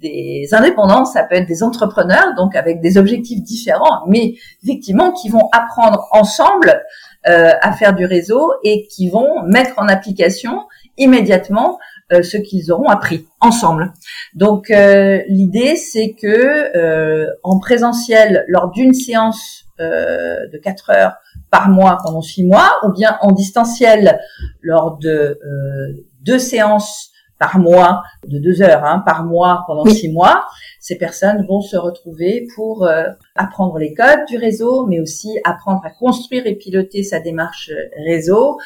des 0.00 0.48
indépendants, 0.52 1.04
ça 1.04 1.24
peut 1.24 1.36
être 1.36 1.46
des 1.46 1.62
entrepreneurs, 1.62 2.34
donc 2.36 2.54
avec 2.54 2.80
des 2.80 2.98
objectifs 2.98 3.42
différents, 3.42 4.06
mais 4.06 4.34
effectivement 4.62 5.12
qui 5.12 5.28
vont 5.28 5.48
apprendre 5.52 6.06
ensemble 6.12 6.82
euh, 7.28 7.52
à 7.60 7.72
faire 7.72 7.94
du 7.94 8.04
réseau 8.04 8.52
et 8.62 8.86
qui 8.88 9.08
vont 9.08 9.42
mettre 9.44 9.74
en 9.78 9.88
application 9.88 10.66
immédiatement 10.96 11.78
ce 12.10 12.36
qu'ils 12.36 12.72
auront 12.72 12.88
appris 12.88 13.26
ensemble. 13.40 13.92
Donc 14.34 14.68
l'idée 14.68 15.76
c'est 15.76 16.12
que 16.12 17.28
en 17.42 17.58
présentiel 17.58 18.44
lors 18.48 18.70
d'une 18.70 18.94
séance 18.94 19.66
euh, 19.80 20.46
de 20.52 20.58
4 20.58 20.90
heures 20.90 21.14
par 21.50 21.70
mois 21.70 21.96
pendant 22.04 22.20
6 22.20 22.44
mois, 22.44 22.70
ou 22.82 22.92
bien 22.92 23.16
en 23.22 23.32
distanciel 23.32 24.20
lors 24.60 24.98
de 24.98 25.08
euh, 25.42 26.04
deux 26.20 26.38
séances 26.38 27.12
par 27.38 27.58
mois, 27.58 28.02
de 28.26 28.38
2 28.38 28.60
heures 28.60 28.84
hein, 28.84 29.02
par 29.06 29.24
mois 29.24 29.64
pendant 29.66 29.86
6 29.86 30.08
oui. 30.08 30.12
mois, 30.12 30.44
ces 30.80 30.98
personnes 30.98 31.46
vont 31.46 31.62
se 31.62 31.78
retrouver 31.78 32.46
pour 32.54 32.84
euh, 32.84 33.04
apprendre 33.36 33.78
les 33.78 33.94
codes 33.94 34.26
du 34.28 34.36
réseau, 34.36 34.84
mais 34.84 35.00
aussi 35.00 35.38
apprendre 35.44 35.80
à 35.84 35.90
construire 35.90 36.46
et 36.46 36.56
piloter 36.56 37.02
sa 37.02 37.18
démarche 37.18 37.70
réseau, 38.04 38.58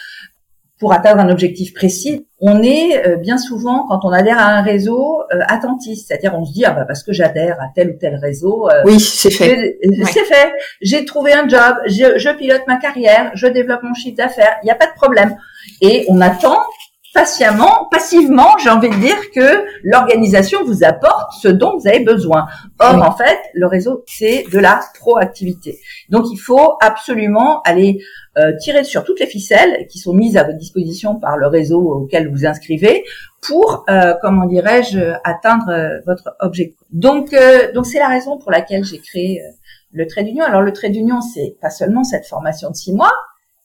pour 0.80 0.92
atteindre 0.92 1.20
un 1.20 1.30
objectif 1.30 1.72
précis, 1.72 2.26
on 2.40 2.62
est 2.62 3.06
euh, 3.06 3.16
bien 3.16 3.38
souvent, 3.38 3.87
quand 3.88 4.00
on 4.04 4.10
adhère 4.10 4.38
à 4.38 4.46
un 4.46 4.62
réseau, 4.62 5.22
euh, 5.32 5.38
attentiste. 5.46 6.08
C'est-à-dire, 6.08 6.34
on 6.34 6.44
se 6.44 6.52
dit, 6.52 6.64
ah 6.64 6.72
bah, 6.72 6.84
parce 6.84 7.02
que 7.02 7.12
j'adhère 7.12 7.60
à 7.60 7.66
tel 7.74 7.90
ou 7.90 7.98
tel 7.98 8.16
réseau. 8.16 8.68
Euh, 8.68 8.82
oui, 8.84 9.00
c'est 9.00 9.30
fait. 9.30 9.78
C'est 10.12 10.24
fait. 10.24 10.52
J'ai 10.82 11.04
trouvé 11.04 11.32
un 11.32 11.48
job, 11.48 11.76
je, 11.87 12.18
je, 12.18 12.37
pilote 12.37 12.62
ma 12.66 12.76
carrière, 12.76 13.30
je 13.34 13.46
développe 13.46 13.82
mon 13.82 13.94
chiffre 13.94 14.16
d'affaires, 14.16 14.56
il 14.62 14.66
n'y 14.66 14.72
a 14.72 14.74
pas 14.74 14.87
de 14.87 14.94
problème. 14.94 15.37
Et 15.80 16.04
on 16.08 16.20
attend 16.20 16.58
patiemment, 17.14 17.87
passivement, 17.90 18.59
j'ai 18.59 18.70
envie 18.70 18.90
de 18.90 18.96
dire 18.96 19.16
que 19.35 19.64
l'organisation 19.85 20.64
vous 20.64 20.85
apporte 20.85 21.33
ce 21.40 21.48
dont 21.48 21.79
vous 21.79 21.87
avez 21.87 22.00
besoin. 22.00 22.46
Or, 22.81 22.96
oui. 22.96 23.00
en 23.03 23.12
fait, 23.12 23.38
le 23.55 23.66
réseau, 23.66 24.05
c'est 24.07 24.44
de 24.53 24.59
la 24.59 24.81
proactivité. 24.98 25.79
Donc, 26.11 26.27
il 26.33 26.37
faut 26.37 26.77
absolument 26.83 27.62
aller 27.62 28.00
euh, 28.37 28.53
tirer 28.61 28.83
sur 28.83 29.05
toutes 29.05 29.20
les 29.20 29.27
ficelles 29.27 29.87
qui 29.88 29.98
sont 29.98 30.12
mises 30.12 30.37
à 30.37 30.42
votre 30.42 30.59
disposition 30.59 31.14
par 31.14 31.37
le 31.37 31.46
réseau 31.46 31.81
auquel 31.81 32.31
vous 32.31 32.44
inscrivez 32.44 33.05
pour, 33.46 33.85
euh, 33.88 34.14
comment 34.20 34.46
dirais-je, 34.46 35.12
atteindre 35.22 35.68
euh, 35.68 36.00
votre 36.07 36.35
objectif. 36.40 36.77
Donc, 36.90 37.33
euh, 37.33 37.72
donc 37.72 37.87
c'est 37.87 37.98
la 37.98 38.09
raison 38.09 38.38
pour 38.38 38.50
laquelle 38.50 38.85
j'ai 38.85 38.98
créé 38.98 39.40
le 39.92 40.07
trait 40.07 40.24
d'union. 40.24 40.44
Alors, 40.44 40.62
le 40.62 40.72
trait 40.72 40.90
d'union, 40.90 41.20
c'est 41.20 41.57
pas 41.61 41.70
seulement 41.70 42.03
cette 42.03 42.27
formation 42.27 42.70
de 42.70 42.74
six 42.74 42.92
mois, 42.92 43.12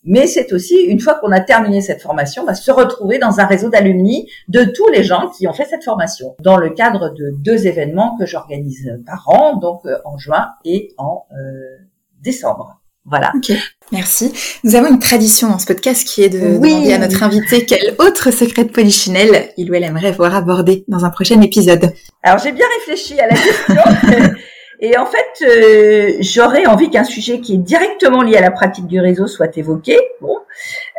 mais 0.09 0.25
c'est 0.25 0.51
aussi, 0.53 0.75
une 0.75 0.99
fois 0.99 1.13
qu'on 1.21 1.31
a 1.31 1.39
terminé 1.39 1.81
cette 1.81 2.01
formation, 2.01 2.43
bah, 2.43 2.55
se 2.55 2.71
retrouver 2.71 3.19
dans 3.19 3.39
un 3.39 3.45
réseau 3.45 3.69
d'alumni 3.69 4.27
de 4.47 4.63
tous 4.63 4.87
les 4.89 5.03
gens 5.03 5.29
qui 5.29 5.47
ont 5.47 5.53
fait 5.53 5.65
cette 5.69 5.83
formation, 5.83 6.35
dans 6.39 6.57
le 6.57 6.71
cadre 6.71 7.13
de 7.13 7.31
deux 7.37 7.67
événements 7.67 8.17
que 8.17 8.25
j'organise 8.25 8.91
par 9.05 9.29
an, 9.29 9.57
donc 9.57 9.85
euh, 9.85 9.97
en 10.05 10.17
juin 10.17 10.47
et 10.65 10.95
en 10.97 11.25
euh, 11.31 11.77
décembre. 12.23 12.81
Voilà. 13.05 13.31
Ok, 13.35 13.51
merci. 13.91 14.33
Nous 14.63 14.75
avons 14.75 14.89
une 14.89 14.99
tradition 14.99 15.47
dans 15.47 15.59
ce 15.59 15.67
podcast 15.67 16.07
qui 16.07 16.23
est 16.23 16.29
de 16.29 16.57
oui. 16.57 16.73
demander 16.73 16.93
à 16.93 16.97
notre 16.97 17.23
invité 17.23 17.65
quel 17.65 17.95
autre 17.99 18.31
secret 18.31 18.65
de 18.65 18.69
Polichinelle 18.69 19.51
il 19.57 19.69
ou 19.71 19.75
elle 19.75 19.83
aimerait 19.83 20.11
voir 20.11 20.35
abordé 20.35 20.85
dans 20.87 21.05
un 21.05 21.09
prochain 21.09 21.39
épisode. 21.41 21.93
Alors 22.23 22.39
j'ai 22.39 22.51
bien 22.51 22.65
réfléchi 22.79 23.19
à 23.19 23.27
la 23.27 23.35
question. 23.35 24.33
Et 24.81 24.97
en 24.97 25.05
fait, 25.05 25.43
euh, 25.43 26.13
j'aurais 26.21 26.65
envie 26.65 26.89
qu'un 26.89 27.03
sujet 27.03 27.41
qui 27.41 27.55
est 27.55 27.57
directement 27.57 28.21
lié 28.21 28.37
à 28.37 28.41
la 28.41 28.51
pratique 28.51 28.87
du 28.87 28.99
réseau 28.99 29.27
soit 29.27 29.57
évoqué. 29.57 29.97
Bon, 30.21 30.37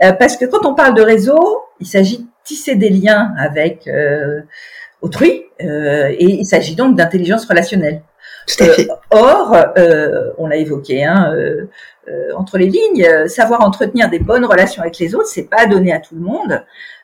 euh, 0.03 0.13
parce 0.13 0.37
que 0.37 0.45
quand 0.45 0.67
on 0.67 0.75
parle 0.75 0.95
de 0.95 1.03
réseau, 1.03 1.63
il 1.81 1.87
s'agit 1.87 2.19
de 2.19 2.25
tisser 2.45 2.75
des 2.75 2.91
liens 2.91 3.33
avec 3.39 3.87
euh, 3.89 4.43
autrui, 5.01 5.47
et 5.59 6.25
il 6.25 6.45
s'agit 6.45 6.75
donc 6.75 6.95
d'intelligence 6.97 7.47
relationnelle. 7.47 8.03
Tout 8.47 8.65
à 8.65 8.67
fait. 8.69 8.89
or, 9.11 9.57
on 10.39 10.47
l'a 10.47 10.57
évoqué, 10.57 11.05
hein, 11.05 11.35
entre 12.37 12.59
les 12.59 12.67
lignes, 12.67 13.29
savoir 13.29 13.63
entretenir 13.63 14.11
des 14.11 14.19
bonnes 14.19 14.45
relations 14.45 14.83
avec 14.83 14.99
les 14.99 15.15
autres, 15.15 15.29
c'est 15.29 15.49
pas 15.49 15.67
donné 15.67 15.93
à 15.93 16.01
tout 16.01 16.15
le 16.15 16.23
monde, 16.23 16.63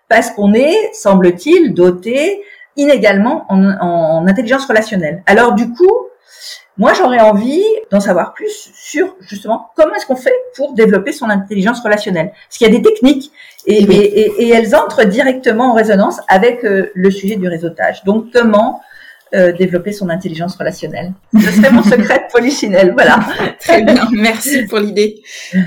parce 0.09 0.31
qu'on 0.31 0.53
est, 0.53 0.91
semble-t-il, 0.93 1.75
doté 1.75 2.43
inégalement 2.77 3.47
en, 3.49 3.65
en, 3.65 4.19
en 4.19 4.27
intelligence 4.27 4.67
relationnelle. 4.67 5.23
Alors 5.27 5.55
du 5.55 5.71
coup, 5.73 6.09
moi, 6.79 6.93
j'aurais 6.93 7.21
envie 7.21 7.65
d'en 7.91 8.01
savoir 8.01 8.35
plus 8.35 8.71
sur 8.75 9.17
justement 9.21 9.71
comment 9.77 9.95
est-ce 9.95 10.07
qu'on 10.07 10.17
fait 10.17 10.35
pour 10.55 10.75
développer 10.75 11.13
son 11.13 11.31
intelligence 11.31 11.81
relationnelle? 11.81 12.33
Parce 12.49 12.59
qu'il 12.59 12.67
y 12.67 12.71
a 12.71 12.79
des 12.79 12.83
techniques 12.83 13.33
et, 13.67 13.87
oui. 13.87 13.97
et, 13.97 14.21
et, 14.21 14.43
et, 14.43 14.49
elles 14.51 14.77
entrent 14.77 15.05
directement 15.05 15.71
en 15.71 15.75
résonance 15.75 16.21
avec 16.29 16.65
euh, 16.65 16.91
le 16.95 17.11
sujet 17.11 17.37
du 17.37 17.49
réseautage. 17.49 18.05
Donc, 18.05 18.27
comment 18.33 18.83
euh, 19.35 19.51
développer 19.51 19.91
son 19.91 20.09
intelligence 20.09 20.55
relationnelle. 20.55 21.13
Ce 21.35 21.51
serait 21.51 21.73
mon 21.73 21.83
secret 21.83 22.27
de 22.29 22.33
polichinelle, 22.33 22.93
voilà. 22.93 23.19
Très 23.61 23.83
bien, 23.83 24.09
merci 24.13 24.67
pour 24.67 24.79
l'idée. 24.79 25.21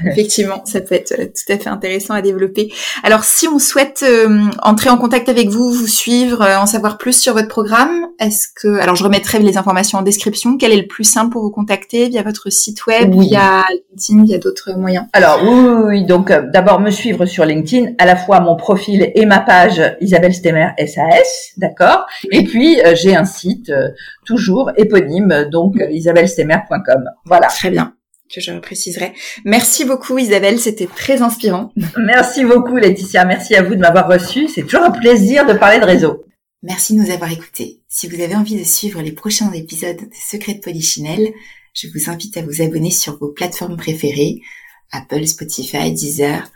Effectivement, 0.05 0.63
ça 0.63 0.79
peut 0.79 0.95
être 0.95 1.11
euh, 1.19 1.25
tout 1.25 1.51
à 1.51 1.57
fait 1.57 1.67
intéressant 1.67 2.13
à 2.13 2.21
développer. 2.21 2.71
Alors, 3.03 3.25
si 3.25 3.49
on 3.49 3.59
souhaite 3.59 4.05
euh, 4.07 4.45
entrer 4.61 4.89
en 4.89 4.97
contact 4.97 5.27
avec 5.27 5.49
vous, 5.49 5.73
vous 5.73 5.87
suivre, 5.87 6.41
en 6.41 6.65
savoir 6.67 6.97
plus 6.97 7.19
sur 7.19 7.33
votre 7.33 7.49
programme, 7.49 8.07
est-ce 8.21 8.47
que, 8.55 8.79
alors 8.79 8.95
je 8.95 9.03
remettrai 9.03 9.39
les 9.39 9.57
informations 9.57 9.97
en 9.99 10.03
description. 10.03 10.55
Quel 10.57 10.71
est 10.71 10.77
le 10.77 10.87
plus 10.87 11.03
simple 11.03 11.33
pour 11.33 11.41
vous 11.41 11.51
contacter 11.51 12.07
via 12.07 12.23
votre 12.23 12.49
site 12.49 12.85
web, 12.85 13.13
via 13.13 13.65
LinkedIn, 13.69 14.23
via 14.23 14.37
d'autres 14.37 14.71
moyens? 14.77 15.05
Alors 15.11 15.41
oui, 15.43 15.83
oui, 15.83 16.05
donc 16.05 16.31
d'abord 16.31 16.79
me 16.79 16.91
suivre 16.91 17.25
sur 17.25 17.43
LinkedIn, 17.43 17.91
à 17.97 18.05
la 18.05 18.15
fois 18.15 18.39
mon 18.39 18.55
profil 18.55 19.11
et 19.13 19.25
ma 19.25 19.41
page 19.41 19.81
Isabelle 19.99 20.33
Stemmer 20.33 20.69
SAS, 20.77 21.51
d'accord? 21.57 22.05
Et 22.31 22.45
puis 22.45 22.79
j'ai 22.93 23.17
un 23.17 23.25
site 23.25 23.48
euh, 23.69 23.89
toujours 24.25 24.71
éponyme, 24.77 25.49
donc 25.51 25.75
mm. 25.75 25.91
isabellestemmer.com. 25.91 27.03
Voilà. 27.25 27.47
Très 27.47 27.71
bien 27.71 27.93
que 28.33 28.41
je 28.41 28.51
préciserai. 28.59 29.13
Merci 29.43 29.85
beaucoup 29.85 30.17
Isabelle, 30.17 30.59
c'était 30.59 30.87
très 30.87 31.21
inspirant. 31.21 31.73
Merci 31.97 32.45
beaucoup 32.45 32.77
Laetitia, 32.77 33.25
merci 33.25 33.55
à 33.55 33.63
vous 33.63 33.73
de 33.73 33.79
m'avoir 33.79 34.07
reçu. 34.07 34.47
C'est 34.47 34.61
toujours 34.61 34.83
un 34.83 34.91
plaisir 34.91 35.45
de 35.45 35.53
parler 35.53 35.79
de 35.79 35.85
réseau. 35.85 36.23
Merci 36.61 36.95
de 36.95 37.01
nous 37.01 37.11
avoir 37.11 37.31
écoutés. 37.31 37.81
Si 37.87 38.07
vous 38.07 38.21
avez 38.21 38.35
envie 38.35 38.59
de 38.59 38.63
suivre 38.63 39.01
les 39.01 39.13
prochains 39.13 39.51
épisodes 39.53 39.97
de 39.97 40.09
Secrets 40.13 40.55
de 40.55 40.59
Polichinelle, 40.59 41.33
je 41.73 41.87
vous 41.87 42.09
invite 42.09 42.35
à 42.37 42.41
vous 42.41 42.61
abonner 42.61 42.91
sur 42.91 43.17
vos 43.17 43.29
plateformes 43.29 43.77
préférées, 43.77 44.41
Apple, 44.91 45.25
Spotify, 45.25 45.91
Deezer. 45.91 46.51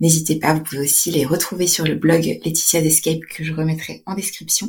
N'hésitez 0.00 0.38
pas, 0.38 0.52
vous 0.52 0.62
pouvez 0.62 0.82
aussi 0.82 1.10
les 1.10 1.24
retrouver 1.24 1.66
sur 1.66 1.84
le 1.84 1.94
blog 1.94 2.24
Laetitia's 2.44 2.84
Escape 2.84 3.22
que 3.34 3.42
je 3.42 3.54
remettrai 3.54 4.02
en 4.06 4.14
description. 4.14 4.68